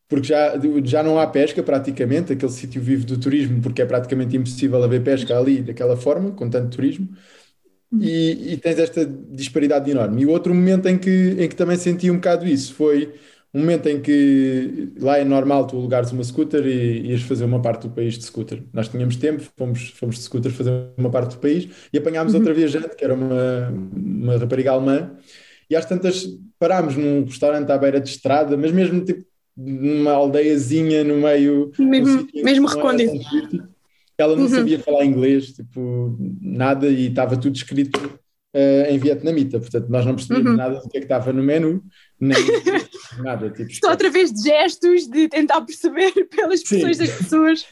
porque 0.08 0.28
já, 0.28 0.54
já 0.84 1.02
não 1.02 1.20
há 1.20 1.26
pesca 1.28 1.64
praticamente, 1.64 2.34
aquele 2.34 2.52
sítio 2.52 2.82
vive 2.82 3.06
do 3.06 3.20
turismo, 3.20 3.62
porque 3.62 3.82
é 3.82 3.86
praticamente 3.86 4.36
impossível 4.38 4.84
haver 4.84 5.04
pesca 5.04 5.38
ali 5.38 5.62
daquela 5.62 5.98
forma, 5.98 6.32
com 6.32 6.50
tanto 6.50 6.76
turismo 6.76 7.10
e, 8.00 8.54
e, 8.54 8.58
tens 8.58 8.80
esta 8.80 9.06
disparidade 9.06 9.90
enorme. 9.90 10.24
E 10.24 10.26
outro 10.26 10.54
momento 10.54 10.88
em 10.88 10.98
que, 10.98 11.36
em 11.38 11.48
que 11.48 11.56
também 11.56 11.78
senti 11.78 12.10
um 12.10 12.16
bocado 12.16 12.48
isso 12.48 12.74
foi 12.74 13.14
um 13.54 13.60
momento 13.60 13.88
em 13.88 14.02
que 14.02 14.92
lá 15.00 15.18
é 15.18 15.24
normal 15.24 15.68
tu 15.68 15.78
alugares 15.78 16.12
uma 16.12 16.24
scooter 16.24 16.66
e 16.66 17.12
ias 17.12 17.22
fazer 17.22 17.46
uma 17.46 17.62
parte 17.62 17.88
do 17.88 17.94
país 17.94 18.18
de 18.18 18.24
scooter. 18.24 18.64
Nós 18.74 18.88
tínhamos 18.88 19.16
tempo, 19.16 19.44
fomos, 19.56 19.90
fomos 19.90 20.16
de 20.16 20.22
scooter 20.24 20.52
fazer 20.52 20.72
uma 20.98 21.10
parte 21.10 21.36
do 21.36 21.40
país 21.40 21.68
e 21.92 21.98
apanhámos 21.98 22.34
uhum. 22.34 22.40
outra 22.40 22.54
viajante, 22.54 22.96
que 22.96 23.04
era 23.04 23.14
uma, 23.14 23.70
uma 23.96 24.38
rapariga 24.38 24.72
alemã, 24.72 25.12
e 25.70 25.76
às 25.76 25.86
tantas 25.86 26.28
parámos 26.58 26.96
num 26.96 27.26
restaurante 27.26 27.72
à 27.72 27.78
beira 27.78 28.00
de 28.02 28.10
estrada, 28.10 28.58
mas 28.58 28.72
mesmo 28.72 29.04
tipo 29.06 29.24
numa 29.56 30.12
aldeiazinha 30.14 31.04
no 31.04 31.18
meio. 31.18 31.72
Mesmo, 31.78 32.28
mesmo 32.34 32.68
recôndito 32.68 33.14
ela 34.18 34.36
não 34.36 34.44
uhum. 34.44 34.50
sabia 34.50 34.80
falar 34.80 35.06
inglês, 35.06 35.54
tipo, 35.54 36.16
nada, 36.40 36.88
e 36.88 37.08
estava 37.08 37.36
tudo 37.36 37.56
escrito 37.56 38.00
uh, 38.54 38.90
em 38.90 38.98
vietnamita, 38.98 39.60
portanto 39.60 39.88
nós 39.90 40.06
não 40.06 40.16
percebíamos 40.16 40.52
uhum. 40.52 40.58
nada 40.58 40.80
do 40.80 40.90
que 40.90 40.98
é 40.98 41.00
que 41.00 41.06
estava 41.06 41.34
no 41.34 41.44
menu, 41.44 41.84
nem 42.20 42.38
nada. 43.24 43.50
Tipo, 43.50 43.74
Só 43.74 43.92
através 43.92 44.32
de 44.32 44.44
gestos, 44.44 45.08
de 45.08 45.28
tentar 45.28 45.62
perceber 45.62 46.12
pelas 46.30 46.62
expressões 46.62 46.98
das 46.98 47.12
pessoas. 47.12 47.66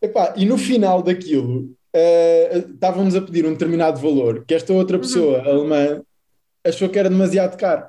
Epá, 0.00 0.34
e 0.36 0.44
no 0.44 0.58
final 0.58 1.02
daquilo, 1.02 1.74
uh, 1.94 2.72
estávamos 2.74 3.16
a 3.16 3.22
pedir 3.22 3.46
um 3.46 3.52
determinado 3.52 4.00
valor, 4.00 4.44
que 4.46 4.54
esta 4.54 4.72
outra 4.72 4.96
uhum. 4.96 5.02
pessoa, 5.02 5.42
uhum. 5.42 5.50
alemã, 5.50 6.02
achou 6.64 6.88
que 6.88 6.98
era 6.98 7.08
demasiado 7.08 7.56
caro. 7.56 7.86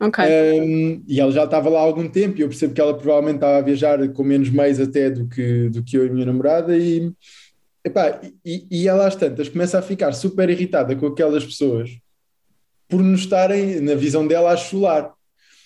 Um, 0.00 1.02
e 1.06 1.20
ela 1.20 1.30
já 1.30 1.44
estava 1.44 1.70
lá 1.70 1.78
há 1.78 1.82
algum 1.82 2.08
tempo 2.08 2.36
e 2.38 2.42
eu 2.42 2.48
percebo 2.48 2.74
que 2.74 2.80
ela 2.80 2.94
provavelmente 2.94 3.36
estava 3.36 3.58
a 3.58 3.62
viajar 3.62 4.06
com 4.08 4.22
menos 4.22 4.50
meios 4.50 4.78
até 4.78 5.08
do 5.08 5.26
que, 5.28 5.68
do 5.70 5.82
que 5.82 5.96
eu 5.96 6.04
e 6.04 6.10
a 6.10 6.12
minha 6.12 6.26
namorada 6.26 6.76
e, 6.76 7.10
epá, 7.84 8.20
e, 8.44 8.66
e 8.70 8.88
ela 8.88 9.06
às 9.06 9.14
tantas 9.14 9.48
começa 9.48 9.78
a 9.78 9.82
ficar 9.82 10.12
super 10.12 10.48
irritada 10.48 10.96
com 10.96 11.06
aquelas 11.06 11.44
pessoas 11.44 11.90
por 12.88 13.02
nos 13.02 13.20
estarem, 13.20 13.80
na 13.80 13.94
visão 13.94 14.26
dela, 14.26 14.52
a 14.52 14.56
chular. 14.56 15.12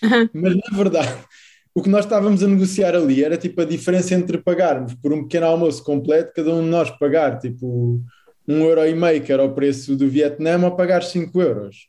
Uhum. 0.03 0.29
Mas 0.33 0.55
na 0.55 0.77
verdade, 0.77 1.15
o 1.75 1.83
que 1.83 1.89
nós 1.89 2.05
estávamos 2.05 2.43
a 2.43 2.49
negociar 2.49 2.95
ali 2.95 3.23
era 3.23 3.37
tipo 3.37 3.61
a 3.61 3.65
diferença 3.65 4.15
entre 4.15 4.39
pagarmos 4.39 4.95
por 4.95 5.13
um 5.13 5.23
pequeno 5.23 5.47
almoço 5.47 5.83
completo, 5.85 6.33
cada 6.35 6.53
um 6.53 6.63
de 6.63 6.69
nós 6.69 6.91
pagar 6.91 7.39
tipo 7.39 8.03
um 8.47 8.63
euro 8.65 8.87
e 8.87 8.95
meio, 8.95 9.23
que 9.23 9.33
era 9.33 9.45
o 9.45 9.53
preço 9.53 9.95
do 9.95 10.09
Vietnã, 10.09 10.59
ou 10.65 10.75
pagar 10.75 11.03
5 11.03 11.41
euros. 11.41 11.89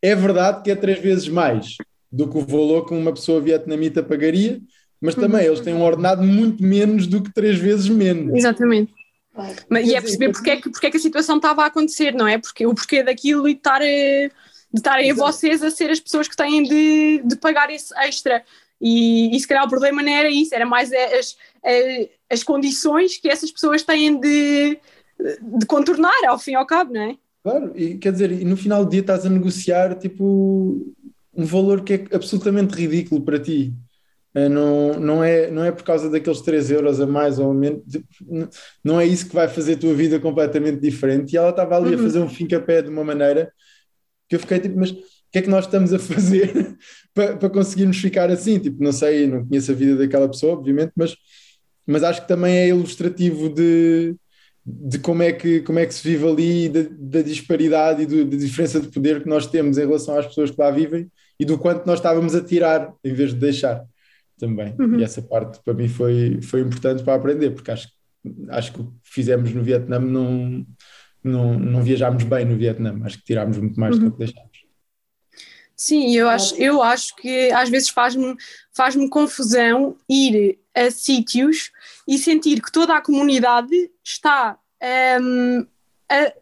É 0.00 0.14
verdade 0.14 0.62
que 0.62 0.70
é 0.70 0.74
três 0.74 0.98
vezes 0.98 1.28
mais 1.28 1.76
do 2.10 2.26
que 2.26 2.38
o 2.38 2.40
valor 2.40 2.86
que 2.86 2.94
uma 2.94 3.12
pessoa 3.12 3.40
vietnamita 3.40 4.02
pagaria, 4.02 4.58
mas 5.00 5.14
também 5.14 5.44
eles 5.44 5.60
têm 5.60 5.74
um 5.74 5.82
ordenado 5.82 6.22
muito 6.22 6.62
menos 6.62 7.06
do 7.06 7.22
que 7.22 7.32
três 7.32 7.58
vezes 7.58 7.88
menos. 7.88 8.34
Exatamente. 8.34 8.92
Mas, 9.68 9.86
e 9.86 9.94
é 9.94 10.00
perceber 10.00 10.32
porque 10.32 10.50
é, 10.50 10.56
que, 10.56 10.70
porque 10.70 10.86
é 10.86 10.90
que 10.90 10.96
a 10.96 11.00
situação 11.00 11.36
estava 11.36 11.62
a 11.62 11.66
acontecer, 11.66 12.14
não 12.14 12.26
é? 12.26 12.38
Porque 12.38 12.66
o 12.66 12.74
porquê 12.74 13.02
daquilo 13.02 13.48
e 13.48 13.54
de 13.54 13.58
estarem 13.58 14.30
de 14.72 14.80
estarem 14.80 15.10
a 15.10 15.14
vocês 15.14 15.62
a 15.62 15.70
ser 15.70 15.90
as 15.90 16.00
pessoas 16.00 16.28
que 16.28 16.36
têm 16.36 16.62
de, 16.62 17.22
de 17.24 17.36
pagar 17.36 17.70
esse 17.70 17.94
extra. 17.98 18.44
E, 18.80 19.34
e 19.34 19.40
se 19.40 19.48
calhar 19.48 19.64
o 19.64 19.68
problema 19.68 20.02
não 20.02 20.12
era 20.12 20.30
isso, 20.30 20.54
era 20.54 20.66
mais 20.66 20.92
as, 20.92 21.36
as, 21.64 22.08
as 22.30 22.42
condições 22.42 23.16
que 23.16 23.28
essas 23.28 23.50
pessoas 23.50 23.82
têm 23.82 24.20
de, 24.20 24.78
de 25.40 25.66
contornar, 25.66 26.24
ao 26.26 26.38
fim 26.38 26.52
e 26.52 26.54
ao 26.54 26.66
cabo, 26.66 26.92
não 26.92 27.00
é? 27.00 27.16
Claro, 27.42 27.72
e 27.74 27.96
quer 27.96 28.12
dizer, 28.12 28.30
e 28.30 28.44
no 28.44 28.56
final 28.56 28.84
do 28.84 28.90
dia 28.90 29.00
estás 29.00 29.24
a 29.24 29.30
negociar 29.30 29.94
tipo 29.96 30.94
um 31.34 31.44
valor 31.44 31.82
que 31.82 31.94
é 31.94 32.06
absolutamente 32.12 32.74
ridículo 32.74 33.22
para 33.22 33.40
ti. 33.40 33.72
Eh, 34.34 34.48
não, 34.48 35.00
não, 35.00 35.24
é, 35.24 35.50
não 35.50 35.64
é 35.64 35.72
por 35.72 35.82
causa 35.82 36.10
daqueles 36.10 36.40
3 36.40 36.70
euros 36.70 37.00
a 37.00 37.06
mais 37.06 37.38
ou 37.38 37.50
a 37.50 37.54
menos, 37.54 37.82
não 38.84 39.00
é 39.00 39.06
isso 39.06 39.28
que 39.28 39.34
vai 39.34 39.48
fazer 39.48 39.74
a 39.74 39.78
tua 39.78 39.94
vida 39.94 40.20
completamente 40.20 40.80
diferente. 40.80 41.32
E 41.32 41.36
ela 41.36 41.50
estava 41.50 41.76
ali 41.76 41.94
uhum. 41.94 42.00
a 42.00 42.02
fazer 42.02 42.18
um 42.20 42.28
fim-capé 42.28 42.82
de 42.82 42.90
uma 42.90 43.04
maneira 43.04 43.52
que 44.28 44.36
eu 44.36 44.40
fiquei 44.40 44.60
tipo, 44.60 44.78
mas 44.78 44.90
o 44.90 44.96
que 45.32 45.38
é 45.38 45.42
que 45.42 45.50
nós 45.50 45.64
estamos 45.64 45.92
a 45.92 45.98
fazer 45.98 46.76
para, 47.14 47.36
para 47.36 47.50
conseguirmos 47.50 47.98
ficar 47.98 48.30
assim? 48.30 48.58
Tipo, 48.58 48.82
não 48.82 48.92
sei, 48.92 49.26
não 49.26 49.46
conheço 49.46 49.72
a 49.72 49.74
vida 49.74 49.96
daquela 49.96 50.28
pessoa, 50.28 50.54
obviamente, 50.54 50.92
mas, 50.96 51.16
mas 51.86 52.02
acho 52.02 52.22
que 52.22 52.28
também 52.28 52.56
é 52.56 52.68
ilustrativo 52.68 53.48
de, 53.48 54.14
de 54.64 54.98
como 54.98 55.22
é 55.22 55.32
que, 55.32 55.60
como 55.62 55.78
é 55.78 55.86
que 55.86 55.94
se 55.94 56.06
vive 56.06 56.28
ali, 56.28 56.68
da, 56.68 56.80
da 56.98 57.22
disparidade 57.22 58.02
e 58.02 58.06
do, 58.06 58.24
da 58.26 58.36
diferença 58.36 58.78
de 58.78 58.88
poder 58.88 59.22
que 59.22 59.28
nós 59.28 59.46
temos 59.46 59.78
em 59.78 59.86
relação 59.86 60.18
às 60.18 60.26
pessoas 60.26 60.50
que 60.50 60.60
lá 60.60 60.70
vivem 60.70 61.10
e 61.40 61.44
do 61.44 61.58
quanto 61.58 61.86
nós 61.86 61.98
estávamos 61.98 62.34
a 62.34 62.44
tirar 62.44 62.92
em 63.02 63.14
vez 63.14 63.30
de 63.30 63.40
deixar 63.40 63.84
também. 64.38 64.74
Uhum. 64.78 64.98
E 64.98 65.04
essa 65.04 65.20
parte 65.20 65.60
para 65.64 65.74
mim 65.74 65.88
foi, 65.88 66.40
foi 66.42 66.60
importante 66.60 67.02
para 67.02 67.14
aprender, 67.14 67.50
porque 67.50 67.70
acho, 67.70 67.88
acho 68.50 68.72
que 68.72 68.80
o 68.80 68.84
que 68.84 68.92
fizemos 69.02 69.52
no 69.52 69.62
Vietnã 69.62 69.98
não, 69.98 70.66
não, 71.22 71.58
não 71.58 71.82
viajámos 71.82 72.24
bem 72.24 72.44
no 72.44 72.56
Vietnã, 72.56 72.98
acho 73.04 73.18
que 73.18 73.24
tirámos 73.24 73.58
muito 73.58 73.78
mais 73.78 73.96
uhum. 73.96 74.04
do 74.04 74.12
que 74.12 74.18
deixámos. 74.18 74.58
Sim, 75.76 76.12
eu 76.12 76.28
acho, 76.28 76.56
eu 76.56 76.82
acho 76.82 77.14
que 77.14 77.52
às 77.52 77.68
vezes 77.68 77.88
faz-me 77.88 78.34
faz 78.74 78.96
confusão 79.08 79.96
ir 80.08 80.58
a 80.74 80.90
sítios 80.90 81.70
e 82.06 82.18
sentir 82.18 82.60
que 82.60 82.72
toda 82.72 82.96
a 82.96 83.00
comunidade 83.00 83.90
está 84.04 84.58
um, 85.22 85.66
a, 86.10 86.32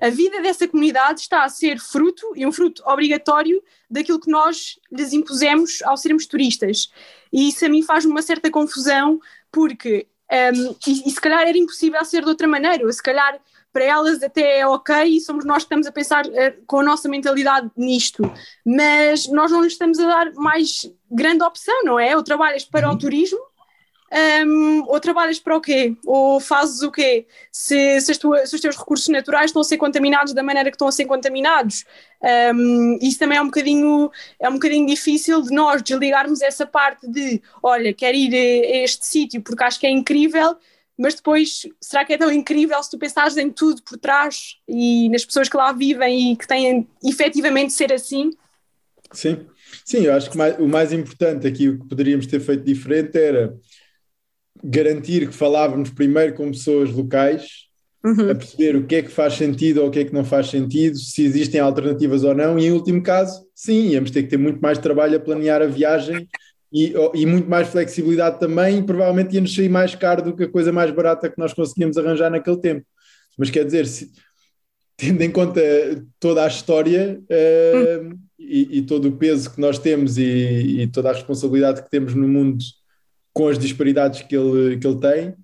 a 0.00 0.08
vida 0.08 0.40
dessa 0.40 0.66
comunidade 0.68 1.20
está 1.20 1.44
a 1.44 1.48
ser 1.48 1.78
fruto, 1.78 2.32
e 2.36 2.46
um 2.46 2.52
fruto 2.52 2.82
obrigatório, 2.86 3.62
daquilo 3.90 4.20
que 4.20 4.30
nós 4.30 4.78
lhes 4.90 5.12
impusemos 5.12 5.82
ao 5.82 5.96
sermos 5.96 6.26
turistas. 6.26 6.90
E 7.32 7.48
isso 7.48 7.64
a 7.64 7.68
mim 7.68 7.82
faz 7.82 8.04
uma 8.04 8.22
certa 8.22 8.50
confusão, 8.50 9.20
porque, 9.50 10.06
um, 10.32 10.76
e, 10.86 11.08
e, 11.08 11.10
se 11.10 11.20
calhar 11.20 11.42
era 11.42 11.58
impossível 11.58 12.04
ser 12.04 12.22
de 12.22 12.28
outra 12.28 12.48
maneira, 12.48 12.84
ou 12.84 12.92
se 12.92 13.02
calhar 13.02 13.40
para 13.72 13.84
elas 13.84 14.22
até 14.22 14.60
é 14.60 14.66
ok 14.66 15.04
e 15.04 15.20
somos 15.20 15.44
nós 15.44 15.58
que 15.58 15.62
estamos 15.64 15.86
a 15.88 15.92
pensar 15.92 16.24
uh, 16.24 16.64
com 16.64 16.78
a 16.78 16.82
nossa 16.84 17.08
mentalidade 17.08 17.68
nisto, 17.76 18.22
mas 18.64 19.26
nós 19.26 19.50
não 19.50 19.62
lhes 19.62 19.72
estamos 19.72 19.98
a 19.98 20.06
dar 20.06 20.32
mais 20.34 20.88
grande 21.10 21.42
opção, 21.42 21.82
não 21.82 21.98
é? 21.98 22.16
Ou 22.16 22.22
trabalhas 22.22 22.64
para 22.64 22.88
uhum. 22.88 22.94
o 22.94 22.98
turismo 22.98 23.40
um, 24.46 24.84
ou 24.86 25.00
trabalhas 25.00 25.40
para 25.40 25.56
o 25.56 25.60
quê? 25.60 25.96
Ou 26.06 26.38
fazes 26.38 26.82
o 26.82 26.90
quê? 26.90 27.26
Se, 27.50 28.00
se, 28.00 28.16
tua, 28.16 28.46
se, 28.46 28.54
os 28.54 28.60
teus 28.60 28.76
recursos 28.76 29.08
naturais 29.08 29.46
estão 29.46 29.60
a 29.60 29.64
ser 29.64 29.76
contaminados 29.76 30.32
da 30.32 30.42
maneira 30.42 30.70
que 30.70 30.76
estão 30.76 30.86
a 30.86 30.92
ser 30.92 31.04
contaminados. 31.04 31.84
Um, 32.54 32.98
isso 33.02 33.18
também 33.18 33.38
é 33.38 33.42
um, 33.42 33.46
bocadinho, 33.46 34.10
é 34.38 34.48
um 34.48 34.54
bocadinho 34.54 34.86
difícil 34.86 35.42
de 35.42 35.52
nós 35.52 35.82
desligarmos 35.82 36.40
essa 36.42 36.64
parte 36.64 37.08
de 37.08 37.42
olha, 37.62 37.92
quero 37.92 38.16
ir 38.16 38.32
a 38.34 38.84
este 38.84 39.04
sítio 39.04 39.42
porque 39.42 39.64
acho 39.64 39.80
que 39.80 39.86
é 39.86 39.90
incrível, 39.90 40.56
mas 40.96 41.14
depois, 41.16 41.66
será 41.80 42.04
que 42.04 42.12
é 42.12 42.16
tão 42.16 42.30
incrível 42.30 42.80
se 42.82 42.90
tu 42.90 42.98
pensares 42.98 43.36
em 43.36 43.50
tudo 43.50 43.82
por 43.82 43.98
trás 43.98 44.58
e 44.68 45.08
nas 45.08 45.24
pessoas 45.24 45.48
que 45.48 45.56
lá 45.56 45.72
vivem 45.72 46.32
e 46.32 46.36
que 46.36 46.46
têm 46.46 46.86
efetivamente 47.02 47.72
ser 47.72 47.92
assim? 47.92 48.30
Sim, 49.10 49.46
sim, 49.84 50.04
eu 50.04 50.14
acho 50.14 50.30
que 50.30 50.36
mais, 50.36 50.56
o 50.58 50.68
mais 50.68 50.92
importante 50.92 51.46
aqui, 51.46 51.68
o 51.68 51.80
que 51.80 51.88
poderíamos 51.88 52.26
ter 52.26 52.40
feito 52.40 52.64
diferente 52.64 53.18
era 53.18 53.54
garantir 54.64 55.28
que 55.28 55.34
falávamos 55.34 55.90
primeiro 55.90 56.34
com 56.34 56.50
pessoas 56.50 56.90
locais, 56.90 57.66
uhum. 58.02 58.30
a 58.30 58.34
perceber 58.34 58.76
o 58.76 58.86
que 58.86 58.96
é 58.96 59.02
que 59.02 59.10
faz 59.10 59.34
sentido 59.34 59.82
ou 59.82 59.88
o 59.88 59.90
que 59.90 59.98
é 59.98 60.04
que 60.04 60.14
não 60.14 60.24
faz 60.24 60.48
sentido, 60.48 60.96
se 60.96 61.22
existem 61.22 61.60
alternativas 61.60 62.24
ou 62.24 62.34
não, 62.34 62.58
e 62.58 62.66
em 62.66 62.72
último 62.72 63.02
caso, 63.02 63.46
sim, 63.54 63.90
íamos 63.90 64.10
ter 64.10 64.22
que 64.22 64.30
ter 64.30 64.38
muito 64.38 64.60
mais 64.60 64.78
trabalho 64.78 65.16
a 65.16 65.20
planear 65.20 65.60
a 65.60 65.66
viagem 65.66 66.26
e, 66.72 66.94
e, 67.14 67.26
muito 67.26 67.48
mais 67.48 67.68
flexibilidade 67.68 68.40
também, 68.40 68.78
e 68.78 68.82
provavelmente 68.82 69.34
ia-nos 69.34 69.54
sair 69.54 69.68
mais 69.68 69.94
caro 69.94 70.22
do 70.22 70.34
que 70.34 70.44
a 70.44 70.50
coisa 70.50 70.72
mais 70.72 70.90
barata 70.90 71.28
que 71.28 71.38
nós 71.38 71.52
conseguíamos 71.52 71.96
arranjar 71.96 72.30
naquele 72.30 72.56
tempo. 72.56 72.84
Mas 73.38 73.50
quer 73.50 73.64
dizer, 73.64 73.86
se, 73.86 74.10
tendo 74.96 75.22
em 75.22 75.30
conta 75.30 75.60
toda 76.18 76.42
a 76.42 76.48
história 76.48 77.20
uh, 77.20 78.02
hum. 78.02 78.18
e, 78.38 78.78
e, 78.78 78.82
todo 78.82 79.08
o 79.08 79.12
peso 79.12 79.52
que 79.52 79.60
nós 79.60 79.78
temos 79.78 80.18
e, 80.18 80.82
e, 80.82 80.86
toda 80.88 81.10
a 81.10 81.12
responsabilidade 81.12 81.82
que 81.82 81.90
temos 81.90 82.14
no 82.14 82.26
mundo 82.26 82.58
com 83.34 83.48
as 83.48 83.58
disparidades 83.58 84.22
que 84.22 84.34
ele, 84.34 84.78
que 84.78 84.86
ele 84.86 85.00
tem, 85.00 85.34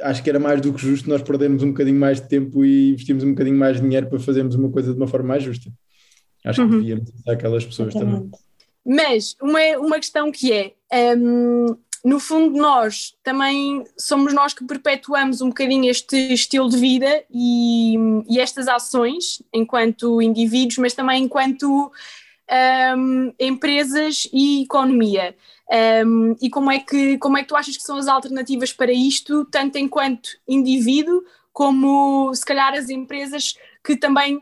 acho 0.00 0.22
que 0.22 0.30
era 0.30 0.40
mais 0.40 0.60
do 0.60 0.72
que 0.72 0.80
justo 0.80 1.08
nós 1.08 1.22
perdermos 1.22 1.62
um 1.62 1.68
bocadinho 1.68 2.00
mais 2.00 2.20
de 2.20 2.28
tempo 2.28 2.64
e 2.64 2.90
investirmos 2.92 3.22
um 3.22 3.30
bocadinho 3.30 3.56
mais 3.56 3.76
de 3.76 3.82
dinheiro 3.82 4.08
para 4.08 4.18
fazermos 4.18 4.54
uma 4.54 4.70
coisa 4.70 4.92
de 4.92 4.98
uma 4.98 5.06
forma 5.06 5.28
mais 5.28 5.42
justa. 5.42 5.70
Acho 6.44 6.60
que 6.60 6.66
uhum. 6.66 6.80
devíamos 6.80 7.12
aquelas 7.28 7.64
pessoas 7.64 7.94
Exatamente. 7.94 8.30
também. 8.30 8.40
Mas 8.86 9.36
uma, 9.40 9.60
uma 9.78 9.96
questão 9.96 10.32
que 10.32 10.52
é, 10.52 10.72
um, 11.16 11.76
no 12.04 12.20
fundo 12.20 12.58
nós 12.58 13.14
também 13.22 13.84
somos 13.98 14.34
nós 14.34 14.52
que 14.52 14.64
perpetuamos 14.64 15.40
um 15.40 15.48
bocadinho 15.48 15.90
este 15.90 16.16
estilo 16.34 16.68
de 16.68 16.76
vida 16.76 17.24
e, 17.32 17.94
e 18.28 18.38
estas 18.40 18.68
ações 18.68 19.42
enquanto 19.52 20.20
indivíduos, 20.20 20.78
mas 20.78 20.92
também 20.92 21.24
enquanto 21.24 21.90
um, 22.96 23.32
empresas 23.40 24.28
e 24.32 24.62
economia. 24.62 25.34
Um, 26.06 26.36
e 26.42 26.50
como 26.50 26.70
é, 26.70 26.78
que, 26.78 27.16
como 27.18 27.38
é 27.38 27.42
que 27.42 27.48
tu 27.48 27.56
achas 27.56 27.76
que 27.76 27.82
são 27.82 27.96
as 27.96 28.06
alternativas 28.06 28.72
para 28.72 28.92
isto, 28.92 29.44
tanto 29.46 29.78
enquanto 29.78 30.28
indivíduo, 30.46 31.24
como 31.52 32.34
se 32.34 32.44
calhar 32.44 32.74
as 32.74 32.90
empresas 32.90 33.54
que 33.82 33.96
também 33.96 34.40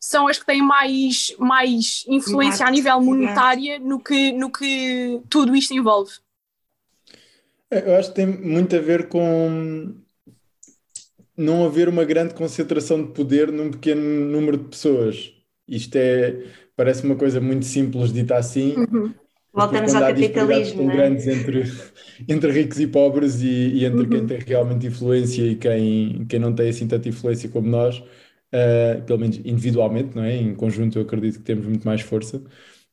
são 0.00 0.28
as 0.28 0.38
que 0.38 0.44
têm 0.44 0.62
mais, 0.62 1.34
mais 1.38 2.04
influência 2.08 2.66
a 2.66 2.70
nível 2.70 3.00
monetária 3.00 3.78
no 3.78 3.98
que, 3.98 4.32
no 4.32 4.50
que 4.50 5.20
tudo 5.30 5.56
isto 5.56 5.72
envolve. 5.72 6.12
É, 7.70 7.90
eu 7.90 7.96
acho 7.96 8.10
que 8.10 8.16
tem 8.16 8.26
muito 8.26 8.76
a 8.76 8.80
ver 8.80 9.08
com 9.08 9.94
não 11.36 11.64
haver 11.64 11.88
uma 11.88 12.04
grande 12.04 12.34
concentração 12.34 13.02
de 13.02 13.12
poder 13.12 13.50
num 13.50 13.70
pequeno 13.70 14.02
número 14.02 14.58
de 14.58 14.68
pessoas. 14.68 15.32
Isto 15.66 15.96
é, 15.96 16.44
parece 16.76 17.04
uma 17.04 17.16
coisa 17.16 17.40
muito 17.40 17.64
simples 17.64 18.12
dita 18.12 18.36
assim. 18.36 18.74
Uhum. 18.76 19.14
Voltamos 19.54 19.94
ao 19.94 20.00
capitalismo. 20.02 20.90
É? 20.90 20.96
grandes 20.96 21.26
entre, 21.28 21.62
entre 22.28 22.50
ricos 22.50 22.80
e 22.80 22.86
pobres 22.86 23.40
e, 23.40 23.46
e 23.46 23.84
entre 23.84 24.02
uhum. 24.02 24.08
quem 24.08 24.26
tem 24.26 24.38
realmente 24.38 24.86
influência 24.86 25.42
e 25.42 25.54
quem, 25.54 26.26
quem 26.28 26.40
não 26.40 26.52
tem 26.52 26.68
assim 26.68 26.88
tanta 26.88 27.08
influência 27.08 27.48
como 27.48 27.68
nós 27.68 28.02
uh, 28.54 29.02
pelo 29.02 29.18
menos 29.18 29.38
individualmente, 29.44 30.14
não 30.14 30.22
é? 30.22 30.36
Em 30.36 30.54
conjunto 30.54 30.98
eu 30.98 31.02
acredito 31.02 31.38
que 31.38 31.44
temos 31.44 31.66
muito 31.66 31.84
mais 31.84 32.00
força, 32.00 32.42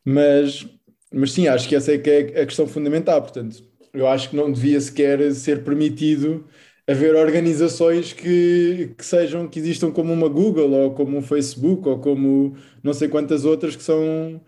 mas, 0.04 0.68
mas 1.14 1.32
sim, 1.32 1.48
acho 1.48 1.70
que 1.70 1.76
essa 1.76 1.94
é 1.94 1.98
que 1.98 2.10
é 2.10 2.42
a 2.42 2.46
questão 2.46 2.68
fundamental, 2.68 3.22
portanto, 3.22 3.64
eu 3.94 4.08
acho 4.08 4.30
que 4.30 4.36
não 4.36 4.52
devia 4.52 4.80
sequer 4.82 5.32
ser 5.34 5.64
permitido 5.64 6.46
haver 6.88 7.16
organizações 7.16 8.12
que, 8.14 8.94
que 8.98 9.06
sejam, 9.06 9.48
que 9.48 9.60
existam 9.60 9.92
como 9.92 10.12
uma 10.12 10.28
Google 10.28 10.72
ou 10.72 10.92
como 10.92 11.18
um 11.18 11.22
Facebook 11.22 11.88
ou 11.88 12.00
como 12.00 12.56
não 12.84 12.94
sei 12.94 13.08
quantas 13.08 13.46
outras 13.46 13.76
que 13.76 13.84
são 13.84 14.42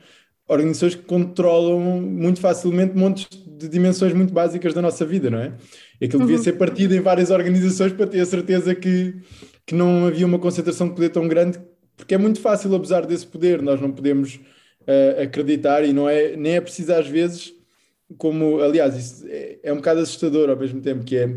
organizações 0.48 0.96
que 0.96 1.04
controlam 1.04 1.80
muito 2.02 2.40
facilmente 2.40 2.96
montes 2.96 3.28
de 3.48 3.68
dimensões 3.68 4.14
muito 4.14 4.34
básicas 4.34 4.74
da 4.74 4.82
nossa 4.82 5.06
vida, 5.06 5.30
não 5.30 5.40
é? 5.40 5.54
E 6.00 6.06
aquilo 6.06 6.22
uhum. 6.22 6.28
devia 6.28 6.44
ser 6.44 6.54
partido 6.54 6.94
em 6.94 7.00
várias 7.00 7.32
organizações 7.32 7.94
para 7.94 8.08
ter 8.08 8.20
a 8.20 8.26
certeza 8.26 8.76
que, 8.76 9.16
que 9.66 9.74
não 9.74 10.08
havia 10.08 10.26
uma 10.26 10.40
concentração 10.40 10.88
de 10.90 10.96
poder 10.96 11.10
tão 11.10 11.28
grande, 11.28 11.60
porque 11.96 12.16
é 12.16 12.18
muito 12.18 12.40
fácil 12.40 12.74
abusar 12.76 13.06
desse 13.06 13.26
poder, 13.26 13.62
nós 13.62 13.80
não 13.80 13.92
podemos 13.92 14.36
uh, 14.36 15.22
acreditar 15.22 15.86
e 15.86 15.94
não 15.94 16.10
é, 16.10 16.36
nem 16.36 16.56
é 16.56 16.62
preciso 16.62 16.94
às 16.94 17.08
vezes, 17.08 17.54
como, 18.18 18.62
aliás, 18.62 18.98
isso 18.98 19.26
é, 19.28 19.60
é, 19.64 19.74
um 19.74 19.78
bocado 19.78 20.02
assustador 20.02 20.50
ao 20.50 20.58
mesmo 20.58 20.82
tempo 20.82 21.04
que 21.04 21.16
é, 21.16 21.28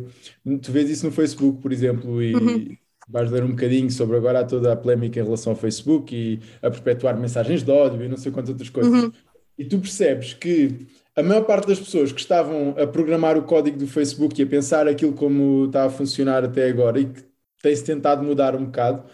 tu 0.61 0.73
vês 0.73 0.91
isso 0.91 1.07
no 1.07 1.13
Facebook, 1.13 1.63
por 1.63 1.73
exemplo, 1.73 2.23
e 2.23 2.35
uhum. 2.35 2.77
Vais 3.09 3.31
ler 3.31 3.45
um 3.45 3.51
bocadinho 3.51 3.91
sobre 3.91 4.17
agora 4.17 4.45
toda 4.45 4.73
a 4.73 4.77
polémica 4.77 5.21
em 5.21 5.23
relação 5.25 5.53
ao 5.53 5.59
Facebook 5.59 6.15
e 6.15 6.41
a 6.61 6.71
perpetuar 6.71 7.17
mensagens 7.19 7.63
de 7.63 7.71
ódio 7.71 8.05
e 8.05 8.09
não 8.09 8.17
sei 8.17 8.33
quantas 8.33 8.51
outras 8.51 8.69
coisas. 8.69 8.93
Uhum. 8.93 9.13
E 9.59 9.65
tu 9.65 9.79
percebes 9.79 10.35
que 10.35 10.87
a 11.15 11.23
maior 11.23 11.45
parte 11.45 11.69
das 11.69 11.79
pessoas 11.79 12.13
que 12.13 12.21
estavam 12.21 12.75
a 12.79 12.87
programar 12.87 13.39
o 13.39 13.43
código 13.43 13.79
do 13.79 13.87
Facebook 13.87 14.39
e 14.39 14.45
a 14.45 14.47
pensar 14.47 14.87
aquilo 14.87 15.15
como 15.15 15.67
está 15.67 15.85
a 15.85 15.91
funcionar 15.91 16.45
até 16.45 16.69
agora 16.69 17.01
e 17.01 17.07
que 17.07 17.25
tem-se 17.63 17.85
tentado 17.85 18.23
mudar 18.23 18.55
um 18.55 18.67
bocado, 18.67 19.05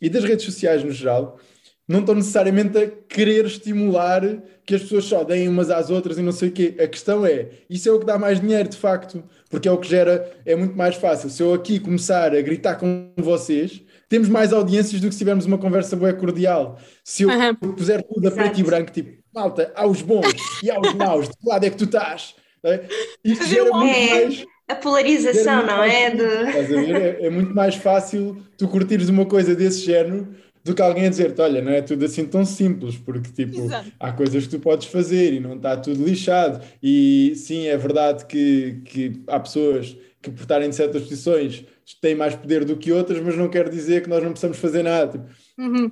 e 0.00 0.08
das 0.08 0.22
redes 0.22 0.44
sociais 0.44 0.84
no 0.84 0.92
geral, 0.92 1.38
não 1.86 2.00
estão 2.00 2.14
necessariamente 2.14 2.78
a 2.78 2.86
querer 2.86 3.46
estimular 3.46 4.22
que 4.64 4.74
as 4.74 4.82
pessoas 4.82 5.04
só 5.04 5.24
deem 5.24 5.48
umas 5.48 5.70
às 5.70 5.90
outras 5.90 6.18
e 6.18 6.22
não 6.22 6.32
sei 6.32 6.50
o 6.50 6.52
quê. 6.52 6.76
A 6.78 6.86
questão 6.86 7.26
é, 7.26 7.48
isso 7.68 7.88
é 7.88 7.92
o 7.92 7.98
que 7.98 8.06
dá 8.06 8.18
mais 8.18 8.40
dinheiro 8.40 8.68
de 8.68 8.76
facto, 8.76 9.24
porque 9.48 9.68
é 9.68 9.72
o 9.72 9.78
que 9.78 9.88
gera, 9.88 10.30
é 10.44 10.54
muito 10.54 10.76
mais 10.76 10.96
fácil. 10.96 11.30
Se 11.30 11.42
eu 11.42 11.54
aqui 11.54 11.80
começar 11.80 12.34
a 12.34 12.40
gritar 12.40 12.76
com 12.76 13.12
vocês, 13.16 13.82
temos 14.08 14.28
mais 14.28 14.52
audiências 14.52 15.00
do 15.00 15.08
que 15.08 15.14
se 15.14 15.18
tivermos 15.18 15.46
uma 15.46 15.58
conversa 15.58 15.96
boa 15.96 16.12
cordial. 16.12 16.78
Se 17.04 17.22
eu 17.22 17.28
uhum. 17.28 17.54
puser 17.54 18.02
tudo 18.02 18.28
a 18.28 18.30
preto 18.30 18.60
e 18.60 18.62
branco, 18.62 18.90
tipo, 18.90 19.22
malta, 19.34 19.72
aos 19.74 20.02
bons 20.02 20.34
e 20.62 20.70
aos 20.70 20.94
maus, 20.94 21.28
de 21.28 21.36
que 21.36 21.48
lado 21.48 21.64
é 21.64 21.70
que 21.70 21.76
tu 21.76 21.84
estás? 21.84 22.34
É? 22.64 22.84
Isto 23.24 23.46
gera 23.46 23.70
muito 23.70 23.96
é. 23.96 24.20
mais 24.20 24.44
a 24.68 24.74
polarização, 24.74 25.64
não 25.64 25.82
é? 25.82 26.10
De... 26.10 26.24
É, 26.24 27.26
é, 27.26 27.30
muito 27.30 27.54
mais 27.54 27.74
fácil 27.74 28.36
tu 28.56 28.68
curtires 28.68 29.08
uma 29.08 29.24
coisa 29.24 29.54
desse 29.54 29.80
género 29.80 30.28
do 30.68 30.74
que 30.74 30.82
alguém 30.82 31.06
a 31.06 31.10
dizer-te, 31.10 31.40
olha, 31.40 31.60
não 31.60 31.72
é 31.72 31.82
tudo 31.82 32.04
assim 32.04 32.24
tão 32.26 32.44
simples, 32.44 32.96
porque 32.96 33.30
tipo, 33.30 33.60
Exato. 33.60 33.92
há 33.98 34.12
coisas 34.12 34.44
que 34.44 34.50
tu 34.50 34.60
podes 34.60 34.86
fazer 34.86 35.32
e 35.32 35.40
não 35.40 35.56
está 35.56 35.76
tudo 35.76 36.04
lixado. 36.04 36.64
E 36.82 37.32
sim, 37.34 37.66
é 37.66 37.76
verdade 37.76 38.24
que, 38.26 38.80
que 38.84 39.22
há 39.26 39.40
pessoas 39.40 39.96
que 40.22 40.30
por 40.30 40.42
estarem 40.42 40.68
em 40.68 40.72
certas 40.72 41.02
posições 41.02 41.64
têm 42.00 42.14
mais 42.14 42.34
poder 42.34 42.64
do 42.64 42.76
que 42.76 42.92
outras, 42.92 43.20
mas 43.20 43.36
não 43.36 43.48
quer 43.48 43.68
dizer 43.68 44.02
que 44.02 44.08
nós 44.08 44.22
não 44.22 44.30
possamos 44.30 44.58
fazer 44.58 44.82
nada. 44.82 45.18
Tipo, 45.18 45.26
uhum. 45.58 45.90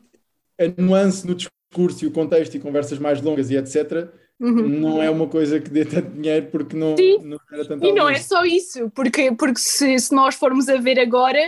A 0.59 0.81
nuance 0.81 1.27
no 1.27 1.35
discurso 1.35 2.05
e 2.05 2.09
o 2.09 2.11
contexto 2.11 2.55
e 2.55 2.61
conversas 2.61 2.99
mais 2.99 3.21
longas 3.21 3.51
e 3.51 3.57
etc 3.57 4.09
Uhum. 4.39 4.69
Não 4.69 5.03
é 5.03 5.09
uma 5.09 5.27
coisa 5.27 5.59
que 5.59 5.71
dê 5.71 5.85
tanto 5.85 6.11
dinheiro 6.11 6.49
porque 6.51 6.77
não, 6.77 6.95
não 7.23 7.41
era 7.51 7.65
tanto 7.65 7.85
E 7.85 7.93
não 7.93 8.09
é 8.09 8.19
só 8.19 8.45
isso, 8.45 8.91
porque, 8.91 9.33
porque 9.33 9.59
se, 9.59 9.99
se 9.99 10.15
nós 10.15 10.35
formos 10.35 10.69
a 10.69 10.77
ver 10.77 11.01
agora, 11.01 11.41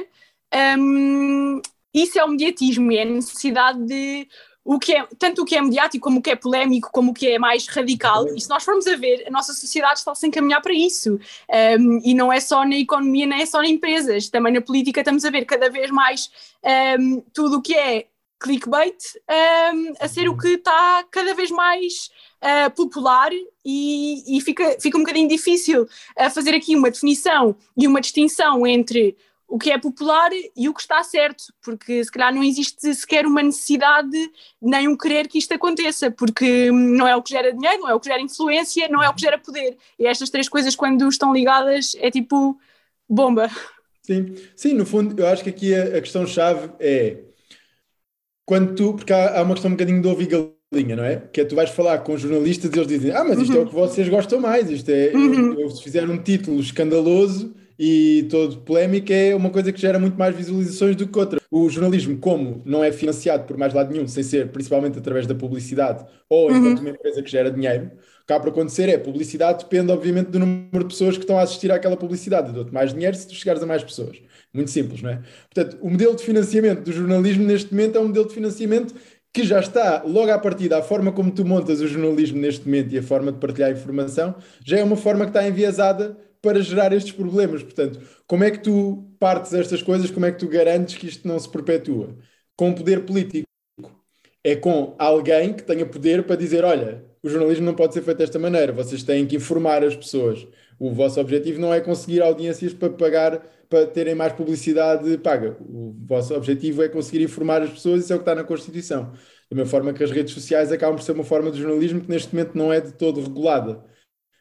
um, 0.78 1.60
isso 1.92 2.18
é 2.18 2.24
o 2.24 2.28
mediatismo, 2.28 2.92
é 2.92 3.02
a 3.02 3.04
necessidade 3.04 3.84
de 3.84 4.28
o 4.64 4.78
que 4.78 4.94
é, 4.94 5.06
tanto 5.18 5.40
o 5.40 5.44
que 5.46 5.56
é 5.56 5.62
mediático 5.62 6.04
como 6.04 6.18
o 6.18 6.22
que 6.22 6.28
é 6.28 6.36
polémico, 6.36 6.90
como 6.92 7.12
o 7.12 7.14
que 7.14 7.26
é 7.26 7.38
mais 7.38 7.66
radical, 7.68 8.28
e 8.28 8.38
se 8.38 8.50
nós 8.50 8.62
formos 8.62 8.86
a 8.86 8.96
ver, 8.96 9.24
a 9.26 9.30
nossa 9.30 9.54
sociedade 9.54 10.00
está 10.00 10.12
a 10.12 10.26
encaminhar 10.26 10.60
para 10.60 10.74
isso. 10.74 11.18
Um, 11.80 12.00
e 12.04 12.12
não 12.12 12.30
é 12.30 12.38
só 12.38 12.66
na 12.66 12.76
economia, 12.76 13.26
nem 13.26 13.40
é 13.40 13.46
só 13.46 13.62
em 13.62 13.72
empresas, 13.72 14.28
também 14.28 14.52
na 14.52 14.60
política 14.60 15.00
estamos 15.00 15.24
a 15.24 15.30
ver 15.30 15.46
cada 15.46 15.70
vez 15.70 15.90
mais 15.90 16.30
um, 17.00 17.22
tudo 17.32 17.56
o 17.56 17.62
que 17.62 17.74
é 17.74 18.08
clickbait 18.38 18.98
um, 19.74 19.94
a 20.00 20.06
ser 20.06 20.28
o 20.28 20.36
que 20.36 20.48
está 20.48 21.02
cada 21.10 21.32
vez 21.32 21.50
mais 21.50 22.10
uh, 22.42 22.70
popular 22.70 23.30
e, 23.64 24.36
e, 24.36 24.40
fica, 24.42 24.76
fica 24.78 24.98
um 24.98 25.00
bocadinho 25.00 25.28
difícil 25.28 25.84
uh, 25.84 26.30
fazer 26.30 26.54
aqui 26.54 26.76
uma 26.76 26.90
definição 26.90 27.56
e 27.76 27.86
uma 27.86 28.02
distinção 28.02 28.66
entre 28.66 29.16
o 29.48 29.58
que 29.58 29.70
é 29.70 29.78
popular 29.78 30.30
e 30.54 30.68
o 30.68 30.74
que 30.74 30.82
está 30.82 31.02
certo, 31.02 31.44
porque 31.62 32.04
se 32.04 32.12
calhar 32.12 32.34
não 32.34 32.44
existe 32.44 32.94
sequer 32.94 33.24
uma 33.24 33.42
necessidade 33.42 34.30
nem 34.60 34.86
um 34.86 34.96
querer 34.96 35.26
que 35.26 35.38
isto 35.38 35.54
aconteça, 35.54 36.10
porque 36.10 36.70
não 36.70 37.08
é 37.08 37.16
o 37.16 37.22
que 37.22 37.30
gera 37.30 37.50
dinheiro, 37.54 37.80
não 37.80 37.88
é 37.88 37.94
o 37.94 38.00
que 38.00 38.08
gera 38.08 38.20
influência, 38.20 38.86
não 38.88 39.02
é 39.02 39.08
o 39.08 39.14
que 39.14 39.22
gera 39.22 39.38
poder. 39.38 39.78
E 39.98 40.06
estas 40.06 40.28
três 40.28 40.50
coisas, 40.50 40.76
quando 40.76 41.08
estão 41.08 41.32
ligadas, 41.32 41.96
é 41.98 42.10
tipo 42.10 42.58
bomba. 43.08 43.50
Sim, 44.02 44.34
sim 44.54 44.74
no 44.74 44.84
fundo, 44.84 45.18
eu 45.18 45.26
acho 45.26 45.42
que 45.42 45.50
aqui 45.50 45.74
a, 45.74 45.96
a 45.96 46.00
questão-chave 46.02 46.70
é 46.78 47.16
quando 48.44 48.74
tu, 48.74 48.94
porque 48.94 49.12
há, 49.14 49.38
há, 49.38 49.42
uma 49.42 49.54
questão 49.54 49.70
um 49.70 49.74
bocadinho 49.74 50.02
de 50.02 50.08
ouvir 50.08 50.28
linha, 50.70 50.94
não 50.94 51.04
é? 51.04 51.16
Que 51.16 51.40
é 51.40 51.44
tu 51.46 51.54
vais 51.54 51.70
falar 51.70 51.98
com 52.00 52.16
jornalistas 52.18 52.70
e 52.70 52.78
eles 52.78 52.86
dizem: 52.86 53.12
Ah, 53.12 53.24
mas 53.24 53.38
isto 53.38 53.56
é 53.56 53.60
o 53.60 53.66
que 53.66 53.74
vocês 53.74 54.08
gostam 54.10 54.40
mais. 54.40 54.70
Isto 54.70 54.90
é, 54.90 55.14
eu, 55.14 55.60
eu, 55.60 55.70
se 55.70 55.82
fizer 55.82 56.08
um 56.08 56.18
título 56.18 56.60
escandaloso 56.60 57.54
e 57.78 58.26
todo 58.30 58.58
polémico, 58.58 59.12
é 59.12 59.34
uma 59.34 59.50
coisa 59.50 59.72
que 59.72 59.80
gera 59.80 59.98
muito 59.98 60.18
mais 60.18 60.34
visualizações 60.34 60.96
do 60.96 61.06
que 61.06 61.18
outra. 61.18 61.40
O 61.50 61.68
jornalismo, 61.68 62.18
como 62.18 62.60
não 62.64 62.82
é 62.82 62.90
financiado 62.90 63.44
por 63.44 63.56
mais 63.56 63.72
lado 63.72 63.92
nenhum, 63.92 64.08
sem 64.08 64.22
ser 64.22 64.48
principalmente 64.48 64.98
através 64.98 65.26
da 65.26 65.34
publicidade 65.34 66.04
ou 66.28 66.50
enquanto 66.50 66.80
uma 66.80 66.90
empresa 66.90 67.22
que 67.22 67.30
gera 67.30 67.50
dinheiro, 67.50 67.90
o 68.22 68.26
que 68.26 68.32
há 68.32 68.40
para 68.40 68.50
acontecer 68.50 68.88
é 68.88 68.98
publicidade 68.98 69.64
depende, 69.64 69.92
obviamente, 69.92 70.28
do 70.28 70.38
número 70.38 70.80
de 70.80 70.86
pessoas 70.86 71.16
que 71.16 71.22
estão 71.22 71.38
a 71.38 71.42
assistir 71.42 71.70
àquela 71.70 71.96
publicidade. 71.96 72.52
Dou-te 72.52 72.74
mais 72.74 72.92
dinheiro 72.92 73.16
se 73.16 73.26
tu 73.26 73.34
chegares 73.34 73.62
a 73.62 73.66
mais 73.66 73.82
pessoas. 73.82 74.20
Muito 74.52 74.70
simples, 74.70 75.00
não 75.00 75.10
é? 75.10 75.22
Portanto, 75.54 75.78
o 75.80 75.88
modelo 75.88 76.16
de 76.16 76.22
financiamento 76.24 76.82
do 76.82 76.92
jornalismo 76.92 77.44
neste 77.44 77.72
momento 77.72 77.96
é 77.96 78.00
um 78.00 78.08
modelo 78.08 78.26
de 78.26 78.34
financiamento 78.34 78.94
que 79.32 79.44
já 79.44 79.60
está 79.60 80.02
logo 80.04 80.30
à 80.30 80.38
partida, 80.38 80.78
a 80.78 80.82
forma 80.82 81.12
como 81.12 81.30
tu 81.30 81.44
montas 81.44 81.80
o 81.80 81.86
jornalismo 81.86 82.38
neste 82.38 82.64
momento 82.64 82.94
e 82.94 82.98
a 82.98 83.02
forma 83.02 83.30
de 83.30 83.38
partilhar 83.38 83.70
informação, 83.70 84.34
já 84.64 84.78
é 84.78 84.84
uma 84.84 84.96
forma 84.96 85.24
que 85.24 85.30
está 85.30 85.46
enviesada 85.46 86.16
para 86.42 86.60
gerar 86.62 86.92
estes 86.92 87.12
problemas. 87.12 87.62
Portanto, 87.62 88.00
como 88.26 88.44
é 88.44 88.50
que 88.50 88.60
tu 88.60 89.08
partes 89.18 89.52
estas 89.52 89.82
coisas, 89.82 90.10
como 90.10 90.26
é 90.26 90.32
que 90.32 90.38
tu 90.38 90.48
garantes 90.48 90.96
que 90.96 91.06
isto 91.06 91.26
não 91.26 91.38
se 91.38 91.48
perpetua? 91.50 92.16
Com 92.56 92.72
poder 92.72 93.04
político. 93.04 93.48
É 94.44 94.56
com 94.56 94.94
alguém 94.98 95.52
que 95.52 95.62
tenha 95.62 95.84
poder 95.84 96.24
para 96.24 96.36
dizer: 96.36 96.64
olha, 96.64 97.04
o 97.22 97.28
jornalismo 97.28 97.66
não 97.66 97.74
pode 97.74 97.94
ser 97.94 98.02
feito 98.02 98.18
desta 98.18 98.38
maneira, 98.38 98.72
vocês 98.72 99.02
têm 99.02 99.26
que 99.26 99.36
informar 99.36 99.84
as 99.84 99.96
pessoas. 99.96 100.46
O 100.78 100.92
vosso 100.92 101.20
objetivo 101.20 101.60
não 101.60 101.74
é 101.74 101.80
conseguir 101.80 102.22
audiências 102.22 102.72
para 102.72 102.90
pagar, 102.90 103.44
para 103.68 103.86
terem 103.86 104.14
mais 104.14 104.32
publicidade 104.32 105.18
paga. 105.18 105.56
O 105.60 105.94
vosso 106.06 106.34
objetivo 106.34 106.82
é 106.82 106.88
conseguir 106.88 107.22
informar 107.22 107.62
as 107.62 107.70
pessoas, 107.70 108.04
isso 108.04 108.12
é 108.12 108.16
o 108.16 108.18
que 108.20 108.22
está 108.22 108.34
na 108.34 108.44
Constituição. 108.44 109.12
Da 109.50 109.56
mesma 109.56 109.70
forma 109.70 109.92
que 109.92 110.04
as 110.04 110.10
redes 110.10 110.32
sociais 110.34 110.70
acabam 110.70 110.96
por 110.96 111.02
ser 111.02 111.12
uma 111.12 111.24
forma 111.24 111.50
de 111.50 111.60
jornalismo 111.60 112.00
que 112.00 112.08
neste 112.08 112.34
momento 112.34 112.56
não 112.56 112.72
é 112.72 112.80
de 112.80 112.92
todo 112.92 113.20
regulada. 113.20 113.82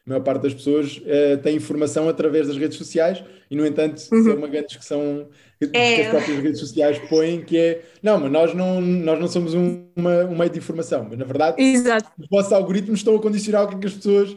A 0.08 0.12
maior 0.12 0.22
parte 0.22 0.42
das 0.42 0.54
pessoas 0.54 0.96
uh, 0.96 1.36
tem 1.42 1.54
informação 1.54 2.08
através 2.08 2.48
das 2.48 2.56
redes 2.56 2.78
sociais 2.78 3.22
e, 3.50 3.54
no 3.54 3.66
entanto, 3.66 4.02
uhum. 4.10 4.30
é 4.30 4.34
uma 4.34 4.48
grande 4.48 4.68
discussão 4.68 5.28
é. 5.60 5.66
que 5.66 6.00
as 6.00 6.08
próprias 6.08 6.38
redes 6.38 6.60
sociais 6.60 6.98
põem, 7.10 7.42
que 7.42 7.58
é, 7.58 7.82
não, 8.02 8.18
mas 8.18 8.32
nós 8.32 8.54
não, 8.54 8.80
nós 8.80 9.20
não 9.20 9.28
somos 9.28 9.52
um, 9.52 9.84
uma, 9.94 10.24
um 10.24 10.34
meio 10.34 10.50
de 10.50 10.58
informação, 10.58 11.06
mas 11.10 11.18
na 11.18 11.26
verdade 11.26 11.62
Exato. 11.62 12.10
os 12.18 12.26
vossos 12.26 12.52
algoritmos 12.54 13.00
estão 13.00 13.16
a 13.16 13.20
condicionar 13.20 13.64
o 13.64 13.68
que, 13.68 13.74
é 13.74 13.78
que 13.80 13.86
as 13.86 13.94
pessoas 13.94 14.34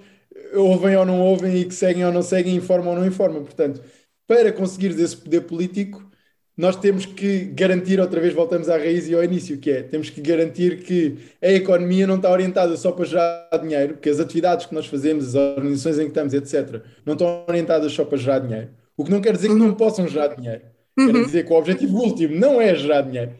ouvem 0.54 0.98
ou 0.98 1.06
não 1.06 1.22
ouvem 1.22 1.56
e 1.56 1.66
que 1.66 1.74
seguem 1.74 2.06
ou 2.06 2.12
não 2.12 2.22
seguem, 2.22 2.54
informam 2.54 2.90
ou 2.90 2.96
não 3.00 3.06
informam. 3.06 3.44
Portanto, 3.44 3.82
para 4.28 4.52
conseguires 4.52 5.00
esse 5.00 5.16
poder 5.16 5.42
político, 5.42 6.11
nós 6.58 6.76
temos 6.76 7.06
que 7.06 7.46
garantir, 7.46 8.00
outra 8.00 8.20
vez 8.20 8.34
voltamos 8.34 8.70
à 8.70 8.78
raiz 8.78 9.08
e 9.08 9.16
ao 9.16 9.24
início, 9.24 9.58
que 9.58 9.72
é, 9.72 9.84
temos 9.84 10.10
que 10.10 10.22
garantir 10.22 10.84
que 10.84 11.18
a 11.42 11.52
economia 11.52 12.06
não 12.06 12.18
está 12.18 12.30
orientada 12.30 12.76
só 12.76 12.92
para 12.92 13.06
gerar 13.06 13.50
dinheiro, 13.62 13.98
que 13.98 14.10
as 14.10 14.20
atividades 14.20 14.66
que 14.66 14.76
nós 14.76 14.86
fazemos, 14.86 15.30
as 15.30 15.36
organizações 15.36 15.98
em 16.00 16.04
que 16.04 16.10
estamos, 16.10 16.34
etc., 16.34 16.84
não 17.06 17.14
estão 17.14 17.46
orientadas 17.48 17.92
só 17.94 18.04
para 18.04 18.18
gerar 18.18 18.40
dinheiro. 18.40 18.70
O 18.98 19.06
que 19.06 19.12
não 19.12 19.22
quer 19.22 19.34
dizer 19.36 19.48
que 19.48 19.56
não 19.56 19.74
possam 19.74 20.08
gerar 20.08 20.28
dinheiro. 20.28 20.62
Quer 20.96 21.16
uhum. 21.16 21.26
dizer 21.26 21.46
que 21.46 21.54
o 21.54 21.56
objetivo 21.56 21.98
último 21.98 22.36
não 22.36 22.62
é 22.62 22.76
gerar 22.76 23.02
dinheiro. 23.02 23.32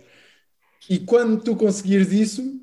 E 0.90 0.98
quando 1.00 1.42
tu 1.44 1.56
conseguires 1.56 2.12
isso, 2.12 2.60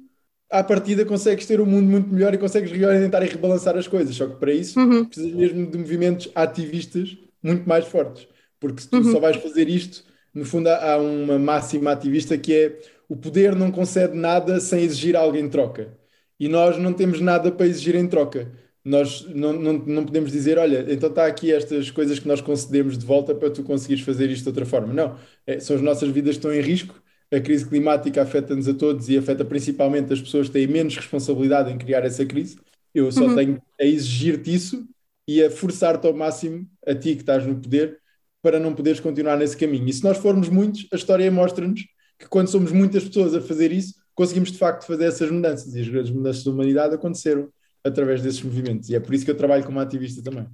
à 0.50 0.64
partida 0.64 1.04
consegues 1.04 1.46
ter 1.46 1.60
um 1.60 1.66
mundo 1.66 1.88
muito 1.88 2.08
melhor 2.08 2.34
e 2.34 2.38
consegues 2.38 2.72
reorientar 2.72 3.22
e 3.22 3.28
rebalançar 3.28 3.76
as 3.76 3.86
coisas. 3.86 4.14
Só 4.14 4.26
que 4.26 4.36
para 4.36 4.52
isso 4.52 4.80
uhum. 4.80 5.04
precisas 5.04 5.32
mesmo 5.32 5.70
de 5.70 5.78
movimentos 5.78 6.30
ativistas 6.34 7.16
muito 7.42 7.68
mais 7.68 7.84
fortes. 7.84 8.26
Porque 8.58 8.80
se 8.80 8.88
tu 8.88 8.96
uhum. 8.96 9.12
só 9.12 9.20
vais 9.20 9.36
fazer 9.36 9.68
isto, 9.68 10.02
no 10.34 10.44
fundo 10.44 10.68
há 10.68 10.96
uma 10.98 11.38
máxima 11.38 11.92
ativista 11.92 12.36
que 12.38 12.54
é 12.54 12.78
o 13.08 13.16
poder 13.16 13.54
não 13.54 13.70
concede 13.70 14.16
nada 14.16 14.60
sem 14.60 14.82
exigir 14.84 15.16
algo 15.16 15.36
em 15.36 15.48
troca. 15.48 15.96
E 16.38 16.48
nós 16.48 16.78
não 16.78 16.92
temos 16.92 17.20
nada 17.20 17.50
para 17.50 17.66
exigir 17.66 17.94
em 17.94 18.06
troca. 18.06 18.50
Nós 18.84 19.26
não, 19.34 19.52
não, 19.52 19.72
não 19.72 20.04
podemos 20.04 20.30
dizer, 20.30 20.56
olha, 20.58 20.86
então 20.88 21.08
está 21.08 21.26
aqui 21.26 21.52
estas 21.52 21.90
coisas 21.90 22.18
que 22.18 22.28
nós 22.28 22.40
concedemos 22.40 22.96
de 22.96 23.04
volta 23.04 23.34
para 23.34 23.50
tu 23.50 23.62
conseguires 23.62 24.04
fazer 24.04 24.30
isto 24.30 24.44
de 24.44 24.48
outra 24.48 24.66
forma. 24.66 24.92
Não, 24.92 25.16
é, 25.46 25.58
são 25.58 25.76
as 25.76 25.82
nossas 25.82 26.08
vidas 26.10 26.36
que 26.36 26.38
estão 26.38 26.54
em 26.54 26.60
risco 26.60 26.94
a 27.30 27.40
crise 27.40 27.68
climática 27.68 28.22
afeta-nos 28.22 28.68
a 28.68 28.74
todos 28.74 29.08
e 29.08 29.18
afeta 29.18 29.44
principalmente 29.44 30.12
as 30.12 30.20
pessoas 30.20 30.46
que 30.46 30.54
têm 30.54 30.66
menos 30.66 30.96
responsabilidade 30.96 31.70
em 31.70 31.78
criar 31.78 32.04
essa 32.04 32.24
crise. 32.24 32.58
Eu 32.94 33.12
só 33.12 33.26
uhum. 33.26 33.34
tenho 33.34 33.62
a 33.78 33.84
exigir-te 33.84 34.54
isso 34.54 34.88
e 35.26 35.42
a 35.42 35.50
forçar-te 35.50 36.06
ao 36.06 36.14
máximo, 36.14 36.66
a 36.86 36.94
ti 36.94 37.14
que 37.14 37.20
estás 37.20 37.46
no 37.46 37.56
poder, 37.56 38.00
para 38.42 38.58
não 38.58 38.74
poderes 38.74 39.00
continuar 39.00 39.36
nesse 39.36 39.56
caminho. 39.56 39.88
E 39.88 39.92
se 39.92 40.02
nós 40.04 40.18
formos 40.18 40.48
muitos, 40.48 40.86
a 40.92 40.96
história 40.96 41.30
mostra-nos 41.30 41.82
que 42.18 42.28
quando 42.28 42.48
somos 42.48 42.72
muitas 42.72 43.04
pessoas 43.04 43.34
a 43.34 43.40
fazer 43.40 43.72
isso, 43.72 43.94
conseguimos 44.14 44.50
de 44.50 44.58
facto 44.58 44.86
fazer 44.86 45.04
essas 45.04 45.30
mudanças. 45.30 45.74
E 45.74 45.80
as 45.80 45.88
grandes 45.88 46.10
mudanças 46.10 46.44
da 46.44 46.50
humanidade 46.50 46.94
aconteceram 46.94 47.48
através 47.84 48.22
desses 48.22 48.42
movimentos. 48.42 48.88
E 48.88 48.94
é 48.94 49.00
por 49.00 49.14
isso 49.14 49.24
que 49.24 49.30
eu 49.30 49.36
trabalho 49.36 49.64
como 49.64 49.80
ativista 49.80 50.22
também. 50.22 50.46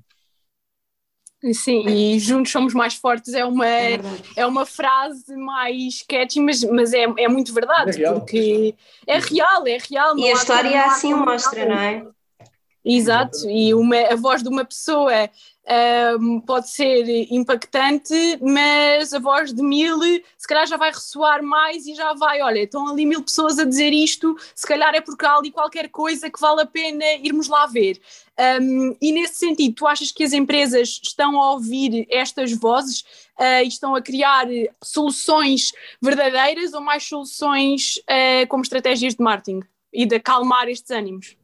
Sim, 1.53 1.87
e 1.87 2.19
juntos 2.19 2.51
somos 2.51 2.73
mais 2.73 2.95
fortes 2.95 3.35
é 3.35 3.45
uma, 3.45 3.67
é, 3.67 4.01
é 4.35 4.47
uma 4.47 4.65
frase 4.65 5.37
mais 5.37 6.03
catchy, 6.09 6.41
mas, 6.41 6.65
mas 6.65 6.95
é, 6.95 7.03
é 7.19 7.29
muito 7.29 7.53
verdade, 7.53 8.03
é 8.03 8.13
porque 8.13 8.75
é 9.07 9.19
real, 9.19 9.67
é 9.67 9.77
real. 9.91 10.19
E 10.19 10.31
a 10.31 10.33
história 10.33 10.87
assim 10.87 11.13
o 11.13 11.19
mostra, 11.19 11.67
não 11.67 11.77
é? 11.77 12.07
Exato, 12.85 13.49
e 13.49 13.73
uma, 13.73 13.97
a 13.97 14.15
voz 14.15 14.43
de 14.43 14.49
uma 14.49 14.63
pessoa 14.63 15.31
um, 16.21 16.39
pode 16.41 16.69
ser 16.69 17.27
impactante, 17.33 18.15
mas 18.43 19.15
a 19.15 19.19
voz 19.19 19.55
de 19.55 19.63
mil 19.63 19.99
se 20.37 20.47
calhar 20.47 20.67
já 20.67 20.77
vai 20.77 20.91
ressoar 20.91 21.43
mais 21.43 21.87
e 21.87 21.95
já 21.95 22.13
vai, 22.13 22.43
olha, 22.43 22.61
estão 22.61 22.87
ali 22.87 23.07
mil 23.07 23.23
pessoas 23.23 23.59
a 23.59 23.65
dizer 23.65 23.91
isto, 23.93 24.37
se 24.55 24.67
calhar 24.67 24.95
é 24.95 25.01
porque 25.01 25.25
há 25.25 25.35
ali 25.35 25.51
qualquer 25.51 25.89
coisa 25.89 26.29
que 26.29 26.39
vale 26.39 26.61
a 26.61 26.67
pena 26.67 27.05
irmos 27.23 27.49
lá 27.49 27.67
ver. 27.67 27.99
Um, 28.61 28.95
e 29.01 29.13
nesse 29.13 29.37
sentido, 29.37 29.75
tu 29.77 29.87
achas 29.87 30.13
que 30.13 30.23
as 30.23 30.35
empresas 30.35 31.01
estão 31.03 31.41
a 31.41 31.53
ouvir 31.53 32.07
estas 32.11 32.53
vozes 32.53 33.01
uh, 33.39 33.63
e 33.65 33.69
estão 33.69 33.95
a 33.95 34.03
criar 34.03 34.47
soluções 34.83 35.73
verdadeiras 36.03 36.75
ou 36.75 36.83
mais 36.83 37.05
soluções 37.05 37.97
uh, 37.97 38.47
como 38.49 38.63
estratégias 38.63 39.15
de 39.15 39.23
marketing 39.23 39.61
e 39.91 40.05
de 40.05 40.17
acalmar 40.17 40.69
estes 40.69 40.91
ânimos? 40.91 41.37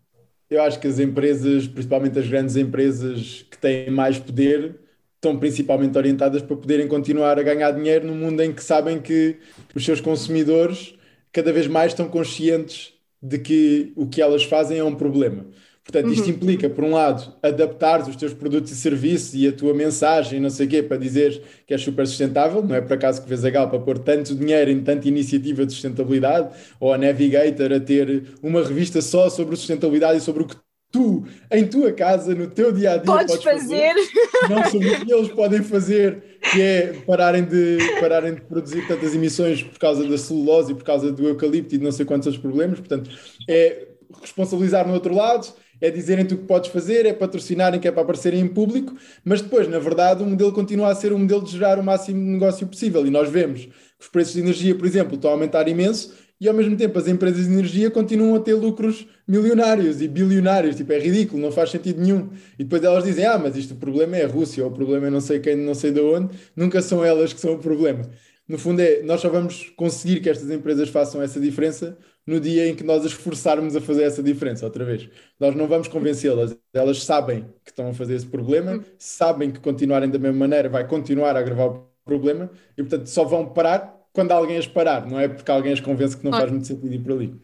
Eu 0.51 0.63
acho 0.63 0.81
que 0.81 0.89
as 0.89 0.99
empresas, 0.99 1.69
principalmente 1.69 2.19
as 2.19 2.29
grandes 2.29 2.57
empresas 2.57 3.47
que 3.51 3.57
têm 3.57 3.91
mais 3.91 4.19
poder, 4.19 4.81
estão 5.15 5.39
principalmente 5.39 5.97
orientadas 5.97 6.43
para 6.43 6.57
poderem 6.57 6.89
continuar 6.89 7.39
a 7.39 7.43
ganhar 7.43 7.71
dinheiro 7.73 8.07
no 8.07 8.15
mundo 8.15 8.43
em 8.43 8.53
que 8.53 8.63
sabem 8.63 9.01
que 9.01 9.39
os 9.75 9.85
seus 9.85 10.01
consumidores 10.01 10.95
cada 11.33 11.53
vez 11.53 11.67
mais 11.69 11.93
estão 11.93 12.09
conscientes 12.09 12.95
de 13.23 13.39
que 13.39 13.93
o 13.97 14.09
que 14.09 14.21
elas 14.21 14.43
fazem 14.45 14.79
é 14.79 14.85
um 14.85 14.95
problema. 14.95 15.47
Portanto, 15.91 16.13
isto 16.13 16.25
uhum. 16.27 16.31
implica, 16.31 16.71
por 16.71 16.85
um 16.85 16.93
lado, 16.93 17.35
adaptar 17.43 18.09
os 18.09 18.15
teus 18.15 18.33
produtos 18.33 18.71
e 18.71 18.77
serviços 18.77 19.35
e 19.35 19.49
a 19.49 19.53
tua 19.53 19.75
mensagem, 19.75 20.39
não 20.39 20.49
sei 20.49 20.67
o 20.67 20.69
quê, 20.69 20.83
para 20.85 20.97
dizer 20.97 21.43
que 21.67 21.75
é 21.75 21.79
super 21.79 22.07
sustentável. 22.07 22.63
Não 22.63 22.77
é 22.77 22.81
por 22.81 22.93
acaso 22.93 23.21
que 23.21 23.29
vês 23.29 23.45
a 23.45 23.51
Galpa 23.51 23.79
pôr 23.79 23.99
tanto 23.99 24.35
dinheiro 24.37 24.71
em 24.71 24.81
tanta 24.81 25.09
iniciativa 25.09 25.67
de 25.67 25.73
sustentabilidade, 25.73 26.49
ou 26.79 26.93
a 26.93 26.99
Navigator 26.99 27.73
a 27.73 27.81
ter 27.81 28.23
uma 28.41 28.63
revista 28.63 29.03
só 29.03 29.29
sobre 29.29 29.57
sustentabilidade 29.57 30.19
e 30.19 30.21
sobre 30.21 30.45
o 30.45 30.47
que 30.47 30.55
tu, 30.93 31.25
em 31.51 31.67
tua 31.67 31.93
casa, 31.93 32.35
no 32.37 32.47
teu 32.47 32.71
dia 32.73 32.93
a 32.93 32.97
dia, 32.97 33.07
podes, 33.07 33.37
podes 33.37 33.45
fazer. 33.45 33.93
fazer. 33.93 34.49
Não 34.49 34.65
sobre 34.71 34.89
o 34.91 35.05
que 35.05 35.13
eles 35.13 35.29
podem 35.29 35.63
fazer, 35.63 36.23
que 36.53 36.63
é 36.63 36.95
pararem 37.05 37.45
de, 37.45 37.79
pararem 38.01 38.35
de 38.35 38.41
produzir 38.43 38.87
tantas 38.87 39.13
emissões 39.13 39.63
por 39.63 39.79
causa 39.79 40.07
da 40.07 40.17
celulose 40.17 40.71
e 40.71 40.75
por 40.77 40.85
causa 40.85 41.11
do 41.11 41.27
eucalipto 41.27 41.75
e 41.75 41.79
de 41.79 41.85
não 41.85 41.91
sei 41.91 42.07
quantos 42.07 42.29
outros 42.29 42.41
problemas. 42.41 42.79
Portanto, 42.79 43.11
é 43.49 43.89
responsabilizar 44.21 44.87
no 44.87 44.95
outro 44.95 45.15
lado 45.15 45.49
é 45.81 45.91
dizerem-te 45.91 46.35
o 46.35 46.39
que 46.39 46.45
podes 46.45 46.71
fazer, 46.71 47.07
é 47.07 47.13
patrocinarem, 47.13 47.81
que 47.81 47.89
é 47.89 47.93
para 47.93 48.03
aparecerem 48.03 48.41
em 48.41 48.49
público, 48.49 48.95
mas 49.25 49.41
depois, 49.41 49.69
na 49.69 49.79
verdade, 49.79 50.23
o 50.23 50.27
modelo 50.27 50.53
continua 50.53 50.91
a 50.91 50.95
ser 50.95 51.13
um 51.13 51.19
modelo 51.19 51.45
de 51.45 51.53
gerar 51.53 51.79
o 51.79 51.83
máximo 51.83 52.19
de 52.19 52.31
negócio 52.31 52.67
possível. 52.67 53.07
E 53.07 53.11
nós 53.11 53.29
vemos 53.31 53.67
que 53.67 53.73
os 54.01 54.09
preços 54.09 54.35
de 54.35 54.41
energia, 54.41 54.75
por 54.75 54.87
exemplo, 54.87 55.15
estão 55.15 55.31
a 55.31 55.35
aumentar 55.35 55.69
imenso 55.69 56.13
e 56.41 56.49
ao 56.49 56.55
mesmo 56.55 56.75
tempo 56.75 56.99
as 56.99 57.07
empresas 57.07 57.47
de 57.47 57.53
energia 57.53 57.91
continuam 57.91 58.35
a 58.35 58.41
ter 58.41 58.55
lucros 58.55 59.07
milionários 59.29 60.01
e 60.01 60.09
bilionários, 60.09 60.75
tipo, 60.75 60.91
é 60.93 60.99
ridículo, 60.99 61.41
não 61.41 61.53
faz 61.53 61.71
sentido 61.71 62.01
nenhum. 62.01 62.31
E 62.59 62.65
depois 62.65 62.83
elas 62.83 63.05
dizem, 63.05 63.27
ah, 63.27 63.39
mas 63.39 63.57
isto 63.57 63.75
o 63.75 63.77
problema 63.77 64.17
é 64.17 64.25
a 64.25 64.29
Rússia, 64.29 64.65
ou 64.65 64.71
o 64.71 64.73
problema 64.73 65.09
é 65.09 65.11
não 65.11 65.21
sei 65.21 65.39
quem, 65.39 65.55
não 65.55 65.75
sei 65.75 65.93
de 65.93 66.01
onde, 66.01 66.35
nunca 66.57 66.81
são 66.81 67.05
elas 67.05 67.33
que 67.35 67.41
são 67.41 67.53
o 67.55 67.59
problema. 67.59 68.03
No 68.49 68.59
fundo 68.59 68.81
é, 68.81 69.03
nós 69.03 69.21
só 69.21 69.29
vamos 69.29 69.71
conseguir 69.77 70.21
que 70.21 70.31
estas 70.31 70.51
empresas 70.51 70.89
façam 70.89 71.23
essa 71.23 71.39
diferença 71.39 71.97
no 72.31 72.41
dia 72.41 72.69
em 72.69 72.75
que 72.77 72.85
nós 72.85 73.05
as 73.05 73.13
forçarmos 73.13 73.75
a 73.75 73.81
fazer 73.81 74.05
essa 74.05 74.23
diferença 74.23 74.65
outra 74.65 74.85
vez. 74.85 75.09
Nós 75.39 75.55
não 75.55 75.67
vamos 75.67 75.89
convencê-las. 75.89 76.57
Elas 76.73 77.03
sabem 77.03 77.43
que 77.65 77.71
estão 77.71 77.89
a 77.89 77.93
fazer 77.93 78.15
esse 78.15 78.27
problema, 78.27 78.77
hum. 78.77 78.85
sabem 78.99 79.51
que 79.51 79.59
continuarem 79.59 80.09
da 80.09 80.19
mesma 80.19 80.39
maneira 80.39 80.69
vai 80.69 80.87
continuar 80.87 81.37
a 81.37 81.41
agravar 81.41 81.69
o 81.69 81.87
problema 82.05 82.49
e, 82.79 82.83
portanto, 82.83 83.07
só 83.09 83.25
vão 83.25 83.47
parar 83.47 83.99
quando 84.13 84.33
alguém 84.33 84.57
as 84.57 84.67
parar, 84.67 85.07
não 85.07 85.21
é 85.21 85.29
porque 85.29 85.51
alguém 85.51 85.73
as 85.73 85.81
convence 85.81 86.17
que 86.17 86.25
não 86.25 86.33
faz 86.33 86.51
muito 86.51 86.67
sentido 86.67 86.93
ir 86.93 86.99
por 86.99 87.13
ali. 87.13 87.35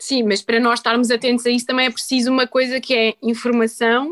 Sim, 0.00 0.22
mas 0.22 0.42
para 0.42 0.60
nós 0.60 0.78
estarmos 0.80 1.10
atentos 1.10 1.46
a 1.46 1.50
isso 1.50 1.66
também 1.66 1.86
é 1.86 1.90
preciso 1.90 2.30
uma 2.30 2.46
coisa 2.46 2.80
que 2.80 2.94
é 2.94 3.14
informação. 3.22 4.10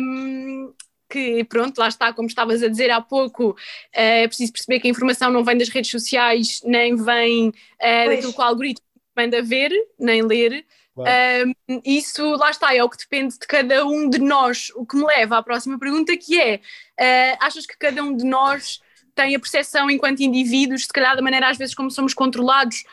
Um, 0.00 0.72
que 1.12 1.44
pronto, 1.44 1.78
lá 1.78 1.88
está, 1.88 2.10
como 2.10 2.26
estavas 2.26 2.62
a 2.62 2.68
dizer 2.68 2.90
há 2.90 3.00
pouco, 3.00 3.54
eh, 3.92 4.22
é 4.22 4.26
preciso 4.26 4.50
perceber 4.50 4.80
que 4.80 4.88
a 4.88 4.90
informação 4.90 5.30
não 5.30 5.44
vem 5.44 5.58
das 5.58 5.68
redes 5.68 5.90
sociais, 5.90 6.62
nem 6.64 6.96
vem 6.96 7.52
é, 7.78 8.08
daquilo 8.08 8.32
que 8.32 8.40
o 8.40 8.42
algoritmo 8.42 8.86
manda 9.14 9.42
ver, 9.42 9.70
nem 9.98 10.22
ler. 10.22 10.64
Claro. 10.94 11.54
Um, 11.68 11.80
isso, 11.84 12.36
lá 12.36 12.50
está, 12.50 12.74
é 12.74 12.82
o 12.82 12.88
que 12.88 12.96
depende 12.96 13.38
de 13.38 13.46
cada 13.46 13.86
um 13.86 14.08
de 14.08 14.18
nós. 14.18 14.70
O 14.74 14.86
que 14.86 14.96
me 14.96 15.04
leva 15.04 15.36
à 15.36 15.42
próxima 15.42 15.78
pergunta, 15.78 16.16
que 16.16 16.40
é: 16.40 16.56
uh, 16.56 17.36
achas 17.40 17.66
que 17.66 17.76
cada 17.78 18.02
um 18.02 18.16
de 18.16 18.24
nós 18.24 18.80
tem 19.14 19.34
a 19.34 19.40
percepção 19.40 19.90
enquanto 19.90 20.20
indivíduos, 20.20 20.82
se 20.82 20.88
calhar 20.88 21.14
da 21.14 21.22
maneira 21.22 21.48
às 21.48 21.58
vezes 21.58 21.74
como 21.74 21.90
somos 21.90 22.14
controlados, 22.14 22.84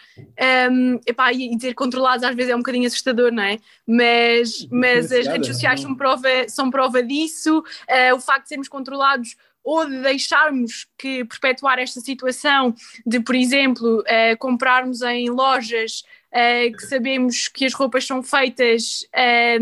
um, 0.72 1.00
epá, 1.06 1.32
e 1.32 1.56
dizer 1.56 1.74
controlados 1.74 2.24
às 2.24 2.36
vezes 2.36 2.52
é 2.52 2.56
um 2.56 2.60
bocadinho 2.60 2.88
assustador, 2.88 3.32
não 3.32 3.44
é? 3.44 3.60
Mas, 3.88 4.68
mas 4.70 5.12
as 5.12 5.28
redes 5.28 5.48
sociais 5.48 5.82
são 5.82 5.96
prova, 5.96 6.48
são 6.48 6.70
prova 6.70 7.02
disso, 7.02 7.60
uh, 7.60 8.16
o 8.16 8.20
facto 8.20 8.44
de 8.44 8.50
sermos 8.50 8.68
controlados 8.68 9.36
ou 9.64 9.86
de 9.86 10.02
deixarmos 10.02 10.88
que 10.98 11.24
perpetuar 11.26 11.80
esta 11.80 12.00
situação 12.00 12.74
de, 13.06 13.20
por 13.20 13.36
exemplo, 13.36 14.00
uh, 14.00 14.38
comprarmos 14.38 15.02
em 15.02 15.30
lojas 15.30 16.04
uh, 16.34 16.76
que 16.76 16.86
sabemos 16.88 17.48
que 17.48 17.66
as 17.66 17.74
roupas 17.74 18.06
são 18.06 18.24
feitas 18.24 19.06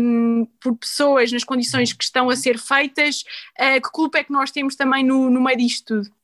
um, 0.00 0.46
por 0.60 0.76
pessoas 0.76 1.32
nas 1.32 1.44
condições 1.44 1.92
que 1.92 2.04
estão 2.04 2.30
a 2.30 2.36
ser 2.36 2.58
feitas, 2.58 3.22
uh, 3.58 3.80
que 3.82 3.90
culpa 3.90 4.18
é 4.18 4.24
que 4.24 4.32
nós 4.32 4.50
temos 4.50 4.76
também 4.76 5.04
no, 5.04 5.30
no 5.30 5.40
meio 5.40 5.58
disto 5.58 6.02
tudo? 6.02 6.17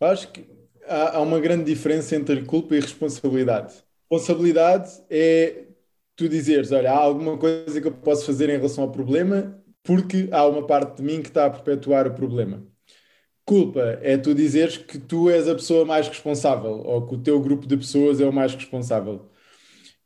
Acho 0.00 0.30
que 0.32 0.46
há, 0.86 1.16
há 1.16 1.20
uma 1.20 1.40
grande 1.40 1.64
diferença 1.64 2.16
entre 2.16 2.44
culpa 2.44 2.76
e 2.76 2.80
responsabilidade. 2.80 3.74
Responsabilidade 4.10 4.90
é 5.10 5.64
tu 6.16 6.28
dizeres, 6.28 6.72
olha, 6.72 6.90
há 6.90 6.96
alguma 6.96 7.38
coisa 7.38 7.80
que 7.80 7.86
eu 7.86 7.92
posso 7.92 8.26
fazer 8.26 8.48
em 8.50 8.56
relação 8.56 8.84
ao 8.84 8.90
problema 8.90 9.62
porque 9.82 10.28
há 10.32 10.46
uma 10.46 10.66
parte 10.66 10.96
de 10.96 11.02
mim 11.02 11.22
que 11.22 11.28
está 11.28 11.46
a 11.46 11.50
perpetuar 11.50 12.06
o 12.06 12.12
problema. 12.12 12.62
Culpa 13.44 13.98
é 14.02 14.18
tu 14.18 14.34
dizeres 14.34 14.76
que 14.76 14.98
tu 14.98 15.30
és 15.30 15.48
a 15.48 15.54
pessoa 15.54 15.84
mais 15.84 16.06
responsável 16.08 16.82
ou 16.84 17.06
que 17.06 17.14
o 17.14 17.18
teu 17.18 17.40
grupo 17.40 17.66
de 17.66 17.76
pessoas 17.76 18.20
é 18.20 18.26
o 18.26 18.32
mais 18.32 18.54
responsável. 18.54 19.30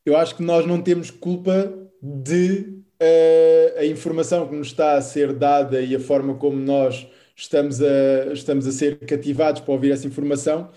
Eu 0.07 0.17
acho 0.17 0.37
que 0.37 0.43
nós 0.43 0.67
não 0.67 0.81
temos 0.81 1.11
culpa 1.11 1.73
de 2.01 2.83
uh, 3.03 3.79
a 3.79 3.85
informação 3.85 4.47
que 4.47 4.55
nos 4.55 4.69
está 4.69 4.95
a 4.95 5.03
ser 5.03 5.33
dada 5.33 5.81
e 5.81 5.97
a 5.97 6.01
forma 6.01 6.35
como 6.35 6.57
nós 6.57 7.09
estamos 7.43 7.81
a, 7.83 8.33
estamos 8.33 8.67
a 8.67 8.73
ser 8.73 8.99
cativados 8.99 9.61
para 9.61 9.73
ouvir 9.73 9.93
essa 9.93 10.07
informação 10.07 10.71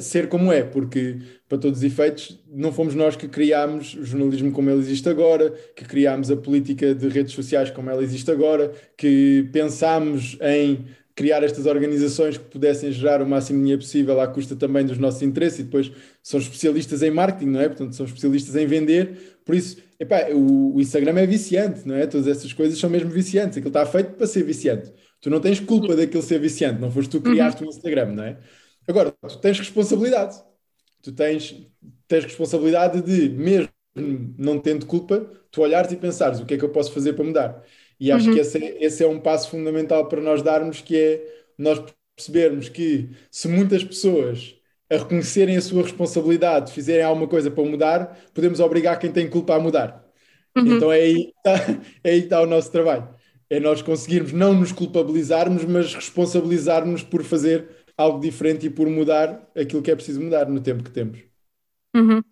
ser 0.00 0.28
como 0.28 0.52
é, 0.52 0.62
porque, 0.62 1.18
para 1.48 1.58
todos 1.58 1.78
os 1.78 1.84
efeitos, 1.84 2.40
não 2.50 2.72
fomos 2.72 2.94
nós 2.94 3.14
que 3.14 3.28
criámos 3.28 3.94
o 3.94 4.04
jornalismo 4.04 4.50
como 4.50 4.70
ele 4.70 4.80
existe 4.80 5.08
agora, 5.08 5.50
que 5.76 5.84
criámos 5.84 6.30
a 6.30 6.36
política 6.36 6.94
de 6.94 7.08
redes 7.08 7.34
sociais 7.34 7.70
como 7.70 7.90
ela 7.90 8.02
existe 8.02 8.30
agora, 8.30 8.72
que 8.96 9.48
pensámos 9.52 10.38
em 10.40 10.86
criar 11.14 11.42
estas 11.42 11.66
organizações 11.66 12.38
que 12.38 12.44
pudessem 12.44 12.90
gerar 12.90 13.20
o 13.20 13.26
máximo 13.28 13.58
de 13.58 13.64
dinheiro 13.64 13.82
possível 13.82 14.18
à 14.20 14.26
custa 14.26 14.56
também 14.56 14.86
dos 14.86 14.96
nossos 14.96 15.20
interesses 15.20 15.58
e 15.58 15.62
depois 15.64 15.92
são 16.22 16.40
especialistas 16.40 17.02
em 17.02 17.10
marketing, 17.10 17.50
não 17.50 17.60
é? 17.60 17.68
Portanto, 17.68 17.94
são 17.94 18.06
especialistas 18.06 18.56
em 18.56 18.66
vender, 18.66 19.38
por 19.44 19.54
isso, 19.54 19.76
epá, 19.98 20.30
o, 20.32 20.76
o 20.76 20.80
Instagram 20.80 21.18
é 21.18 21.26
viciante, 21.26 21.86
não 21.86 21.94
é? 21.94 22.06
Todas 22.06 22.26
essas 22.26 22.52
coisas 22.54 22.78
são 22.78 22.88
mesmo 22.88 23.10
viciantes, 23.10 23.58
aquilo 23.58 23.68
está 23.68 23.84
feito 23.84 24.12
para 24.12 24.26
ser 24.26 24.42
viciante. 24.42 24.90
Tu 25.20 25.28
não 25.28 25.40
tens 25.40 25.60
culpa 25.60 25.94
daquilo 25.94 26.22
ser 26.22 26.38
viciante, 26.38 26.80
não 26.80 26.90
foste 26.90 27.10
tu 27.10 27.20
que 27.20 27.30
criaste 27.30 27.62
uhum. 27.62 27.68
o 27.68 27.72
Instagram, 27.72 28.12
não 28.12 28.24
é? 28.24 28.38
Agora, 28.88 29.12
tu 29.12 29.38
tens 29.38 29.58
responsabilidade. 29.58 30.36
Tu 31.02 31.12
tens, 31.12 31.54
tens 32.08 32.24
responsabilidade 32.24 33.02
de, 33.02 33.28
mesmo 33.28 33.68
não 34.38 34.58
tendo 34.58 34.86
culpa, 34.86 35.30
tu 35.50 35.62
olhares 35.62 35.90
e 35.92 35.96
pensares 35.96 36.40
o 36.40 36.46
que 36.46 36.54
é 36.54 36.58
que 36.58 36.64
eu 36.64 36.70
posso 36.70 36.92
fazer 36.92 37.12
para 37.14 37.24
mudar. 37.24 37.64
E 37.98 38.10
acho 38.10 38.28
uhum. 38.28 38.34
que 38.34 38.40
esse 38.40 38.64
é, 38.64 38.84
esse 38.84 39.04
é 39.04 39.06
um 39.06 39.20
passo 39.20 39.50
fundamental 39.50 40.08
para 40.08 40.20
nós 40.20 40.42
darmos, 40.42 40.80
que 40.80 40.96
é 40.96 41.44
nós 41.58 41.82
percebermos 42.16 42.68
que 42.68 43.10
se 43.30 43.48
muitas 43.48 43.84
pessoas 43.84 44.56
a 44.90 44.96
reconhecerem 44.96 45.56
a 45.56 45.60
sua 45.60 45.82
responsabilidade, 45.82 46.72
fizerem 46.72 47.04
alguma 47.04 47.28
coisa 47.28 47.50
para 47.50 47.64
mudar, 47.64 48.18
podemos 48.34 48.58
obrigar 48.58 48.98
quem 48.98 49.12
tem 49.12 49.28
culpa 49.28 49.54
a 49.54 49.60
mudar. 49.60 50.04
Uhum. 50.56 50.76
Então 50.76 50.92
é 50.92 51.00
aí, 51.00 51.32
é 52.02 52.10
aí 52.10 52.20
que 52.20 52.26
está 52.26 52.40
o 52.40 52.46
nosso 52.46 52.72
trabalho. 52.72 53.08
É 53.50 53.58
nós 53.58 53.82
conseguirmos 53.82 54.32
não 54.32 54.54
nos 54.54 54.70
culpabilizarmos, 54.70 55.64
mas 55.64 55.92
responsabilizarmos 55.94 57.02
por 57.02 57.24
fazer 57.24 57.68
algo 57.96 58.20
diferente 58.20 58.66
e 58.66 58.70
por 58.70 58.88
mudar 58.88 59.50
aquilo 59.54 59.82
que 59.82 59.90
é 59.90 59.96
preciso 59.96 60.20
mudar 60.20 60.48
no 60.48 60.60
tempo 60.60 60.84
que 60.84 60.90
temos. 60.90 61.18
Uhum. 61.94 62.22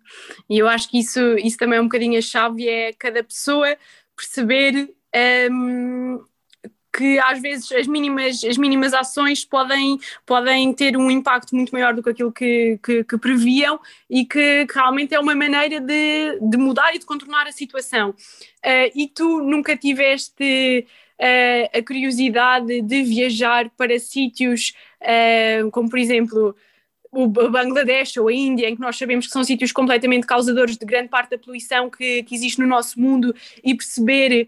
E 0.49 0.57
eu 0.57 0.67
acho 0.67 0.89
que 0.89 0.99
isso, 0.99 1.19
isso 1.37 1.57
também 1.57 1.77
é 1.77 1.81
um 1.81 1.85
bocadinho 1.85 2.17
a 2.17 2.21
chave, 2.21 2.67
é 2.67 2.93
cada 2.93 3.23
pessoa 3.23 3.77
perceber 4.15 4.89
um, 5.51 6.23
que 6.91 7.19
às 7.19 7.41
vezes 7.41 7.71
as 7.71 7.87
mínimas, 7.87 8.43
as 8.43 8.57
mínimas 8.57 8.93
ações 8.93 9.45
podem, 9.45 9.99
podem 10.25 10.73
ter 10.73 10.97
um 10.97 11.11
impacto 11.11 11.55
muito 11.55 11.71
maior 11.71 11.93
do 11.93 12.01
que 12.01 12.09
aquilo 12.09 12.31
que, 12.31 12.79
que, 12.83 13.03
que 13.03 13.17
previam 13.17 13.79
e 14.09 14.25
que, 14.25 14.65
que, 14.65 14.73
realmente 14.73 15.13
é 15.13 15.19
uma 15.19 15.35
maneira 15.35 15.79
de, 15.79 16.39
de 16.41 16.57
mudar 16.57 16.95
e 16.95 16.99
de 16.99 17.05
contornar 17.05 17.47
a 17.47 17.51
situação. 17.51 18.09
Uh, 18.09 18.91
e 18.95 19.07
tu 19.07 19.41
nunca 19.41 19.77
tiveste 19.77 20.87
uh, 21.19 21.77
a 21.77 21.83
curiosidade 21.83 22.81
de 22.81 23.03
viajar 23.03 23.69
para 23.77 23.99
sítios 23.99 24.73
uh, 25.01 25.69
como, 25.71 25.89
por 25.89 25.99
exemplo, 25.99 26.55
o 27.11 27.27
Bangladesh 27.27 28.17
ou 28.17 28.27
a 28.27 28.33
Índia, 28.33 28.69
em 28.69 28.75
que 28.75 28.81
nós 28.81 28.97
sabemos 28.97 29.25
que 29.25 29.33
são 29.33 29.43
sítios 29.43 29.71
completamente 29.71 30.27
causadores 30.27 30.77
de 30.77 30.85
grande 30.85 31.09
parte 31.09 31.31
da 31.31 31.37
poluição 31.37 31.89
que, 31.89 32.23
que 32.23 32.35
existe 32.35 32.59
no 32.59 32.67
nosso 32.67 32.99
mundo, 32.99 33.35
e 33.63 33.73
perceber, 33.73 34.47